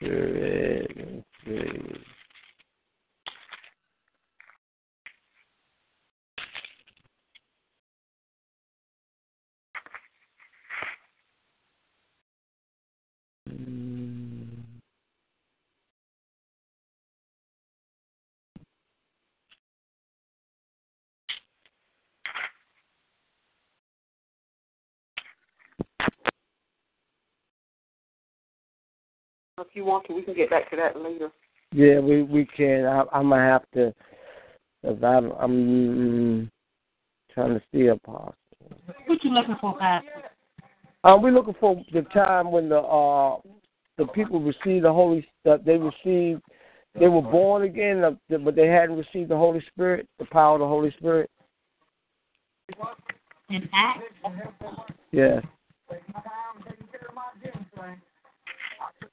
[0.00, 1.98] Spirit, let's see.
[13.50, 14.48] Mm.
[29.58, 31.30] If you want to, we can get back to that later.
[31.72, 32.84] Yeah, we we can.
[32.86, 33.94] I, I'm gonna have to,
[34.84, 36.50] cause I'm I'm
[37.32, 38.34] trying to see apostle.
[39.06, 40.10] What you looking for, Pastor?
[41.04, 43.38] Um, we're looking for the time when the uh
[43.98, 46.42] the people received the Holy that they received
[46.98, 50.60] they were born again, uh, but they hadn't received the Holy Spirit, the power of
[50.60, 51.30] the Holy Spirit.
[53.50, 54.02] In Acts?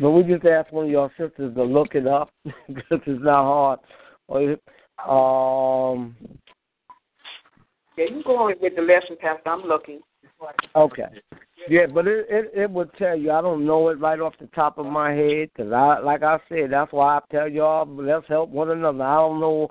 [0.00, 3.78] But we just asked one of your sisters to look it up because it's not
[4.30, 4.58] hard.
[5.06, 6.16] Um.
[7.98, 9.50] Yeah, you go on with the lesson, Pastor.
[9.50, 10.00] I'm looking.
[10.74, 11.04] Okay.
[11.68, 13.30] Yeah, but it, it it would tell you.
[13.30, 16.38] I don't know it right off the top of my head because I, like I
[16.48, 19.04] said, that's why I tell y'all let's help one another.
[19.04, 19.68] I don't know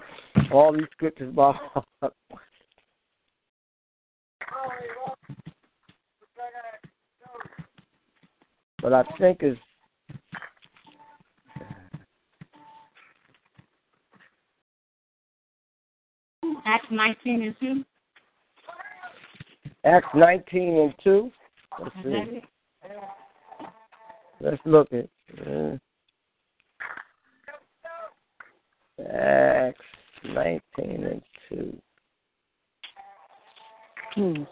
[0.52, 1.56] all these scriptures about.
[8.82, 9.60] but I think it's
[16.66, 17.86] Acts 19 and 2?
[19.84, 21.32] Acts 19 and 2.
[21.80, 22.42] Let's see.
[24.40, 25.08] Let's look at
[25.48, 25.78] uh,
[29.12, 29.82] Acts
[30.26, 31.78] 19 and 2.
[34.16, 34.44] Hmm.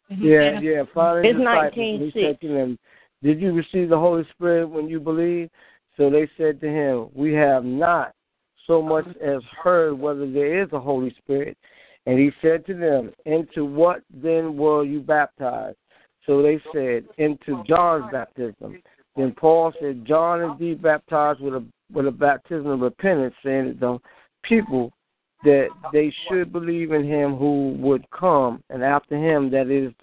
[0.10, 0.84] and he Yeah, yeah.
[0.94, 2.80] Finally, It's disciples, he said to them,
[3.24, 5.52] Did you receive the Holy Spirit when you believed?
[5.98, 8.14] So they said to him, We have not
[8.66, 11.58] so much as heard whether there is a Holy Spirit.
[12.10, 15.78] And he said to them, Into what then were you baptized?
[16.26, 18.82] So they said, Into John's baptism.
[19.16, 21.64] Then Paul said, John indeed baptized with a
[21.94, 24.00] with a baptism of repentance, saying that the
[24.42, 24.92] people
[25.44, 29.94] that they should believe in him who would come, and after him that is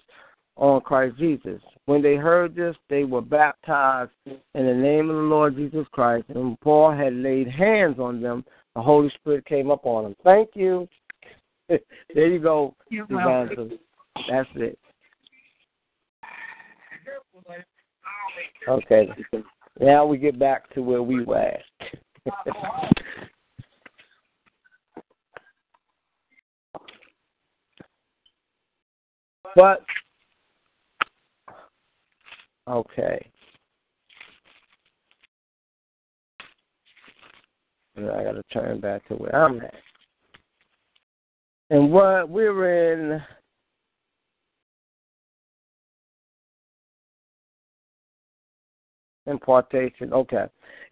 [0.55, 1.61] on Christ Jesus.
[1.87, 6.27] When they heard this, they were baptized in the name of the Lord Jesus Christ.
[6.29, 10.15] And when Paul had laid hands on them, the Holy Spirit came up on them.
[10.23, 10.87] Thank you.
[12.13, 13.51] there you go, You're welcome.
[13.51, 13.83] Evangelist.
[14.29, 14.79] That's it.
[18.67, 19.09] Okay.
[19.79, 21.61] Now we get back to where we were at.
[29.55, 29.85] but
[32.67, 33.29] okay.
[37.97, 39.73] I got to turn back to where I'm at.
[41.69, 43.21] And what we're in
[49.27, 50.13] impartation.
[50.13, 50.45] Okay.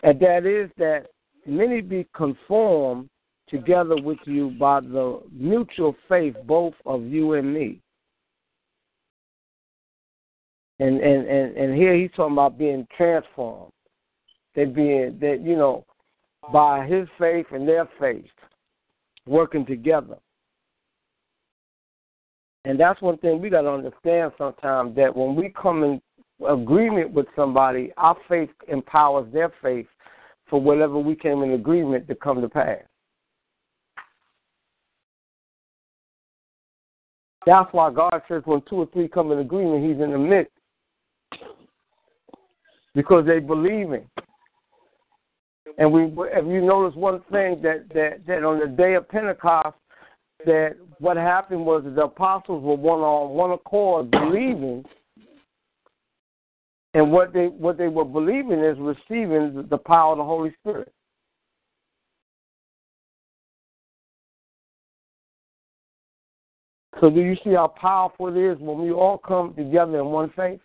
[0.03, 1.07] And that is that
[1.45, 3.10] many be conformed
[3.49, 7.80] together with you by the mutual faith both of you and me.
[10.80, 13.72] And and and, and here he's talking about being transformed.
[14.56, 15.85] They being that you know
[16.52, 18.26] by his faith and their faith
[19.26, 20.18] working together.
[22.65, 26.01] And that's one thing we got to understand sometimes that when we come in
[26.47, 29.85] agreement with somebody, our faith empowers their faith
[30.49, 32.79] for whatever we came in agreement to come to pass.
[37.45, 40.51] That's why God says when two or three come in agreement, He's in the midst.
[42.95, 44.09] Because they believe Him.
[45.77, 49.75] And we, if you notice one thing that, that, that on the day of Pentecost,
[50.45, 54.84] that what happened was the apostles were one on one accord, believing,
[56.93, 60.91] and what they what they were believing is receiving the power of the Holy Spirit.
[67.01, 70.31] So do you see how powerful it is when we all come together in one
[70.35, 70.61] faith?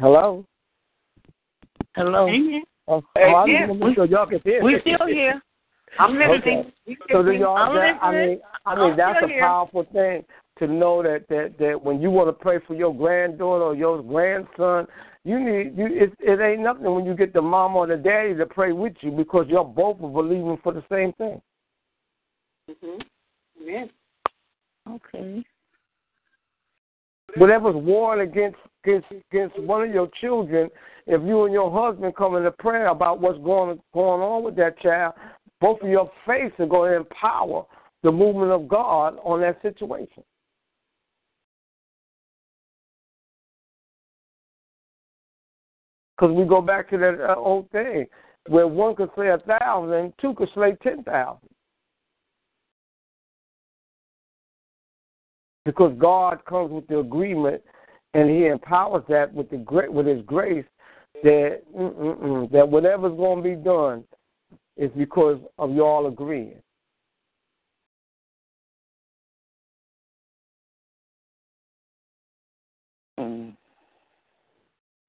[0.00, 0.46] Hello?
[1.94, 2.26] Hello?
[2.28, 2.62] Amen.
[2.90, 4.64] Oh, Hey, I yeah, just want make sure y'all can hear.
[4.64, 5.40] We still here.
[5.98, 6.58] I'm listening.
[6.58, 6.74] Okay.
[6.88, 7.40] We So still do here.
[7.40, 7.56] y'all?
[7.56, 9.40] I'm That, I mean, I mean I'm that's a here.
[9.40, 10.24] powerful thing
[10.58, 14.02] to know that that that when you want to pray for your granddaughter or your
[14.02, 14.88] grandson,
[15.24, 15.86] you need you.
[15.86, 18.94] It, it ain't nothing when you get the mom or the daddy to pray with
[19.02, 21.40] you because you're both are believing for the same thing.
[22.68, 23.00] Mhm.
[23.62, 23.90] Amen.
[24.88, 25.44] Okay.
[27.36, 30.68] Whatever's warring against against against one of your children,
[31.10, 34.78] if you and your husband come into prayer about what's going going on with that
[34.78, 35.14] child,
[35.60, 37.66] both of your faiths are going to empower
[38.04, 40.22] the movement of God on that situation.
[46.16, 48.06] Because we go back to that uh, old thing
[48.46, 51.48] where one could slay a thousand, two could slay ten thousand.
[55.64, 57.62] Because God comes with the agreement,
[58.14, 60.64] and He empowers that with the great with His grace.
[61.22, 64.04] That mm, mm, mm, that whatever's going to be done
[64.76, 66.62] is because of y'all agreeing.
[73.18, 73.54] Mm.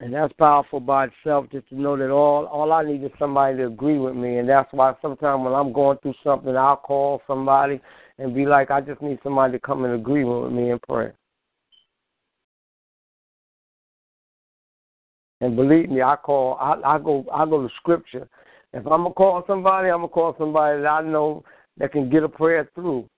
[0.00, 3.56] And that's powerful by itself just to know that all all I need is somebody
[3.58, 7.22] to agree with me and that's why sometimes when I'm going through something I'll call
[7.26, 7.80] somebody
[8.18, 11.14] and be like, I just need somebody to come and agree with me in prayer.
[15.42, 18.28] And believe me, I call I, I go I go to scripture.
[18.72, 21.42] If I'm gonna call somebody, I'm gonna call somebody that I know
[21.78, 23.08] that can get a prayer through.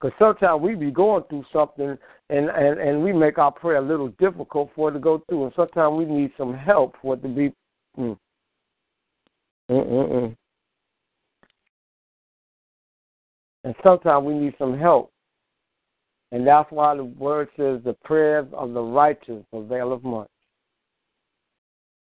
[0.00, 1.98] Because sometimes we be going through something
[2.30, 5.46] and, and, and we make our prayer a little difficult for it to go through.
[5.46, 7.52] And sometimes we need some help for it to be.
[7.98, 8.16] Mm.
[9.70, 10.36] Mm-mm-mm.
[13.64, 15.10] And sometimes we need some help.
[16.30, 20.28] And that's why the word says the prayers of the righteous availeth much.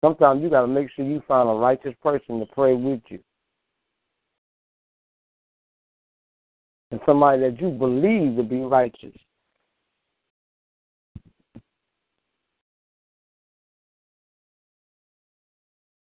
[0.05, 3.17] Sometimes you got to make sure you find a righteous person to pray with you.
[6.91, 9.15] And somebody that you believe to be righteous.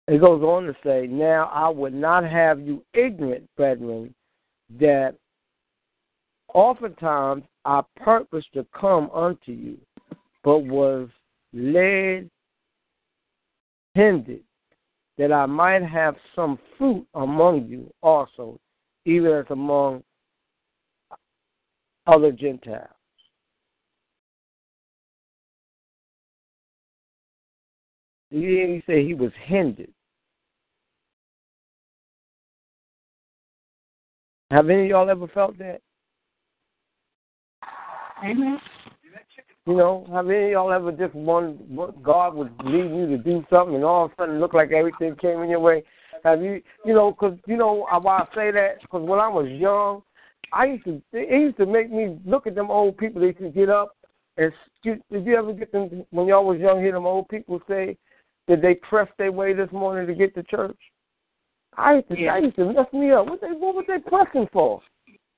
[0.08, 4.16] It goes on to say, Now I would not have you ignorant, brethren,
[4.80, 5.16] that
[6.54, 9.78] oftentimes I purposed to come unto you,
[10.46, 11.10] but was
[11.52, 12.30] led,
[13.94, 14.42] hindered,
[15.18, 18.60] that I might have some fruit among you also,
[19.06, 20.04] even as among
[22.08, 22.88] other Gentiles.
[28.32, 29.92] Me say he was hindered.
[34.50, 35.82] Have any of y'all ever felt that?
[38.24, 38.60] Amen.
[39.68, 41.60] You know, have any of y'all ever just one
[42.02, 44.72] God was leading you to do something, and all of a sudden it looked like
[44.72, 45.84] everything came in your way?
[46.24, 48.82] Have you, you know, because you know why I say that?
[48.82, 50.02] Because when I was young,
[50.52, 53.22] I used to it used to make me look at them old people.
[53.22, 53.96] They could get up
[54.38, 54.52] and
[54.84, 56.80] did you ever get them when y'all was young?
[56.80, 57.98] Hear them old people say
[58.48, 60.78] that they pressed their way this morning to get to church.
[61.78, 62.34] I used to, Yeah.
[62.34, 63.28] I used to mess me up.
[63.28, 64.82] What they, what was they pressing for?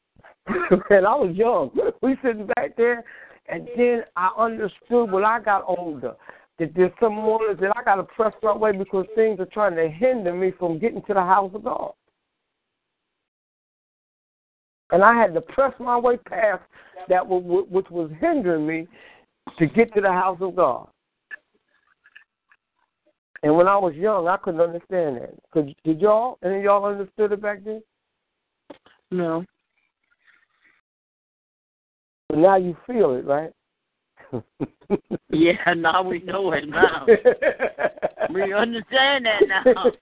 [0.47, 1.71] and I was young.
[2.01, 3.03] We sitting back there,
[3.47, 6.15] and then I understood when I got older
[6.59, 9.75] that there's some mornings that I got to press my way because things are trying
[9.75, 11.93] to hinder me from getting to the house of God.
[14.91, 16.61] And I had to press my way past
[17.09, 18.87] that which was hindering me
[19.57, 20.87] to get to the house of God.
[23.41, 25.75] And when I was young, I couldn't understand that.
[25.83, 26.37] Did y'all?
[26.45, 27.81] Any of y'all understood it back then?
[29.11, 29.43] No.
[32.35, 33.51] Now you feel it, right?
[35.29, 37.05] yeah, now we know it now.
[38.33, 39.91] we understand that now.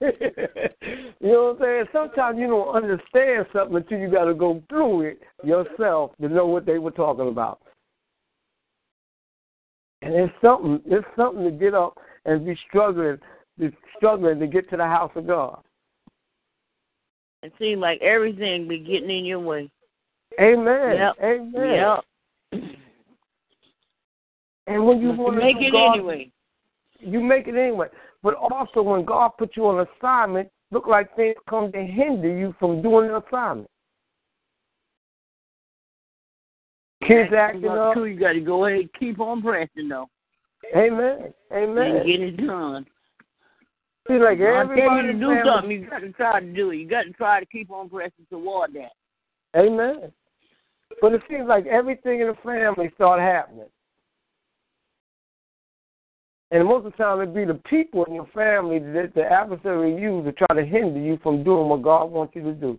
[1.20, 1.84] you know what I'm saying?
[1.92, 6.46] Sometimes you don't understand something until you got to go through it yourself to know
[6.46, 7.60] what they were talking about.
[10.02, 10.80] And it's something.
[10.86, 13.18] It's something to get up and be struggling,
[13.58, 15.62] be struggling to get to the house of God.
[17.42, 19.68] It seems like everything be getting in your way.
[20.40, 20.96] Amen.
[20.96, 21.14] Yep.
[21.22, 21.74] Amen.
[21.74, 22.04] Yep.
[24.66, 26.30] And when you want to make it God, anyway,
[27.00, 27.88] you make it anyway.
[28.22, 32.54] But also, when God puts you on assignment, look like things come to hinder you
[32.58, 33.68] from doing the assignment.
[37.06, 37.96] Kids acting up.
[37.96, 40.08] You got to go ahead and keep on pressing, though.
[40.76, 41.32] Amen.
[41.52, 41.96] Amen.
[41.96, 42.86] And get it done.
[44.08, 45.42] See, like tell you to do family.
[45.44, 46.76] something, you got to try to do it.
[46.76, 48.92] You got to try to keep on pressing toward that.
[49.56, 50.12] Amen.
[51.00, 53.66] But it seems like everything in the family started happening.
[56.52, 59.98] And most of the time, it be the people in your family that the adversary
[59.98, 62.78] use to try to hinder you from doing what God wants you to do.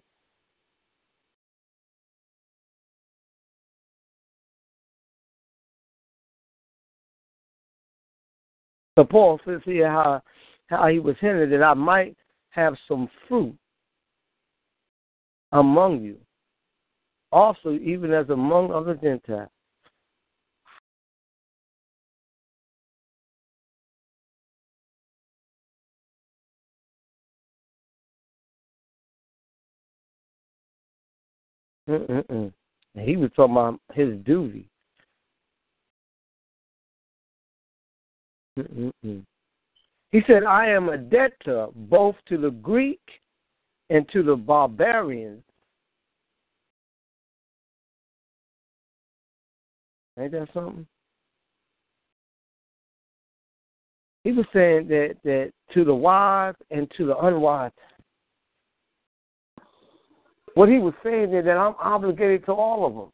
[8.95, 10.22] So Paul says here how
[10.68, 12.16] how he was hindered that I might
[12.52, 13.56] have some fruit
[15.52, 16.18] among you,
[17.32, 19.50] also even as among other Gentiles.
[31.90, 32.54] Mm-mm-mm.
[33.00, 34.68] He was talking about his duty.
[38.58, 39.24] Mm-mm-mm.
[40.12, 43.02] He said, I am a debtor both to the Greek
[43.90, 45.44] and to the barbarians.
[50.20, 50.86] Ain't that something?
[54.24, 57.72] He was saying that, that to the wise and to the unwise.
[60.56, 63.10] What he was saying is that I'm obligated to all of them.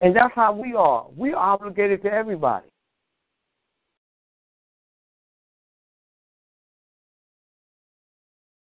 [0.00, 1.06] And that's how we are.
[1.16, 2.66] We are obligated to everybody.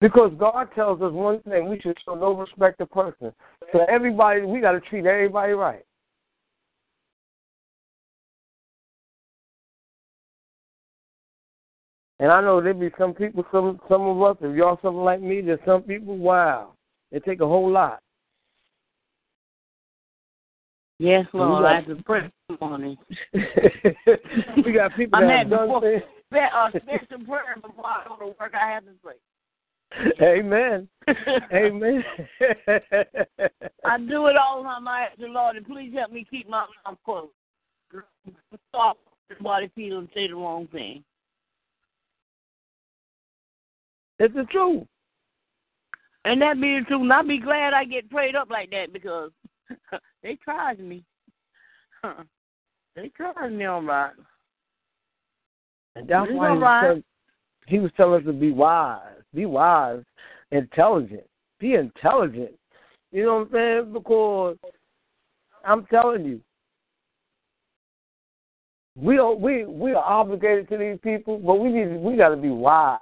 [0.00, 3.32] Because God tells us one thing, we should show no respect to person.
[3.70, 5.84] So everybody, we got to treat everybody right.
[12.20, 15.22] And I know there be some people, some some of us, if y'all something like
[15.22, 16.74] me, there's some people, wow,
[17.10, 18.00] it take a whole lot.
[20.98, 22.30] Yes, Lord, I have to pray
[22.60, 22.98] morning.
[23.32, 26.02] we got people that have done before, things.
[26.32, 28.52] Uh, special prayer before I go to work.
[28.54, 29.16] I have to pray.
[30.22, 30.86] Amen.
[31.52, 32.04] Amen.
[33.84, 34.86] I do it all time.
[34.86, 37.32] I the Lord, and please help me keep my mouth closed.
[38.68, 38.98] Stop
[39.34, 41.02] somebody people and say the wrong thing.
[44.20, 44.84] It's the truth.
[46.26, 47.00] And that be the truth.
[47.00, 49.30] And I'll be glad I get prayed up like that because
[50.22, 51.02] they tried me.
[52.94, 54.12] they tried me all right.
[55.96, 56.82] And that's why he, right.
[56.82, 57.04] was telling,
[57.66, 59.00] he was telling us to be wise.
[59.34, 60.02] Be wise,
[60.52, 61.24] intelligent.
[61.58, 62.52] Be intelligent.
[63.12, 63.92] You know what I'm saying?
[63.94, 64.56] Because
[65.64, 66.40] I'm telling you,
[68.96, 72.36] we are we we are obligated to these people, but we need we got to
[72.36, 72.98] be wise.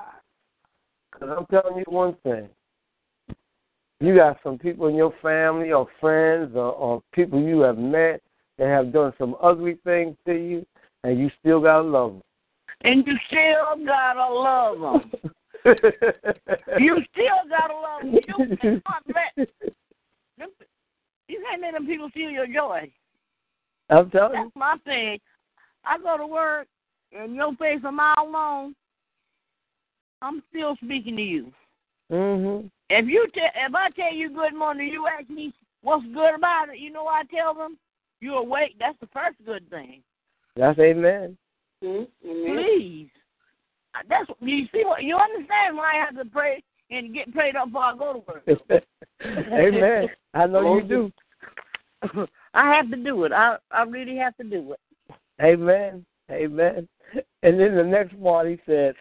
[1.18, 2.48] Because I'm telling you one thing.
[4.00, 8.22] You got some people in your family or friends or, or people you have met
[8.58, 10.66] that have done some ugly things to you,
[11.02, 12.22] and you still got to love them.
[12.82, 15.32] And you still got to love them.
[16.78, 18.14] you still got to love them.
[18.14, 18.84] You can't
[19.36, 19.48] let,
[21.28, 22.90] you can't let them people steal your joy.
[23.90, 24.44] I'm telling you.
[24.44, 25.18] That's my thing.
[25.84, 26.68] I go to work,
[27.12, 28.74] and your face a mile long,
[30.22, 31.52] I'm still speaking to you.
[32.10, 32.70] Mhm.
[32.90, 36.70] If you te- if I tell you good morning, you ask me what's good about
[36.70, 36.78] it.
[36.78, 37.78] You know what I tell them?
[38.20, 38.76] You're awake.
[38.78, 40.02] That's the first good thing.
[40.56, 41.36] That's amen.
[41.84, 42.52] Mm-hmm.
[42.52, 43.10] Please.
[44.08, 47.68] That's you see what you understand why I have to pray and get prayed up
[47.68, 48.84] before I go to work.
[49.24, 50.08] amen.
[50.34, 51.12] I know you do.
[52.54, 53.32] I have to do it.
[53.32, 54.80] I I really have to do it.
[55.42, 56.04] Amen.
[56.30, 56.88] Amen.
[57.42, 58.94] And then the next part he says,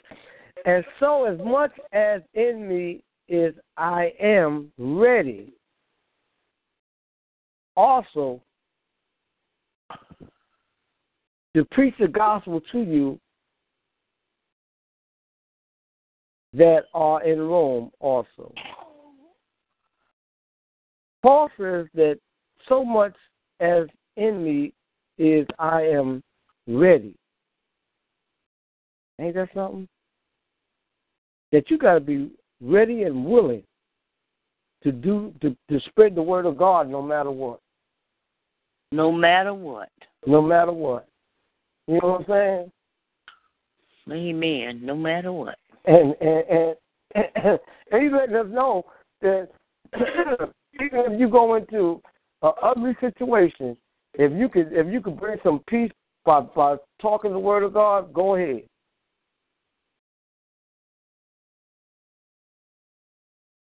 [0.68, 5.54] And so as much as in me is I am ready
[7.78, 8.42] also
[11.56, 13.18] to preach the gospel to you
[16.52, 18.54] that are in Rome also.
[21.24, 22.20] Paul says that
[22.68, 23.16] so much
[23.62, 23.88] as
[24.18, 24.74] in me
[25.18, 26.22] is I am
[26.68, 27.16] ready.
[29.18, 29.88] Ain't that something?
[31.52, 33.64] That you got to be ready and willing
[34.84, 37.60] to do to, to spread the word of God no matter what.
[38.92, 39.90] No matter what.
[40.26, 41.08] No matter what.
[41.88, 42.72] You know what I'm saying?
[44.12, 44.80] Amen.
[44.84, 45.58] No matter what.
[45.86, 46.76] And and and,
[47.36, 47.60] and,
[47.92, 48.86] and he's letting us know
[49.22, 49.50] that
[49.96, 52.02] even if you go into
[52.42, 53.78] an ugly situation,
[54.14, 55.92] if you could if you could bring some peace
[56.26, 58.64] by by talking the word of God, go ahead.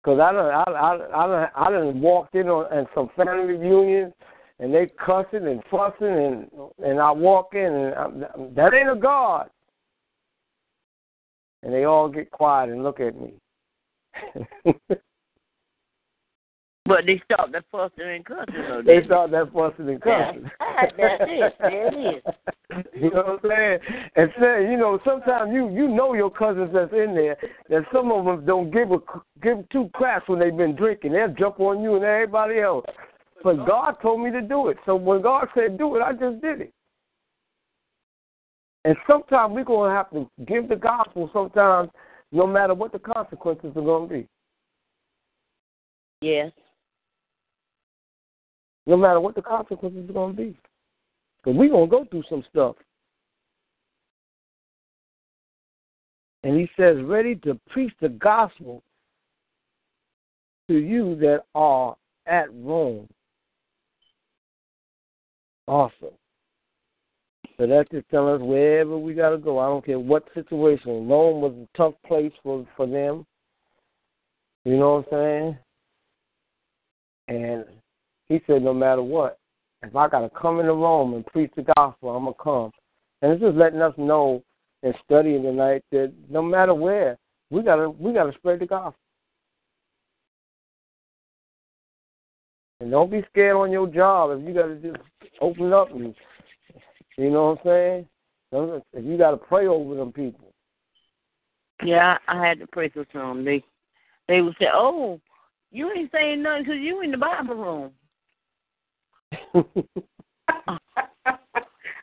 [0.04, 3.56] Cause I done, I, I, I done, I done walked in on and some family
[3.56, 4.14] reunions,
[4.60, 6.50] and they cussing and fussing, and
[6.86, 8.20] and I walk in, and I'm,
[8.56, 9.50] that ain't a God.
[11.64, 13.36] And they all get quiet and look at me.
[16.86, 18.56] But they stop that fussing and cussing.
[18.68, 20.52] Though, they stop that fussing and cussing.
[20.60, 21.54] That's it.
[21.60, 22.24] There it is.
[22.96, 23.80] You know what I'm saying?
[24.16, 27.38] And say, you know, sometimes you you know your cousins that's in there
[27.70, 28.98] that some of them don't give a
[29.44, 31.12] give two craps when they've been drinking.
[31.12, 32.86] They'll jump on you and everybody else.
[33.44, 34.78] But God told me to do it.
[34.88, 36.74] So when God said do it, I just did it.
[38.86, 41.30] And sometimes we're gonna have to give the gospel.
[41.32, 41.92] Sometimes,
[42.32, 44.28] no matter what the consequences are gonna be.
[46.22, 46.52] Yes
[48.86, 50.58] no matter what the consequences are going to be.
[51.44, 52.76] Because we're going to go through some stuff.
[56.44, 58.84] And he says, ready to preach the gospel
[60.70, 61.96] to you that are
[62.28, 63.08] at Rome.
[65.68, 66.12] Awesome.
[67.58, 69.60] So that's just telling us wherever we got to go.
[69.60, 71.08] I don't care what situation.
[71.08, 73.26] Rome was a tough place for, for them.
[74.66, 75.58] You know what I'm
[77.30, 77.40] saying?
[77.40, 77.66] And
[78.30, 79.38] he said, no matter what,
[79.82, 82.72] if I got to come into Rome and preach the gospel, I'm going to come.
[83.22, 84.44] And it's just letting us know
[84.84, 87.18] and studying tonight that no matter where,
[87.50, 88.96] we gotta we gotta spread the gospel.
[92.80, 94.98] And don't be scared on your job if you gotta just
[95.40, 96.14] open up and
[97.18, 98.08] you know what I'm
[98.52, 98.84] saying?
[98.94, 100.52] If you gotta pray over them people.
[101.84, 103.46] Yeah, I had to pray for some.
[103.46, 103.64] They
[104.28, 105.20] they would say, "Oh,
[105.72, 107.92] you ain't saying nothing because you in the Bible room."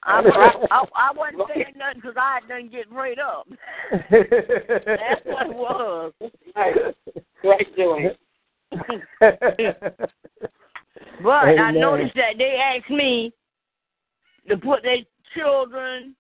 [0.03, 0.23] I,
[0.71, 3.47] I, I wasn't saying nothing because I had done get prayed up.
[3.91, 6.13] That's what it was.
[6.57, 6.75] Right,
[7.45, 8.11] right doing.
[8.71, 9.09] but
[11.23, 11.59] Amen.
[11.59, 13.33] I noticed that they asked me
[14.49, 14.99] to put their
[15.37, 16.15] children,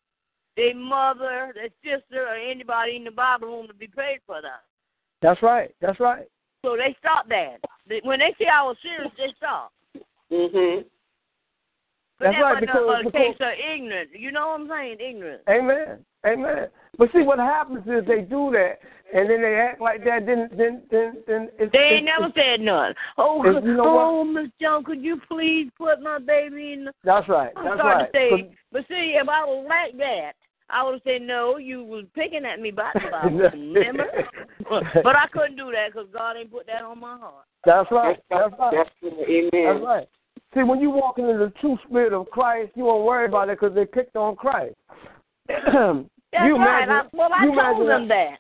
[0.57, 4.51] their mother, their sister, or anybody in the Bible room to be prayed for them.
[5.23, 5.74] That's right.
[5.81, 6.27] That's right.
[6.62, 7.59] So they stopped that.
[8.05, 9.74] When they see I was serious, they stopped.
[10.31, 10.85] Mhm.
[12.20, 12.60] That's that right.
[12.60, 14.10] Because, a case of ignorance.
[14.12, 14.97] You know what I'm saying?
[15.01, 15.42] Ignorance.
[15.48, 16.05] Amen.
[16.26, 16.68] Amen.
[16.98, 18.76] But see, what happens is they do that,
[19.14, 20.26] and then they act like that.
[20.26, 22.94] Then, then, then, then it's, they ain't it's, never it's, said none.
[23.16, 26.84] Oh, you know oh, Miss Jones, could you please put my baby in?
[26.84, 26.92] The...
[27.05, 27.52] That's right.
[27.56, 28.12] I'm That's right.
[28.12, 30.32] to say, but see, if I was like that,
[30.68, 31.56] I would have said no.
[31.56, 34.05] You was picking at me about the Bible, remember?
[35.02, 37.47] but I couldn't do that because God ain't put that on my heart.
[37.64, 38.18] That's right.
[38.28, 38.74] That's right.
[38.76, 39.51] That's Amen.
[39.52, 40.09] That's right.
[40.55, 43.60] See, when you walk into the true spirit of Christ, you won't worry about it
[43.60, 44.74] because they picked on Christ.
[45.48, 46.85] That's you right.
[46.85, 48.39] imagine, I, well, I you told imagine them that.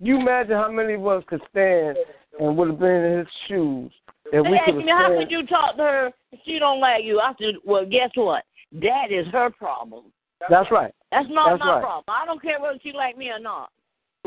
[0.00, 1.96] You imagine how many of us could stand
[2.40, 3.92] and would have been in his shoes.
[4.26, 7.04] If They we asked me, how could you talk to her if she don't like
[7.04, 7.20] you?
[7.20, 8.44] I said, well, guess what?
[8.72, 10.06] That is her problem.
[10.50, 10.92] That's right.
[11.12, 11.82] That's not That's my right.
[11.82, 12.04] problem.
[12.08, 13.70] I don't care whether she like me or not.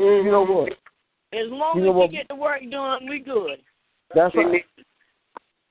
[0.00, 0.72] Mm, you know what?
[1.32, 2.10] As long You know as what?
[2.10, 3.60] she get the work done, we good.
[4.14, 4.64] That's right.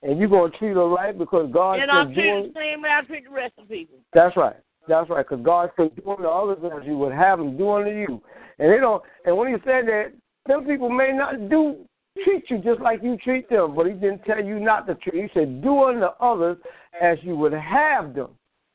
[0.03, 2.52] And you're going to treat her right because God and I'll said treat doing.
[2.53, 3.98] the same way I treat the rest of the people.
[4.14, 4.56] That's right.
[4.88, 5.26] That's right.
[5.28, 8.22] Because God said doing to others as you would have them do unto you.
[8.60, 9.02] And they don't.
[9.26, 10.14] And when He said that,
[10.48, 11.78] some people may not do
[12.24, 15.24] treat you just like you treat them, but He didn't tell you not to treat.
[15.24, 16.57] He said do unto others
[17.02, 18.30] as you would have them.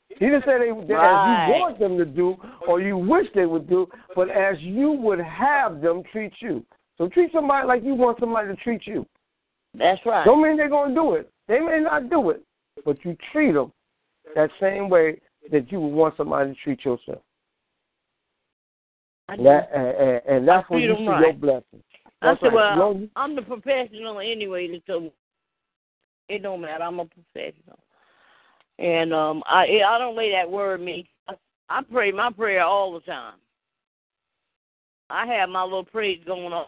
[0.09, 1.47] He didn't say they, that Right.
[1.47, 2.37] as you want them to do
[2.69, 6.65] or you wish they would do, but as you would have them treat you.
[6.99, 9.07] So treat somebody like you want somebody to treat you.
[9.75, 10.25] That's right.
[10.25, 11.31] Don't mean they're going to do it.
[11.49, 12.43] They may not do it,
[12.85, 13.73] but you treat them
[14.35, 15.21] that same way
[15.51, 17.23] that you would want somebody to treat yourself.
[19.29, 19.45] I do.
[19.45, 21.21] That, and, and, and that's when you see right.
[21.21, 21.83] your blessing.
[22.21, 22.77] That's I said, right.
[22.77, 25.11] well, No, I'm the professional anyway, so
[26.29, 26.85] it don't matter.
[26.85, 27.79] I'm a professional,
[28.79, 31.09] and um, I I don't lay that word me.
[31.29, 31.35] I,
[31.69, 33.35] I pray my prayer all the time.
[35.11, 36.67] I have my little praise going on.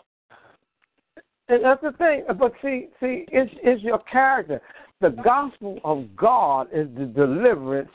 [1.48, 2.24] And that's the thing.
[2.38, 4.60] But see, see, it's it's your character.
[5.00, 7.90] The gospel of God is the deliverance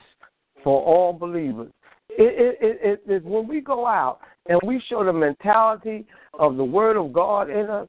[0.64, 1.72] for all believers.
[2.10, 6.06] It, it, it, it is when we go out and we show the mentality
[6.38, 7.88] of the Word of God in us.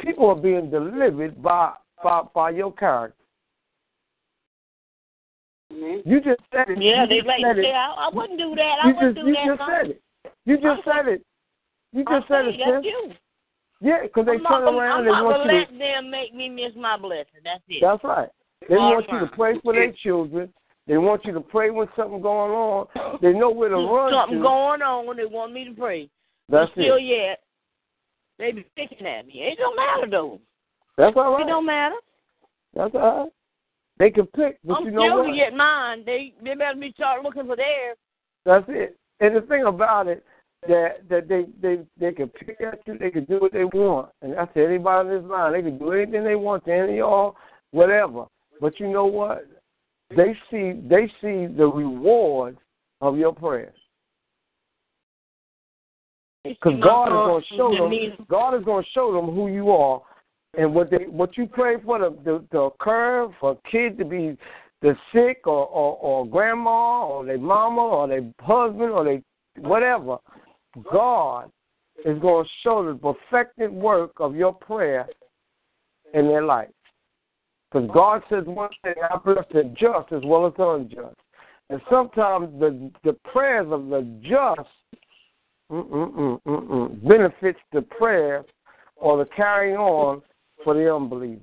[0.00, 1.72] People are being delivered by
[2.02, 3.16] by, by your character.
[5.72, 6.02] Amen.
[6.04, 6.82] You just said it.
[6.82, 7.74] Yeah, you they like said say it.
[7.74, 8.76] I, I wouldn't do that.
[8.82, 9.46] I You wouldn't just do you that.
[9.46, 9.70] just son.
[9.70, 10.02] said it.
[10.44, 11.22] You just said it.
[11.92, 12.92] You I just said it, that's sis.
[12.92, 13.12] you.
[13.80, 16.10] Yeah, because they I'm turn not, around I'm and they not want you let them
[16.10, 17.40] make me miss my blessing.
[17.42, 17.80] That's it.
[17.80, 18.28] That's right.
[18.68, 20.52] They Bottom want you to pray for their children.
[20.86, 23.18] They want you to pray when something going on.
[23.22, 24.42] They know where to run Something to.
[24.42, 25.16] going on.
[25.16, 26.10] They want me to pray.
[26.48, 27.04] That's but still it.
[27.04, 27.40] yet,
[28.38, 29.34] they be picking at me.
[29.34, 30.40] It don't matter though.
[30.98, 31.46] That's all right.
[31.46, 31.94] It don't matter.
[32.74, 33.32] That's all right.
[33.98, 35.30] They can pick, but I'm you know still what?
[35.30, 36.02] to get mine.
[36.04, 37.96] They they better be start looking for theirs.
[38.44, 38.98] That's it.
[39.20, 40.24] And the thing about it,
[40.68, 44.10] that that they they they can pick at you, they can do what they want,
[44.22, 45.52] and that's anybody in this line.
[45.52, 47.36] They can do anything they want to any of y'all,
[47.70, 48.26] whatever.
[48.60, 49.46] But you know what?
[50.10, 52.58] They see they see the reward
[53.00, 53.74] of your prayers.
[56.44, 58.26] Because God is going to show them.
[58.28, 60.02] God is going to show them who you are,
[60.56, 64.04] and what they what you pray for the the, the occur for a kid to
[64.04, 64.36] be
[64.82, 69.22] the sick or, or or grandma or their mama or their husband or they
[69.58, 70.18] whatever.
[70.90, 71.50] God
[72.04, 75.06] is going to show the perfected work of your prayer
[76.14, 76.68] in their life.
[77.70, 81.16] Because God says one thing, I bless the just as well as the unjust.
[81.68, 84.68] And sometimes the the prayers of the just
[85.70, 87.08] Mm-mm-mm-mm-mm.
[87.08, 88.44] benefits the prayer
[88.96, 90.20] or the carrying on
[90.64, 91.40] for the unbeliever.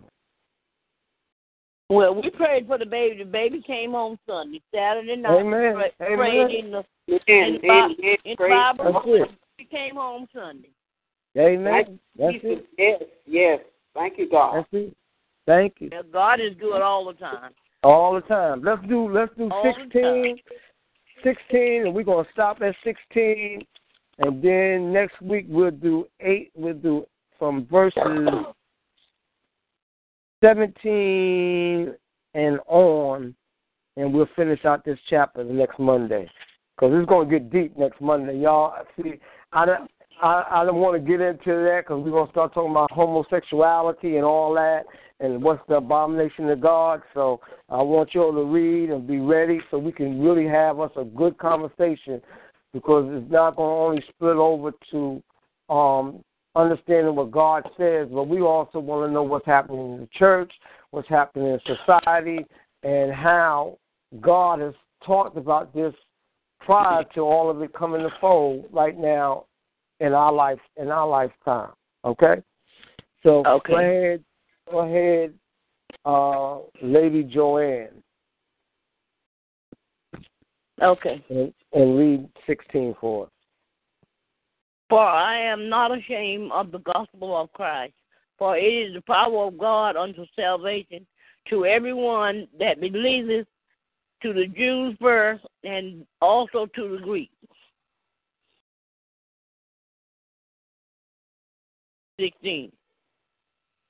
[1.90, 3.24] Well, we prayed for the baby.
[3.24, 5.40] The baby came home Sunday, Saturday night.
[5.40, 5.76] Amen.
[5.76, 6.18] Pray, Amen.
[6.18, 7.54] Prayed in the Amen.
[7.62, 7.96] the, Bi- Amen.
[8.00, 8.94] in the Praise Bible.
[8.94, 9.38] That's it.
[9.58, 10.70] He came home Sunday.
[11.38, 12.00] Amen.
[12.18, 12.50] That's Jesus.
[12.52, 12.66] it.
[12.78, 13.10] Yes.
[13.26, 13.60] Yes.
[13.94, 14.58] Thank you, God.
[14.58, 14.98] That's it.
[15.46, 15.90] Thank you.
[15.90, 17.52] Now, God is good all the time.
[17.84, 18.62] All the time.
[18.64, 20.38] Let's do let's do All 16,
[21.24, 23.66] 16, and we're gonna stop at sixteen,
[24.20, 26.52] and then next week we'll do eight.
[26.56, 27.06] We'll do
[27.40, 28.30] from verses
[30.44, 31.96] seventeen
[32.34, 33.36] and on,
[33.96, 36.30] and we'll finish out this chapter the next Monday.
[36.78, 38.74] Because it's gonna get deep next Monday, y'all.
[39.02, 39.14] See,
[39.52, 39.90] I don't.
[40.22, 44.16] I, I don't want to get into that because we're gonna start talking about homosexuality
[44.16, 44.84] and all that,
[45.20, 47.02] and what's the abomination of God.
[47.14, 47.40] So
[47.70, 51.04] I want y'all to read and be ready so we can really have us a
[51.04, 52.22] good conversation
[52.74, 55.24] because it's not going to only split over to
[55.70, 56.24] um,
[56.56, 60.52] understanding what God says, but we also want to know what's happening in the church,
[60.92, 62.46] what's happening in society,
[62.84, 63.78] and how
[64.22, 64.74] God has
[65.06, 65.94] talked about this
[66.68, 69.46] prior to all of it coming to fold right now
[70.02, 71.72] in our life in our lifetime.
[72.04, 72.44] Okay?
[73.24, 73.74] So Okay.
[73.74, 74.24] go ahead
[74.70, 75.34] go ahead,
[76.04, 78.04] uh, Lady Joanne,
[80.82, 81.24] Okay.
[81.30, 83.32] and, and read sixteen for us.
[84.90, 87.94] For I am not ashamed of the gospel of Christ,
[88.38, 91.08] for it is the power of God unto salvation
[91.50, 93.48] to everyone that believeth,
[94.22, 97.34] to the Jews first, and also to the Greeks.
[102.20, 102.72] Sixteen.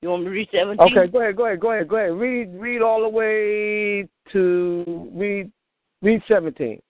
[0.02, 0.98] You want me to read seventeen?
[0.98, 2.12] Okay, go ahead, go ahead, go ahead, go ahead.
[2.12, 5.50] Read read all the way to read
[6.02, 6.80] read seventeen.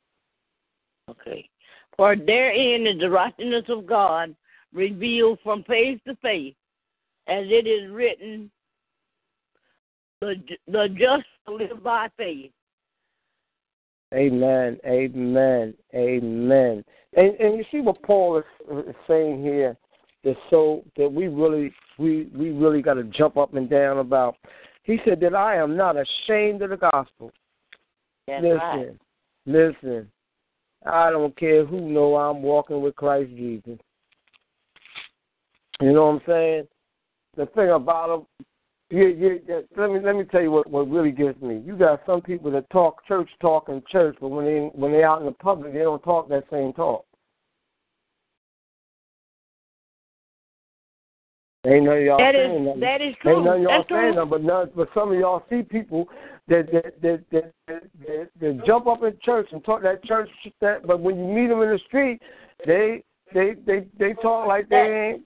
[1.08, 1.48] Okay.
[1.96, 4.34] For therein is the righteousness of God
[4.72, 6.54] revealed from faith to faith,
[7.28, 8.50] as it is written,
[10.20, 10.34] the,
[10.66, 12.50] the just live by faith.
[14.14, 14.78] Amen.
[14.86, 15.74] Amen.
[15.94, 16.84] Amen.
[17.14, 18.44] And and you see what Paul is,
[18.88, 19.76] is saying here
[20.24, 24.36] that so that we really we we really got to jump up and down about.
[24.82, 27.30] He said that I am not ashamed of the gospel.
[28.26, 28.96] That's listen, right.
[29.46, 30.10] listen.
[30.86, 33.78] I don't care who know I'm walking with Christ Jesus.
[35.80, 36.68] You know what I'm saying?
[37.36, 38.46] The thing about it,
[38.90, 41.62] you, you, you, let me let me tell you what what really gets me.
[41.64, 45.04] You got some people that talk church talk in church, but when they when they
[45.04, 47.04] out in the public, they don't talk that same talk.
[51.66, 52.80] Ain't none of y'all That saying is nothing.
[52.80, 54.14] that is Ain't none of y'all That's saying true.
[54.14, 56.08] nothing, but none, but some of y'all see people
[56.46, 60.30] that that that that, that, that, that jump up in church and talk that church
[60.60, 62.22] that, but when you meet them in the street,
[62.64, 63.02] they
[63.34, 65.22] they they they talk like they ain't.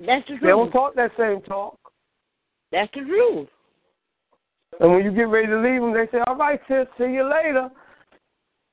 [0.00, 0.40] That's the truth.
[0.42, 1.78] They don't talk that same talk.
[2.72, 3.48] That's the truth.
[4.80, 7.24] And when you get ready to leave them, they say, "All right, sis, see you
[7.24, 7.70] later."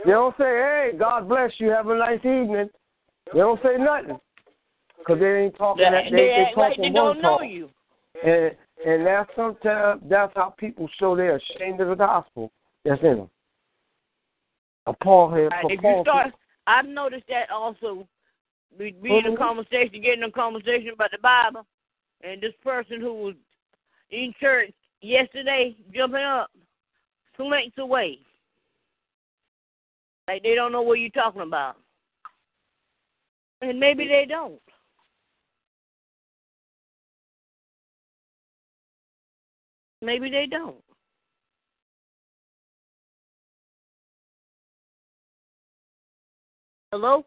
[0.05, 2.69] They don't say, "Hey, God bless you, have a nice evening."
[3.33, 4.19] They don't say nothing
[4.97, 5.83] because they ain't talking.
[5.83, 7.47] They, They, they, they, act like talking they don't know talk.
[7.47, 7.69] you.
[8.23, 8.55] And
[8.85, 12.51] and that's sometimes that's how people show they're ashamed of the gospel
[12.85, 13.29] that's in them.
[14.85, 16.33] A Paul Right, for if you start,
[16.65, 18.07] I've noticed that also.
[18.77, 19.35] We be in a mm-hmm.
[19.35, 21.65] conversation, getting a conversation about the Bible,
[22.23, 23.35] and this person who was
[24.11, 26.49] in church yesterday jumping up
[27.37, 28.19] two lengths away,
[30.27, 31.75] like they don't know what you're talking about,
[33.61, 34.61] and maybe they don't.
[40.01, 40.77] Maybe they don't.
[46.91, 47.25] Hello?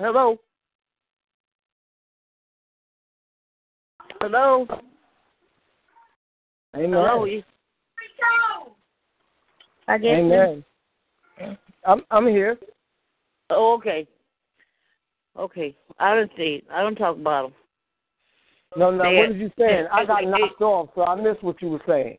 [0.00, 0.38] Hello?
[4.22, 4.66] Hello?
[6.74, 6.92] Amen.
[6.92, 7.26] Hello?
[9.88, 10.10] I guess.
[10.10, 10.64] Amen.
[11.86, 12.56] I'm I'm here.
[13.50, 14.06] Oh, okay.
[15.38, 15.76] Okay.
[15.98, 16.64] I don't see it.
[16.72, 17.54] I don't talk about them.
[18.76, 19.02] No, no.
[19.02, 19.86] They- what did you saying?
[19.92, 22.16] I got knocked off, so I missed what you were saying.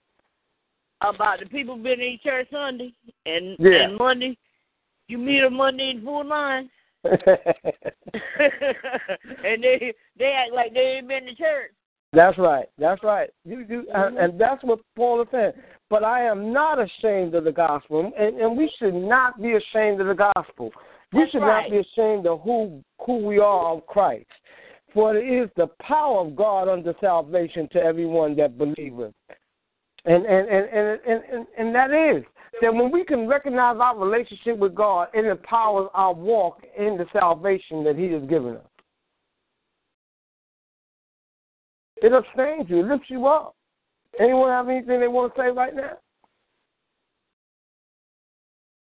[1.02, 2.94] About the people being in church Sunday
[3.26, 3.86] and, Yeah.
[3.86, 4.38] and Monday.
[5.08, 6.70] You meet them Monday in full line.
[9.44, 11.72] and they they act like they ain't been to church.
[12.14, 12.66] That's right.
[12.78, 13.30] That's right.
[13.46, 14.08] You, you, Mhm.
[14.08, 15.54] and, and that's what Paul is saying.
[15.90, 20.02] But I am not ashamed of the gospel, and, and we should not be ashamed
[20.02, 20.72] of the gospel.
[21.14, 21.64] We That's should right.
[21.64, 24.28] not be ashamed of who who we are of Christ.
[24.94, 29.14] For it is the power of God unto salvation to everyone that believeth.
[30.06, 32.24] And and and and and, and, and that is
[32.60, 37.06] that when we can recognize our relationship with God, it empowers our walk in the
[37.14, 38.66] salvation that He has given us.
[41.98, 43.56] It upstands you, it lifts you up.
[44.20, 45.98] Anyone have anything they want to say right now?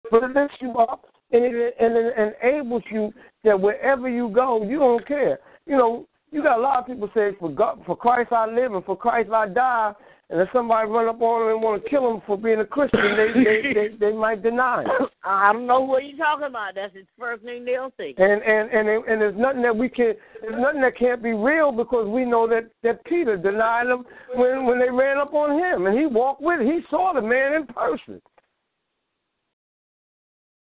[0.10, 3.14] But it lifts you up and it, and it enables you
[3.44, 5.40] that wherever you go, you don't care.
[5.66, 8.74] You know, you got a lot of people say, "For God, for Christ I live,
[8.74, 9.94] and for Christ I die."
[10.32, 12.66] And if somebody run up on them and want to kill them for being a
[12.66, 15.10] Christian, they they, they, they might deny it.
[15.24, 16.76] I don't know what you're talking about.
[16.76, 17.92] That's his first thing they'll.
[17.98, 21.72] And and and and there's nothing that we can there's nothing that can't be real
[21.72, 25.88] because we know that that Peter denied them when when they ran up on him
[25.88, 28.22] and he walked with he saw the man in person.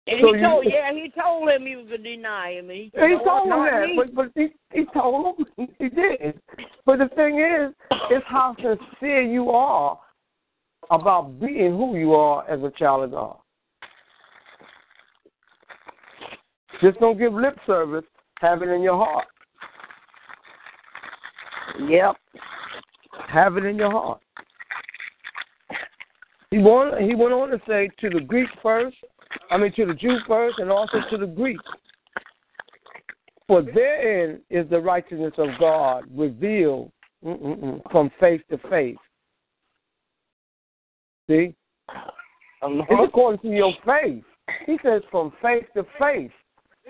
[0.08, 2.70] And So he you- told, yeah, he told him he was gonna deny him.
[2.70, 5.68] And he, He oh, "No, told him that, me." but but he he told him
[5.80, 6.40] he did.
[6.86, 7.74] But the thing is,
[8.10, 10.00] it's how sincere you are
[10.90, 13.38] about being who you are as a child of God.
[16.82, 18.04] Just don't give lip service.
[18.40, 19.28] Have it in your heart.
[21.88, 22.16] Yep.
[23.28, 24.20] Have it in your heart.
[26.50, 28.98] He went, he went on to say to the Greek first,
[29.52, 31.60] I mean to the Jew first, and also to the Greek.
[33.48, 36.92] For therein is the righteousness of God revealed
[37.22, 38.98] from faith to faith.
[41.30, 41.54] See?
[42.64, 44.24] It's according to your faith.
[44.66, 46.32] He says from faith to faith.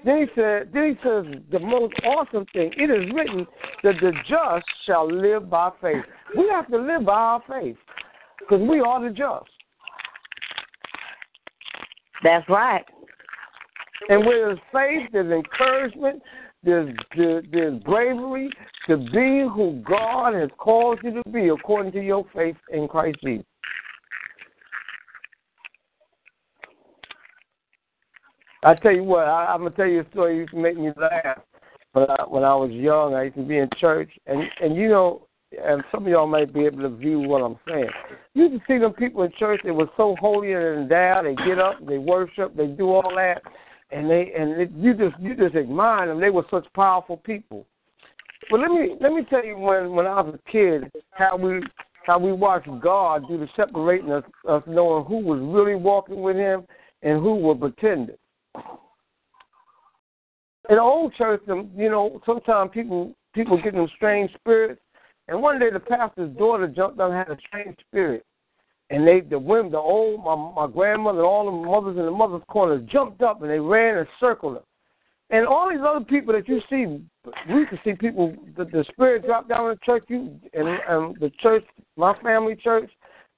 [0.05, 2.71] Then he said, then he says the most awesome thing.
[2.77, 3.45] It is written
[3.83, 6.03] that the just shall live by faith.
[6.37, 7.77] We have to live by our faith
[8.39, 9.49] because we are the just.
[12.23, 12.85] That's right.
[14.09, 16.21] And where there's faith, there's encouragement,
[16.63, 18.49] there's, there's, there's bravery
[18.87, 23.17] to be who God has called you to be according to your faith in Christ
[23.23, 23.45] Jesus.
[28.63, 30.37] I tell you what, I, I'm gonna tell you a story.
[30.37, 31.39] You can make me laugh.
[31.93, 34.87] But I, when I was young, I used to be in church, and and you
[34.87, 37.89] know, and some of y'all might be able to view what I'm saying.
[38.33, 39.61] You to see them people in church.
[39.63, 41.21] They were so holier than thou.
[41.23, 43.41] They get up, they worship, they do all that,
[43.91, 46.21] and they and it, you just you just admire them.
[46.21, 47.65] They were such powerful people.
[48.49, 51.61] But let me let me tell you when when I was a kid how we
[52.05, 56.35] how we watched God do the separating us, us knowing who was really walking with
[56.35, 56.63] Him
[57.03, 58.15] and who were pretending.
[60.69, 64.81] In old church, you know, sometimes people people get them strange spirits.
[65.27, 68.25] And one day the pastor's daughter jumped up and had a strange spirit.
[68.89, 72.11] And they the women, the old my my grandmother and all the mothers in the
[72.11, 74.63] mother's corner jumped up and they ran and circled her.
[75.29, 77.01] And all these other people that you see,
[77.53, 78.35] we to see people.
[78.57, 80.03] The, the spirit drop down in the church.
[80.09, 81.63] You and um, the church,
[81.95, 82.91] my family church,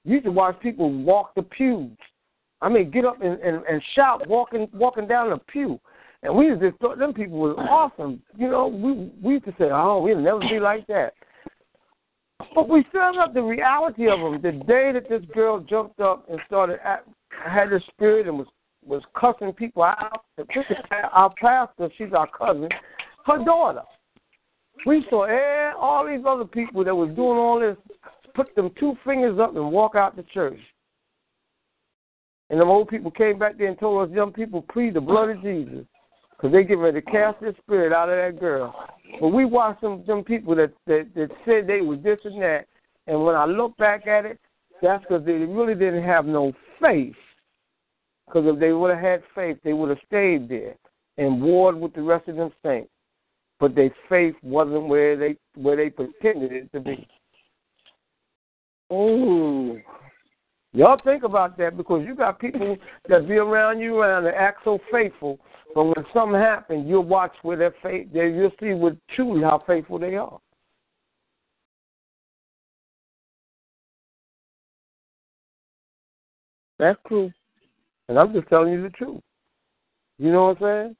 [0.04, 1.96] you used to watch people walk the pews
[2.64, 5.78] I mean, get up and, and, and shout walking walking down the pew.
[6.22, 8.22] And we just thought them people was awesome.
[8.38, 11.12] You know, we we used to say, oh, we'll never be like that.
[12.54, 14.40] But we found out the reality of them.
[14.42, 18.46] The day that this girl jumped up and started at, had the spirit and was
[18.86, 20.24] was cussing people out.
[20.36, 20.76] This is
[21.12, 22.68] Our pastor, she's our cousin,
[23.24, 23.80] her daughter.
[24.84, 25.26] We saw
[25.78, 27.76] all these other people that was doing all this
[28.34, 30.58] put them two fingers up and walk out the church.
[32.50, 35.30] And the old people came back there and told us young people, plead the blood
[35.30, 35.86] of Jesus.
[36.44, 38.74] Because they get ready to cast this spirit out of that girl.
[39.18, 42.66] But we watched some them people that, that, that said they were this and that.
[43.06, 44.38] And when I look back at it,
[44.82, 46.52] that's because they really didn't have no
[46.82, 47.14] faith.
[48.26, 50.74] Because if they would have had faith, they would have stayed there
[51.16, 52.90] and warred with the rest of them saints.
[53.58, 57.08] But their faith wasn't where they where they pretended it to be.
[58.90, 59.78] Oh,
[60.74, 62.76] y'all think about that because you got people
[63.08, 65.38] that be around you around and act so faithful,
[65.74, 68.08] but when something happens, you'll watch where their faith.
[68.12, 70.38] They, you'll see what truly how faithful they are.
[76.78, 77.30] That's true.
[78.08, 79.20] And I'm just telling you the truth.
[80.18, 80.96] You know what I'm saying?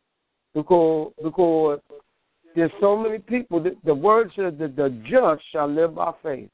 [0.54, 1.80] Because because
[2.54, 3.62] there's so many people.
[3.62, 6.48] The, the word says that the just shall live by faith.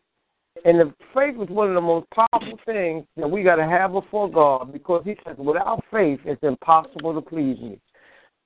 [0.64, 3.92] And the faith is one of the most powerful things that we got to have
[3.92, 7.78] before God because He says, without faith, it's impossible to please me.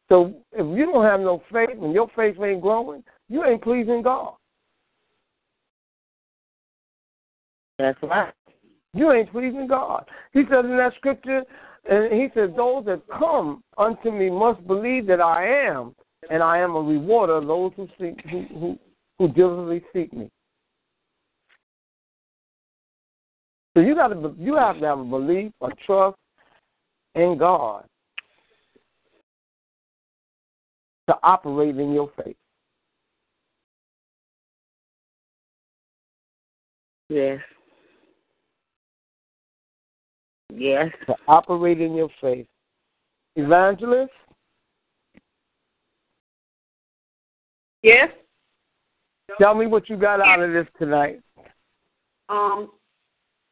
[0.09, 4.03] So if you don't have no faith and your faith ain't growing, you ain't pleasing
[4.03, 4.35] God.
[7.79, 8.33] That's right.
[8.93, 10.05] You ain't pleasing God.
[10.33, 11.43] He says in that scripture,
[11.91, 15.95] and he says, Those that come unto me must believe that I am,
[16.31, 18.79] and I am a rewarder of those who seek who who,
[19.19, 20.31] who diligently seek me.
[23.75, 26.17] So you got to you have to have a belief, a trust
[27.15, 27.85] in God
[31.09, 32.37] to operate in your faith.
[37.09, 37.41] Yes.
[40.53, 40.89] Yes.
[41.07, 42.47] To operate in your faith.
[43.37, 44.13] Evangelist?
[47.83, 48.09] Yes.
[49.39, 51.21] Tell me what you got out of this tonight.
[52.29, 52.71] Um,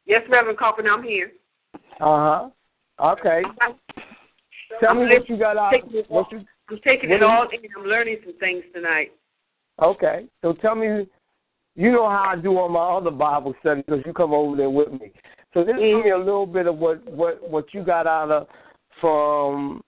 [0.05, 1.31] yes, Reverend Carpenter, I'm here.
[1.73, 2.49] Uh huh.
[2.99, 3.41] Okay.
[4.79, 5.73] Tell I'm me what you got out.
[6.07, 7.59] What you, I'm taking it all in.
[7.77, 9.11] I'm learning some things tonight.
[9.81, 10.25] okay.
[10.41, 11.07] So tell me.
[11.75, 14.69] You know how I do on my other Bible study because you come over there
[14.69, 15.11] with me.
[15.55, 18.47] So just give me a little bit of what what what you got out of
[19.01, 19.81] from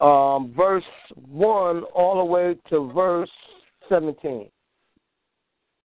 [0.00, 0.84] um, verse
[1.14, 3.30] one all the way to verse
[3.88, 4.50] seventeen.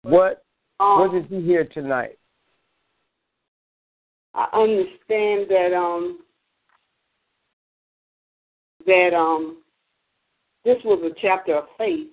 [0.01, 0.43] What
[0.79, 2.16] Um, what did you hear tonight?
[4.37, 6.19] I understand that um
[8.85, 9.63] that um
[10.63, 12.11] this was a chapter of faith.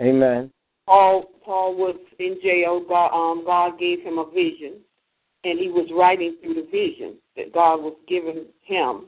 [0.00, 0.50] Amen.
[0.86, 2.84] Paul Paul was in jail.
[2.88, 4.74] God um God gave him a vision,
[5.42, 9.06] and he was writing through the vision that God was giving him.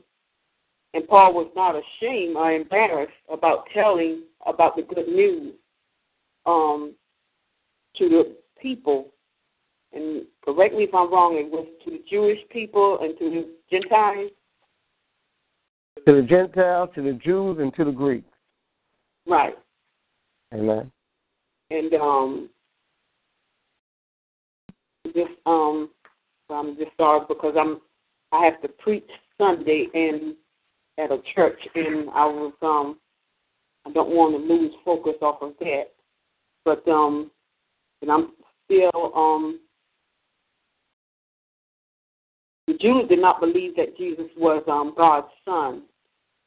[0.93, 5.53] And Paul was not ashamed or embarrassed about telling about the good news
[6.45, 6.93] um,
[7.95, 9.07] to the people.
[9.93, 11.35] And correct me if I'm wrong.
[11.35, 14.31] It was to the Jewish people and to the Gentiles.
[16.07, 18.27] To the Gentiles, to the Jews, and to the Greeks.
[19.27, 19.55] Right.
[20.53, 20.91] Amen.
[21.69, 22.49] and um
[25.07, 25.89] just um
[26.49, 27.79] I'm just sorry because I'm
[28.31, 30.35] I have to preach Sunday in
[30.97, 32.99] at a church and I was um
[33.85, 35.85] I don't want to lose focus off of that.
[36.65, 37.31] But um
[38.01, 38.33] and I'm
[38.65, 39.59] still um
[42.71, 45.83] the Jews did not believe that Jesus was um God's son.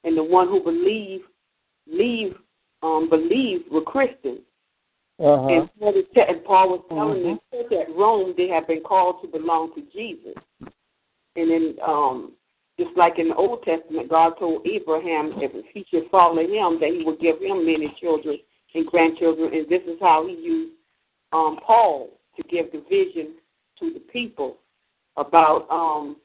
[0.04, 1.24] And the one who believed
[1.86, 2.34] leave
[2.82, 4.40] um believed were Christians.
[5.20, 5.46] Uh-huh.
[5.46, 9.22] And, Paul was and Paul was telling them that at Rome they have been called
[9.22, 10.34] to belong to Jesus.
[11.36, 12.32] And then, um,
[12.78, 16.90] just like in the Old Testament, God told Abraham if he should follow him, that
[16.96, 18.38] he would give him many children
[18.74, 19.54] and grandchildren.
[19.54, 20.72] And this is how he used
[21.32, 23.34] um, Paul to give the vision
[23.78, 24.58] to the people
[25.16, 26.16] about um,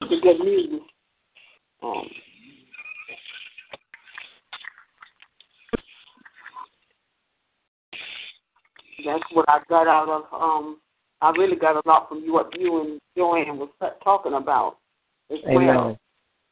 [0.00, 0.80] the good news.
[1.82, 2.08] Um,
[9.04, 10.22] that's what I got out of.
[10.32, 10.78] Um,
[11.20, 13.68] I really got a lot from you, what you and Joanne was
[14.02, 14.78] talking about
[15.30, 15.98] as well.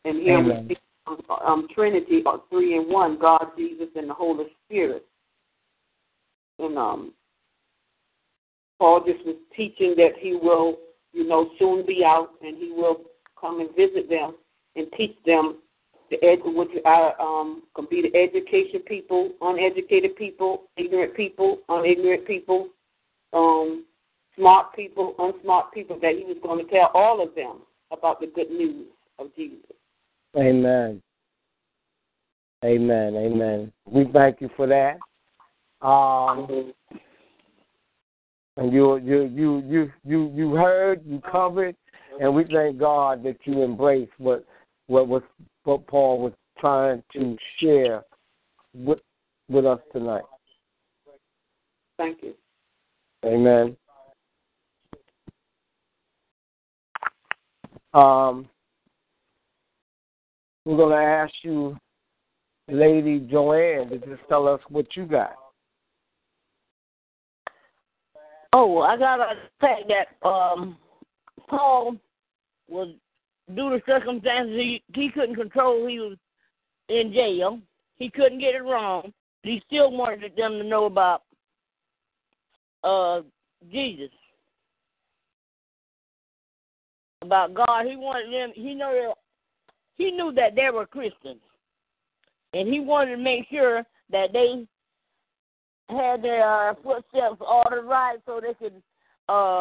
[0.05, 0.69] And here Amen.
[0.69, 5.05] we see um, um, Trinity, uh, three in one: God, Jesus, and the Holy Spirit.
[6.59, 7.13] And um,
[8.79, 10.79] Paul just was teaching that he will,
[11.13, 13.03] you know, soon be out, and he will
[13.41, 14.35] come and visit them
[14.77, 15.59] and teach them
[16.11, 22.69] the ed which I um the education people, uneducated people, ignorant people, unignorant people,
[23.33, 23.85] um,
[24.37, 27.61] smart people, unsmart people, that he was going to tell all of them
[27.91, 28.87] about the good news
[29.19, 29.59] of Jesus.
[30.37, 31.03] Amen.
[32.65, 33.17] Amen.
[33.17, 33.73] Amen.
[33.87, 34.99] We thank you for that.
[35.87, 36.73] Um,
[38.57, 41.75] and you you you you you you heard, you covered,
[42.21, 44.45] and we thank God that you embraced what
[44.87, 45.23] what was
[45.65, 48.03] what Paul was trying to share
[48.75, 49.01] with
[49.49, 50.23] with us tonight.
[51.99, 52.35] Thank you.
[53.25, 53.77] Amen.
[57.95, 58.49] Um,
[60.65, 61.77] we're going to ask you,
[62.69, 65.35] Lady Joanne, to just tell us what you got.
[68.53, 70.77] Oh, I got to say that um,
[71.49, 71.97] Paul
[72.69, 72.89] was,
[73.55, 76.17] due to circumstances he, he couldn't control, he was
[76.89, 77.59] in jail.
[77.97, 79.13] He couldn't get it wrong.
[79.43, 81.23] He still wanted them to know about
[82.85, 83.23] uh,
[83.71, 84.11] Jesus,
[87.23, 87.87] about God.
[87.87, 88.53] He wanted them.
[88.55, 89.15] He know
[89.95, 91.41] he knew that they were Christians,
[92.55, 94.67] and he wanted to make sure that they
[95.89, 98.83] had their uh, footsteps ordered right, so they could
[99.29, 99.61] uh,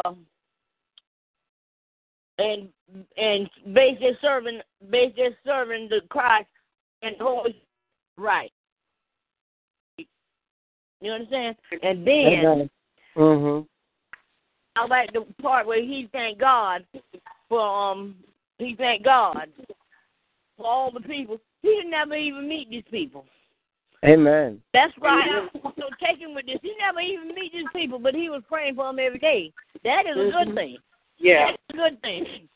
[2.38, 2.68] and
[3.16, 6.48] and base their serving base their serving the Christ
[7.02, 7.54] and always
[8.16, 8.52] right.
[11.00, 11.56] You understand?
[11.82, 12.70] And then
[13.16, 13.66] Mm-hmm.
[14.76, 16.84] I like the part where he thanked God
[17.48, 18.14] for um
[18.58, 19.48] he thanked God
[20.56, 21.38] for all the people.
[21.62, 23.26] He didn't never even meet these people.
[24.04, 24.60] Amen.
[24.74, 25.28] That's right.
[25.64, 26.58] I'm so taken with this.
[26.62, 29.52] He never even meet these people, but he was praying for them every day.
[29.84, 30.44] That is a Mm-hmm.
[30.48, 30.78] good thing.
[31.18, 31.46] Yeah.
[31.50, 32.48] That's a good thing.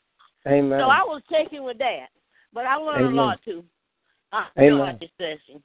[0.47, 0.79] Amen.
[0.79, 2.07] So I was taken with that.
[2.53, 3.13] But I learned Amen.
[3.13, 3.63] a lot too.
[4.31, 4.71] I Amen.
[4.71, 5.61] enjoyed this session.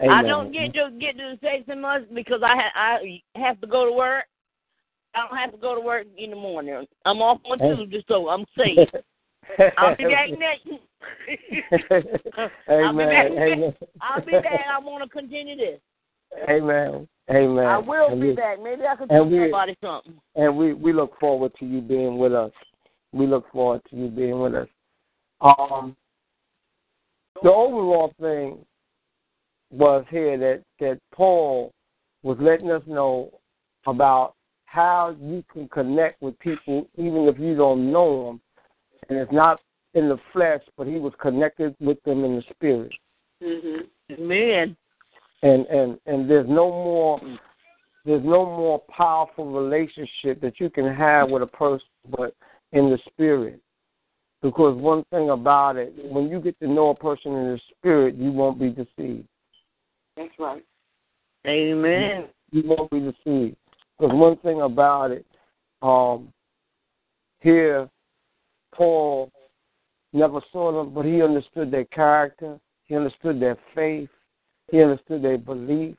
[0.00, 0.14] Amen.
[0.14, 3.66] I don't get to get to the section much because I ha- I have to
[3.66, 4.24] go to work.
[5.14, 6.86] I don't have to go to work in the morning.
[7.04, 8.88] I'm off on Tuesday, so I'm safe.
[9.76, 10.66] I'll be back next.
[12.68, 13.08] I'll be Amen.
[13.08, 13.30] back.
[13.30, 13.74] Amen.
[14.00, 14.60] I'll be back.
[14.70, 15.80] I want to continue this.
[16.48, 17.08] Amen.
[17.30, 17.66] Amen.
[17.66, 18.58] I will and be we, back.
[18.62, 20.14] Maybe I teach we- somebody something.
[20.34, 22.52] And we, we look forward to you being with us.
[23.12, 24.68] We look forward to you being with us.
[25.40, 25.96] Um,
[27.42, 28.58] the overall thing
[29.70, 31.72] was here that, that Paul
[32.22, 33.30] was letting us know
[33.86, 34.34] about
[34.64, 38.40] how you can connect with people even if you don't know them.
[39.08, 39.60] And it's not
[39.94, 42.92] in the flesh, but he was connected with them in the spirit.
[43.42, 43.86] Mhm.
[44.10, 44.76] Amen.
[45.42, 47.20] and and and there's no more
[48.04, 51.86] there's no more powerful relationship that you can have with a person
[52.16, 52.34] but
[52.72, 53.60] in the spirit
[54.42, 58.14] because one thing about it when you get to know a person in the spirit
[58.16, 59.28] you won't be deceived
[60.16, 60.64] That's right.
[61.46, 62.28] Amen.
[62.50, 63.56] you won't be deceived
[63.98, 65.26] because one thing about it
[65.82, 66.32] um
[67.40, 67.88] here
[68.78, 69.30] paul
[70.14, 74.08] never saw them but he understood their character he understood their faith
[74.70, 75.94] he understood their belief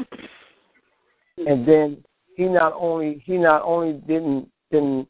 [1.45, 2.03] and then
[2.35, 5.07] he not only he not only didn't didn't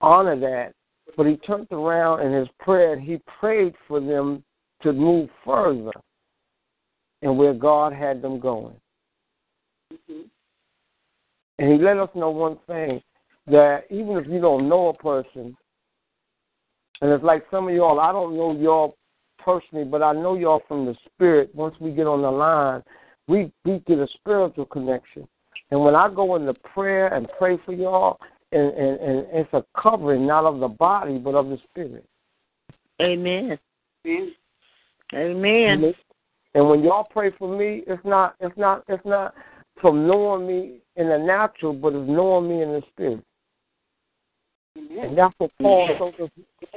[0.00, 0.72] honor that,
[1.16, 4.42] but he turned around in his prayer and he prayed for them
[4.82, 5.92] to move further
[7.22, 8.80] and where God had them going.
[9.92, 10.28] Mhm.
[11.58, 13.02] And he let us know one thing
[13.46, 15.56] that even if you don't know a person,
[17.02, 18.96] and it's like some of y'all, I don't know y'all
[19.38, 21.52] personally, but I know y'all from the spirit.
[21.52, 22.82] Once we get on the line,
[23.26, 25.26] we we get a spiritual connection.
[25.72, 28.18] And when I go into prayer and pray for y'all,
[28.52, 32.04] and, and, and it's a covering not of the body but of the spirit.
[33.00, 33.58] Amen.
[34.06, 34.34] Amen.
[35.14, 35.94] Amen.
[36.54, 39.34] And when y'all pray for me, it's not it's not it's not
[39.80, 43.24] from knowing me in the natural, but it's knowing me in the spirit.
[44.76, 46.30] And that's what Paul showed us.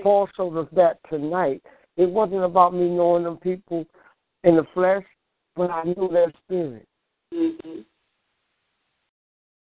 [0.04, 1.62] Paul showed us that tonight.
[1.98, 3.86] It wasn't about me knowing them people
[4.44, 5.04] in the flesh,
[5.56, 6.88] but I knew their spirit,
[7.34, 7.86] Mhm.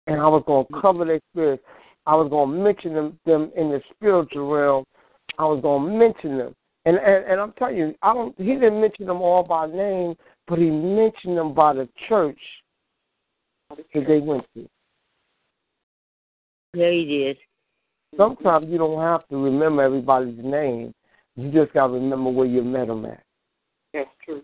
[0.08, 1.64] and I was going to cover their spirit.
[2.06, 4.86] I was going to mention them, them in the spiritual realm.
[5.38, 6.56] I was going to mention them,
[6.86, 8.38] and, and and I'm telling you, I don't.
[8.38, 10.16] He didn't mention them all by name,
[10.48, 12.40] but he mentioned them by the church
[13.70, 14.68] that they went to.
[16.74, 17.38] Yeah, he did.
[18.18, 20.94] Sometimes you don't have to remember everybody's name.
[21.36, 23.24] You just got to remember where you met them at.
[23.94, 24.42] That's true.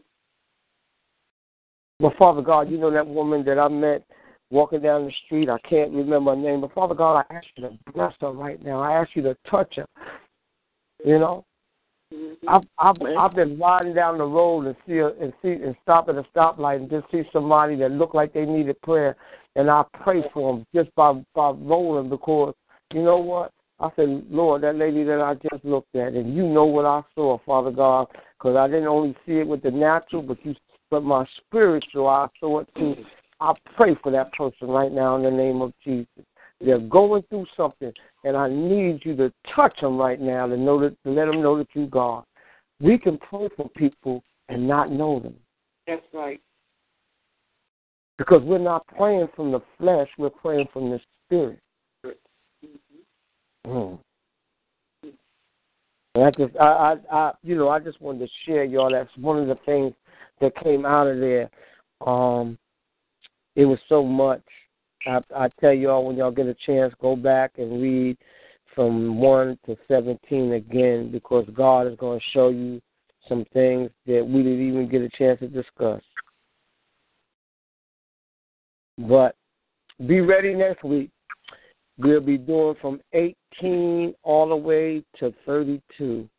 [1.99, 4.03] But Father God, you know that woman that I met
[4.49, 5.49] walking down the street.
[5.49, 8.63] I can't remember her name, but Father God, I ask you to bless her right
[8.63, 8.81] now.
[8.81, 9.87] I ask you to touch her.
[11.03, 11.45] You know,
[12.13, 12.47] Mm-hmm.
[12.47, 16.15] I've I've I've been riding down the road and see and see and stop at
[16.15, 19.17] a stoplight and just see somebody that looked like they needed prayer,
[19.57, 22.53] and I pray for them just by by rolling because
[22.93, 26.47] you know what I said, Lord, that lady that I just looked at, and you
[26.47, 30.21] know what I saw, Father God, because I didn't only see it with the natural,
[30.23, 30.55] but you
[30.89, 32.95] but my spiritual I saw it too.
[33.39, 36.07] I pray for that person right now in the name of Jesus.
[36.59, 37.91] They're going through something,
[38.23, 41.43] and I need you to touch them right now to know that to let them
[41.43, 42.23] know that you God.
[42.79, 45.35] We can pray for people and not know them.
[45.85, 46.41] That's right.
[48.17, 51.59] Because we're not praying from the flesh, we're praying from the spirit.
[53.67, 53.99] Mm.
[56.15, 58.91] And I just, I, I, I, you know, I just wanted to share y'all.
[58.91, 59.93] That's one of the things
[60.41, 61.49] that came out of there.
[62.05, 62.57] Um,
[63.55, 64.41] it was so much.
[65.05, 68.17] I, I tell y'all when y'all get a chance, go back and read
[68.73, 72.79] from one to seventeen again, because God is going to show you
[73.27, 76.01] some things that we didn't even get a chance to discuss.
[78.97, 79.35] But
[80.07, 81.09] be ready next week.
[81.97, 86.29] We'll be doing from 18 all the way to 32.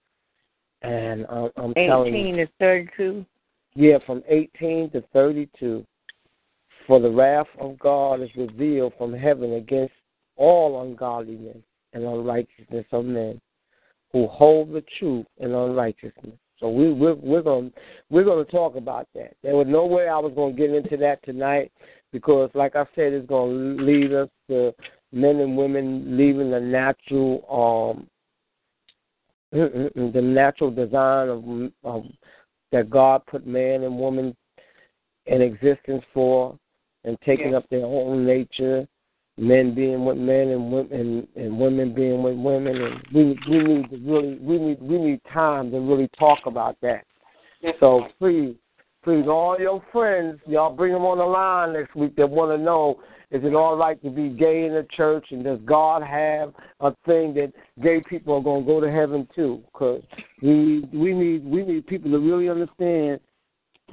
[0.82, 2.20] And I'm, I'm telling you.
[2.20, 3.26] 18 to 32.
[3.74, 5.84] Yeah, from 18 to 32.
[6.86, 9.92] For the wrath of God is revealed from heaven against
[10.36, 11.58] all ungodliness
[11.92, 13.40] and unrighteousness of men
[14.12, 16.36] who hold the truth in unrighteousness.
[16.58, 17.70] So we, we're we're gonna
[18.10, 19.34] we're going to talk about that.
[19.42, 21.70] There was no way I was going to get into that tonight
[22.12, 24.74] because, like I said, it's going to lead us to
[25.12, 28.06] men and women leaving the natural um
[29.54, 31.44] mm, mm, mm, the natural design of,
[31.84, 32.04] of
[32.72, 34.36] that God put man and woman
[35.26, 36.58] in existence for,
[37.04, 37.58] and taking Yes.
[37.58, 38.86] up their own nature,
[39.36, 43.58] men being with men and women and, and women being with women, and we we
[43.62, 47.04] need to really we need we need time to really talk about that.
[47.62, 48.56] That's So please,
[49.04, 52.62] please, all your friends, y'all bring them on the line next week that want to
[52.62, 53.00] know
[53.30, 56.94] is it all right to be gay in the church, and does God have a
[57.04, 57.52] thing that
[57.82, 59.62] gay people are going to go to heaven too?
[59.72, 60.02] Because
[60.40, 63.20] we we need we need people to really understand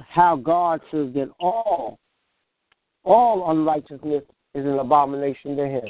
[0.08, 1.98] how God says that all
[3.04, 4.22] all unrighteousness
[4.54, 5.84] is an abomination to Him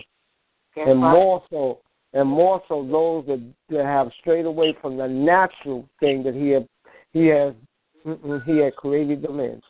[0.74, 1.12] That's and right.
[1.12, 1.78] more so
[2.12, 6.48] and more so those that, that have strayed away from the natural thing that he
[6.48, 6.66] had
[7.12, 7.55] he has
[8.44, 9.60] he had created them in.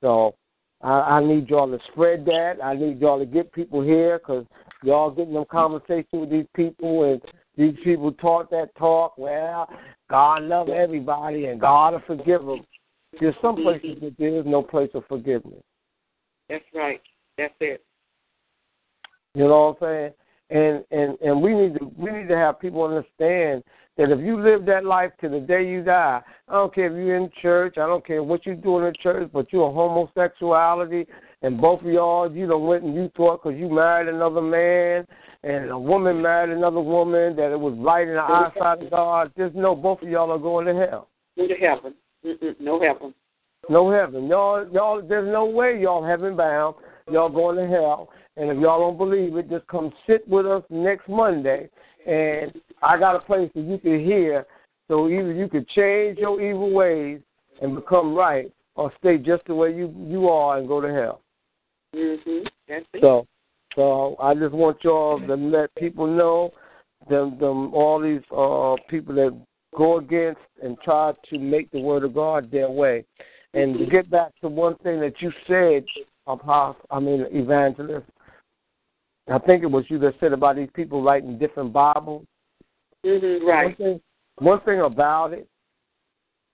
[0.00, 0.34] So
[0.82, 2.56] I, I need y'all to spread that.
[2.62, 4.46] I need y'all to get people here because
[4.82, 7.20] y'all getting them conversation with these people and
[7.56, 9.18] these people talk that talk.
[9.18, 9.68] Well,
[10.08, 12.64] God love everybody and God will forgive them.
[13.20, 13.64] There's some mm-hmm.
[13.64, 15.62] places that there is no place of forgiveness.
[16.48, 17.00] That's right.
[17.36, 17.84] That's it.
[19.34, 20.12] You know what I'm saying?
[20.50, 23.62] And and and we need to we need to have people understand
[23.98, 26.92] that if you live that life to the day you die, I don't care if
[26.92, 29.72] you're in church, I don't care what you do in the church, but you're a
[29.72, 31.06] homosexuality,
[31.42, 35.06] and both of y'all you done went and you thought because you married another man
[35.42, 39.32] and a woman married another woman that it was right in the eyesight of God.
[39.36, 41.08] Just know both of y'all are going to hell.
[41.36, 41.94] Go to heaven.
[42.24, 43.14] Mm-mm, no heaven.
[43.70, 44.26] No heaven.
[44.26, 45.00] Y'all, y'all.
[45.00, 46.74] There's no way y'all heaven bound.
[47.10, 48.10] Y'all going to hell.
[48.36, 51.68] And if y'all don't believe it, just come sit with us next Monday.
[52.06, 54.46] And I got a place that you can hear.
[54.88, 57.20] So either you can change your evil ways
[57.60, 61.20] and become right, or stay just the way you you are and go to hell.
[61.94, 62.46] Mhm.
[62.68, 63.00] That's it.
[63.00, 63.26] So,
[63.74, 66.52] so I just want y'all to let people know
[67.08, 69.38] them them all these uh people that
[69.76, 73.04] go against and try to make the word of God their way.
[73.54, 75.84] And to get back to one thing that you said,
[76.26, 78.06] apostle, I mean evangelist,
[79.28, 82.24] I think it was you that said about these people writing different Bibles.
[83.04, 83.40] Mhm.
[83.40, 83.76] One Right.
[83.76, 84.00] thing,
[84.38, 85.48] one thing about it,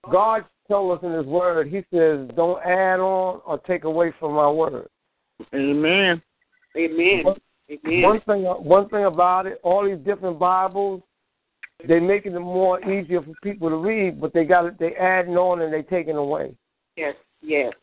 [0.09, 4.33] God told us in His Word, He says, "Don't add on or take away from
[4.33, 4.89] my word."
[5.53, 6.21] Amen.
[6.75, 7.23] Amen.
[7.23, 7.37] One-
[7.69, 8.01] Amen.
[8.03, 11.01] One thing, one thing about it, all these different Bibles,
[11.83, 15.35] they making it more easier for people to read, but they got it, they adding
[15.35, 16.55] on and they taking away.
[16.95, 17.15] Yes.
[17.41, 17.73] Yes.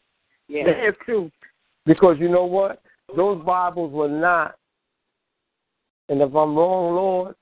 [0.47, 0.67] Yes.
[0.67, 1.31] That's true.
[1.85, 2.81] Because you know what?
[3.17, 4.57] Those Bibles were not,
[6.09, 7.35] and if I'm wrong, Lord,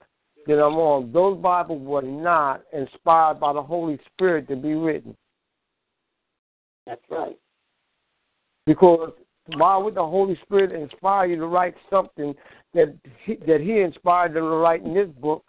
[0.50, 1.10] then I'm wrong.
[1.12, 5.16] Those Bibles were not inspired by the Holy Spirit to be written.
[6.86, 7.38] That's right.
[8.66, 9.12] Because
[9.56, 12.34] why would the Holy Spirit inspire you to write something
[12.74, 12.94] that
[13.24, 15.44] he, that He inspired them to write in this book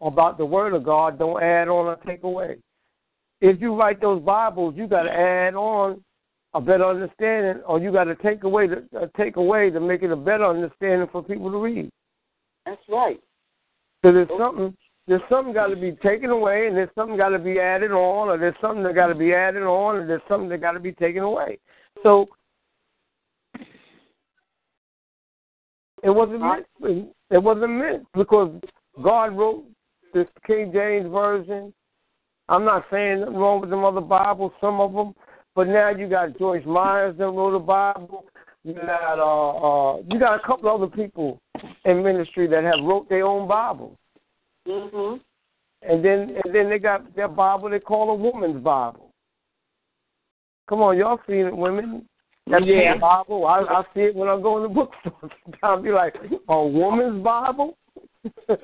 [0.00, 1.18] about the Word of God?
[1.18, 2.56] Don't add on or take away.
[3.40, 6.02] If you write those Bibles, you got to add on
[6.54, 10.02] a better understanding, or you got to take away the uh, take away to make
[10.02, 11.90] it a better understanding for people to read.
[12.66, 13.20] That's right.
[14.02, 14.76] So there's something
[15.08, 18.28] there's something got to be taken away, and there's something got to be added on,
[18.28, 20.80] or there's something that got to be added on, and there's something that got to
[20.80, 21.58] be taken away.
[22.02, 22.28] So
[26.02, 26.66] it wasn't meant.
[27.30, 28.52] It wasn't meant because
[29.02, 29.64] God wrote
[30.14, 31.72] this King James version.
[32.48, 35.14] I'm not saying nothing wrong with them other Bibles, some of them,
[35.54, 38.24] but now you got Joyce Myers that wrote a Bible.
[38.64, 41.40] You got uh, uh, you got a couple other people
[41.84, 43.96] in ministry that have wrote their own Bibles.
[44.66, 45.20] Mhm.
[45.82, 49.10] And then and then they got their Bible they call a woman's Bible.
[50.68, 52.08] Come on, y'all seen it, women.
[52.46, 52.98] That's Yeah.
[52.98, 53.46] Bible.
[53.46, 55.30] I, I see it when I go in the bookstore.
[55.44, 56.14] Sometimes be like,
[56.48, 57.76] a woman's Bible.
[58.48, 58.58] and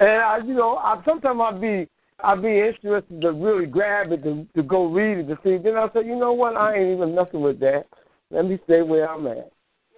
[0.00, 1.88] I, you know, I sometimes I'll be
[2.22, 5.58] I'll be interested to really grab it to to go read it to see.
[5.58, 6.56] Then I say, you know what?
[6.56, 7.86] I ain't even messing with that.
[8.30, 9.52] Let me stay where I'm at.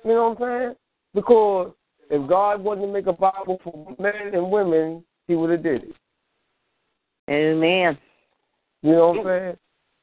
[0.05, 0.75] You know what I'm saying?
[1.15, 1.73] Because
[2.11, 5.85] if God wasn't to make a Bible for men and women, He would have did
[5.85, 5.97] it.
[7.29, 7.99] Amen.
[8.83, 9.57] You know what I'm saying?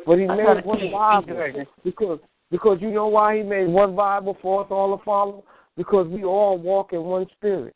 [0.05, 2.19] But He made one Bible because
[2.51, 5.43] because you know why He made one Bible for us all to follow?
[5.75, 7.75] Because we all walk in one Spirit.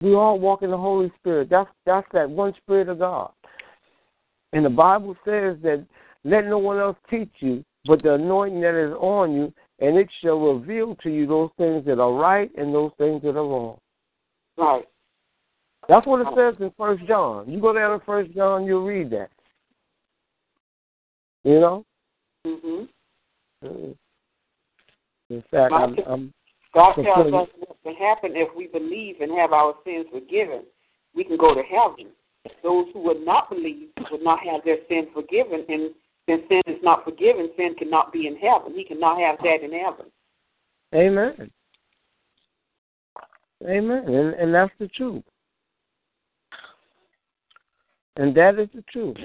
[0.00, 1.48] We all walk in the Holy Spirit.
[1.50, 3.30] That's that's that one Spirit of God.
[4.52, 5.84] And the Bible says that
[6.24, 10.08] let no one else teach you, but the anointing that is on you, and it
[10.20, 13.78] shall reveal to you those things that are right and those things that are wrong.
[14.56, 14.84] Right.
[15.88, 17.50] That's what it says in First John.
[17.50, 19.30] You go down to First John, you'll read that.
[21.42, 21.84] You know.
[22.46, 22.88] Mhm.
[25.30, 26.32] In fact, I'm, I'm
[26.74, 30.64] God tells us what can happen if we believe and have our sins forgiven.
[31.14, 32.12] We can go to heaven.
[32.62, 35.90] Those who would not believe would not have their sins forgiven, and
[36.28, 38.72] since sin is not forgiven, sin cannot be in heaven.
[38.74, 40.06] He cannot have that in heaven.
[40.94, 41.50] Amen.
[43.66, 44.04] Amen.
[44.06, 45.22] And, and that's the truth.
[48.16, 49.16] And that is the truth.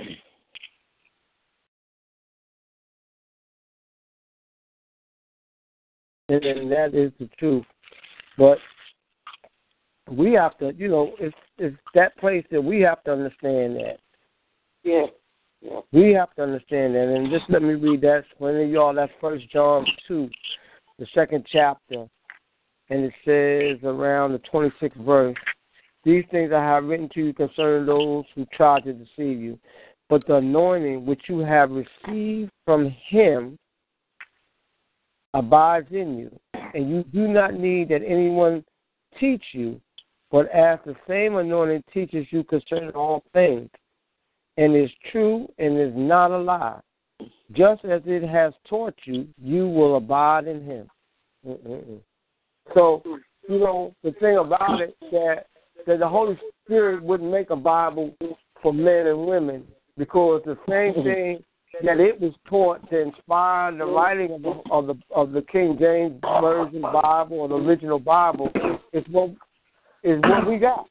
[6.29, 7.65] And, and that is the truth.
[8.37, 8.57] But
[10.09, 13.97] we have to, you know, it's it's that place that we have to understand that.
[14.83, 15.09] Yes.
[15.61, 15.83] Yes.
[15.91, 17.13] We have to understand that.
[17.13, 18.23] And just let me read that.
[18.37, 20.29] For any y'all, that's First John 2,
[20.99, 22.05] the second chapter.
[22.89, 25.35] And it says around the 26th verse,
[26.05, 29.59] These things I have written to you concerning those who try to deceive you.
[30.07, 33.59] But the anointing which you have received from him
[35.33, 36.39] abides in you.
[36.73, 38.63] And you do not need that anyone
[39.19, 39.79] teach you,
[40.31, 43.69] but as the same anointing teaches you concerning all things,
[44.57, 46.79] and is true and is not a lie.
[47.53, 50.89] Just as it has taught you, you will abide in him.
[51.47, 51.99] Mm-mm-mm.
[52.73, 53.01] So,
[53.47, 55.45] you know, the thing about it that
[55.87, 58.13] that the Holy Spirit wouldn't make a Bible
[58.61, 59.63] for men and women
[59.97, 61.03] because the same mm-hmm.
[61.03, 61.43] thing
[61.83, 65.77] that it was taught to inspire the writing of the of the of the King
[65.79, 68.51] James Version Bible or the original Bible
[68.93, 69.29] is what
[70.03, 70.85] is what we got.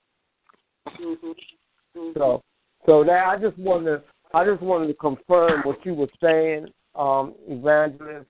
[2.15, 2.43] So
[2.87, 4.03] so now I just wanted to
[4.35, 8.27] I just wanted to confirm what you were saying, um, Evangelist,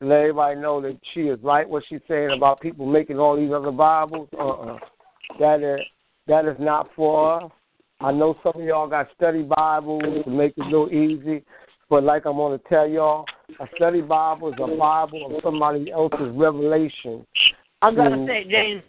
[0.00, 3.52] let everybody know that she is right what she's saying about people making all these
[3.52, 4.28] other Bibles.
[4.38, 4.78] Uh uh
[5.40, 5.80] That is
[6.26, 7.52] that is not for us.
[8.00, 11.42] I know some of y'all got study Bibles to make it little easy,
[11.90, 13.24] but like I'm gonna tell y'all,
[13.60, 17.26] a study Bible is a Bible of somebody else's revelation
[17.80, 18.26] I gotta Mm.
[18.26, 18.82] say, James,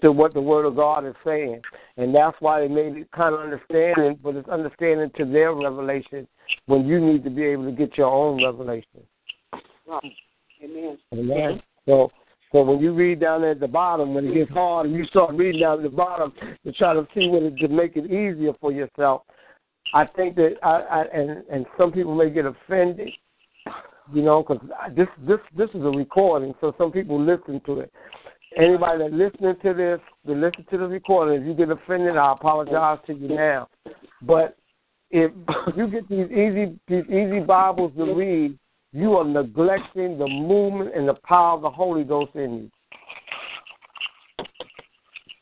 [0.00, 1.62] to what the Word of God is saying.
[1.96, 6.26] And that's why they made it kind of understanding, but it's understanding to their revelation
[6.66, 9.06] when you need to be able to get your own revelation.
[9.86, 10.12] Right.
[10.62, 10.98] Amen.
[11.12, 11.62] Amen.
[11.86, 12.10] So
[12.50, 15.34] so when you read down at the bottom, when it gets hard and you start
[15.34, 16.32] reading down at the bottom
[16.64, 19.22] to try to see what it to make it easier for yourself,
[19.94, 23.10] I think that I, I and and some people may get offended,
[24.12, 24.66] you know, because
[24.96, 27.92] this this this is a recording, so some people listen to it.
[28.56, 32.32] Anybody that's listening to this, that listen to the recording, if you get offended, I
[32.32, 33.68] apologize to you now.
[34.22, 34.56] But
[35.10, 35.30] if
[35.76, 38.58] you get these easy these easy Bibles to read,
[38.92, 42.70] you are neglecting the movement and the power of the Holy Ghost in you.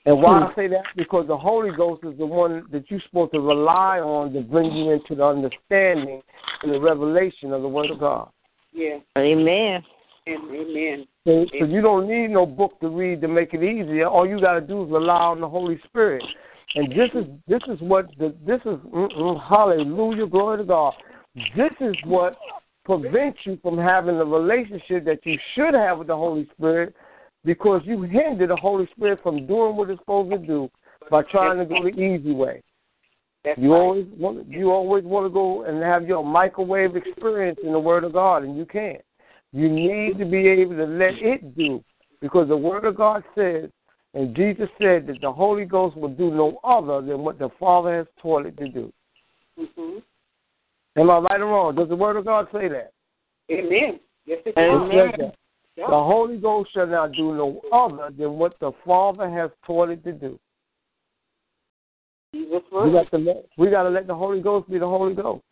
[0.06, 0.44] And why hmm.
[0.44, 0.84] I say that?
[0.96, 4.72] Because the Holy Ghost is the one that you're supposed to rely on to bring
[4.72, 6.22] you into the understanding
[6.62, 8.30] and the revelation of the Word of God.
[8.72, 8.98] Yeah.
[9.18, 9.82] Amen.
[10.26, 11.06] And amen.
[11.26, 14.06] So, so you don't need no book to read to make it easier.
[14.06, 16.22] All you got to do is rely on the Holy Spirit.
[16.74, 18.78] And this is this is what the, this is
[19.48, 20.94] hallelujah glory to God.
[21.56, 22.36] This is what
[22.84, 26.94] prevents you from having the relationship that you should have with the Holy Spirit
[27.44, 30.70] because you hinder the Holy Spirit from doing what it's supposed to do
[31.10, 32.62] by trying to go the easy way.
[33.44, 33.80] That's You right.
[33.80, 38.04] always want you always want to go and have your microwave experience in the Word
[38.04, 39.00] of God, and you can't.
[39.52, 41.82] You need to be able to let it do,
[42.20, 43.70] because the Word of God says,
[44.14, 47.98] and Jesus said that the Holy Ghost will do no other than what the Father
[47.98, 48.92] has taught it to do.
[49.56, 49.98] hmm
[50.96, 51.76] Am I right or wrong?
[51.76, 52.92] Does the Word of God say that?
[53.50, 54.00] Amen.
[54.26, 54.90] Yes, it It does.
[54.90, 55.34] says that.
[55.76, 55.86] Yeah.
[55.86, 60.04] The Holy Ghost shall not do no other than what the Father has taught it
[60.04, 60.38] to do.
[62.34, 65.14] Jesus' We got to let we got to let the Holy Ghost be the Holy
[65.14, 65.42] Ghost.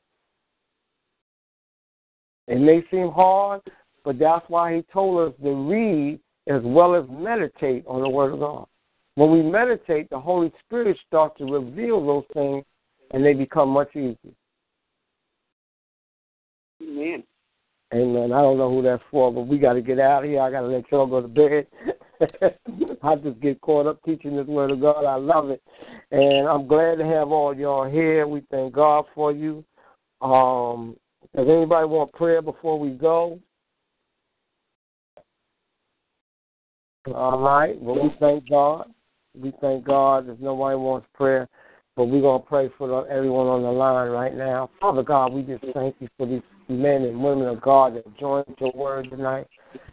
[2.47, 3.61] It may seem hard,
[4.05, 8.33] but that's why He told us to read as well as meditate on the Word
[8.33, 8.67] of God.
[9.17, 12.65] When we meditate, the Holy Spirit starts to reveal those things,
[13.11, 14.17] and they become much easier.
[16.81, 17.25] Amen.
[17.95, 18.33] Amen.
[18.33, 20.43] I don't know who that's for, but we got to get out of here.
[20.43, 21.67] I got to let y'all go to bed.
[23.03, 25.07] I just get caught up teaching this word of God.
[25.07, 25.63] I love it,
[26.11, 28.27] and I'm glad to have all y'all here.
[28.27, 29.65] We thank God for you.
[30.21, 30.97] Um,
[31.35, 33.39] does anybody want prayer before we go?
[37.07, 37.81] All right.
[37.81, 38.89] Well, we thank God.
[39.35, 40.29] We thank God.
[40.29, 41.49] If nobody wants prayer,
[41.97, 44.69] but we're going to pray for everyone on the line right now.
[44.81, 48.45] Father God, we just thank you for these men and women of God that joined
[48.59, 49.47] your word tonight.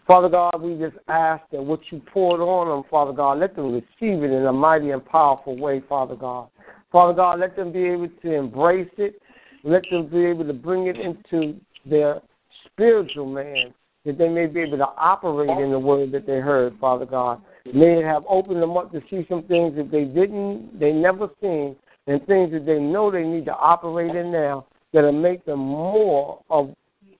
[0.06, 3.74] Father God, we just ask that what you poured on them, Father God, let them
[3.74, 6.50] receive it in a mighty and powerful way, Father God.
[6.92, 9.20] Father God, let them be able to embrace it.
[9.64, 12.22] Let them be able to bring it into their
[12.66, 13.74] spiritual man,
[14.06, 17.42] that they may be able to operate in the word that they heard, Father God.
[17.74, 21.30] May it have opened them up to see some things that they didn't, they never
[21.42, 21.76] seen,
[22.06, 26.42] and things that they know they need to operate in now that'll make them more
[26.50, 26.74] of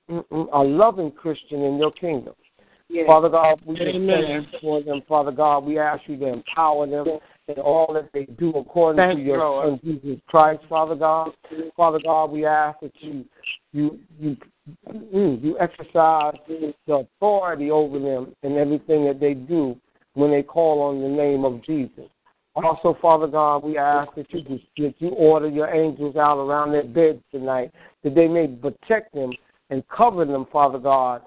[0.10, 2.34] mm, a loving Christian in your kingdom.
[2.88, 3.06] Yes.
[3.08, 5.02] Father God, we thank you for them.
[5.08, 7.06] Father God, we ask you to empower them
[7.48, 9.68] in all that they do according Thank to your Lord.
[9.68, 11.32] Son Jesus Christ, Father God.
[11.76, 13.26] Father God, we ask that you
[13.74, 14.38] you you
[14.88, 19.76] mm, you exercise the authority over them in everything that they do
[20.14, 22.10] when they call on the name of Jesus.
[22.56, 26.72] Also, Father God, we ask that you just, that you order your angels out around
[26.72, 27.72] their beds tonight,
[28.04, 29.32] that they may protect them
[29.70, 31.22] and cover them, Father God,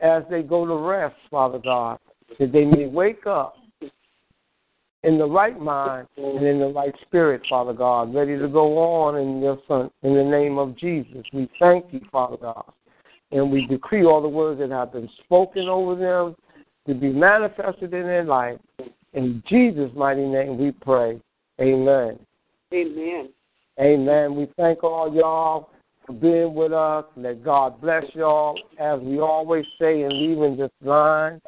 [0.00, 1.98] as they go to rest, Father God,
[2.38, 3.56] that they may wake up
[5.04, 9.16] in the right mind and in the right spirit, Father God, ready to go on
[9.16, 11.24] in your Son, in the name of Jesus.
[11.32, 12.72] We thank you, Father God,
[13.30, 16.36] and we decree all the words that have been spoken over them
[16.86, 18.58] to be manifested in their life.
[19.14, 21.20] In Jesus' mighty name we pray.
[21.60, 22.18] Amen.
[22.72, 23.28] Amen.
[23.80, 24.34] Amen.
[24.34, 25.70] We thank all y'all
[26.04, 27.04] for being with us.
[27.16, 28.58] Let God bless y'all.
[28.78, 31.40] As we always say in leaving this line,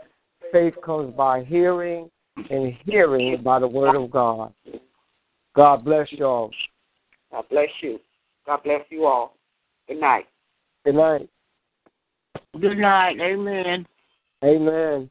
[0.53, 2.09] faith comes by hearing,
[2.51, 4.53] and hearing by the word of God.
[5.55, 6.51] God bless y'all.
[7.33, 7.99] God bless you.
[8.47, 9.35] God bless you all.
[9.89, 10.27] Good night.
[10.85, 11.29] Good night.
[12.61, 13.17] Good night.
[13.21, 13.87] Amen.
[14.45, 15.11] Amen.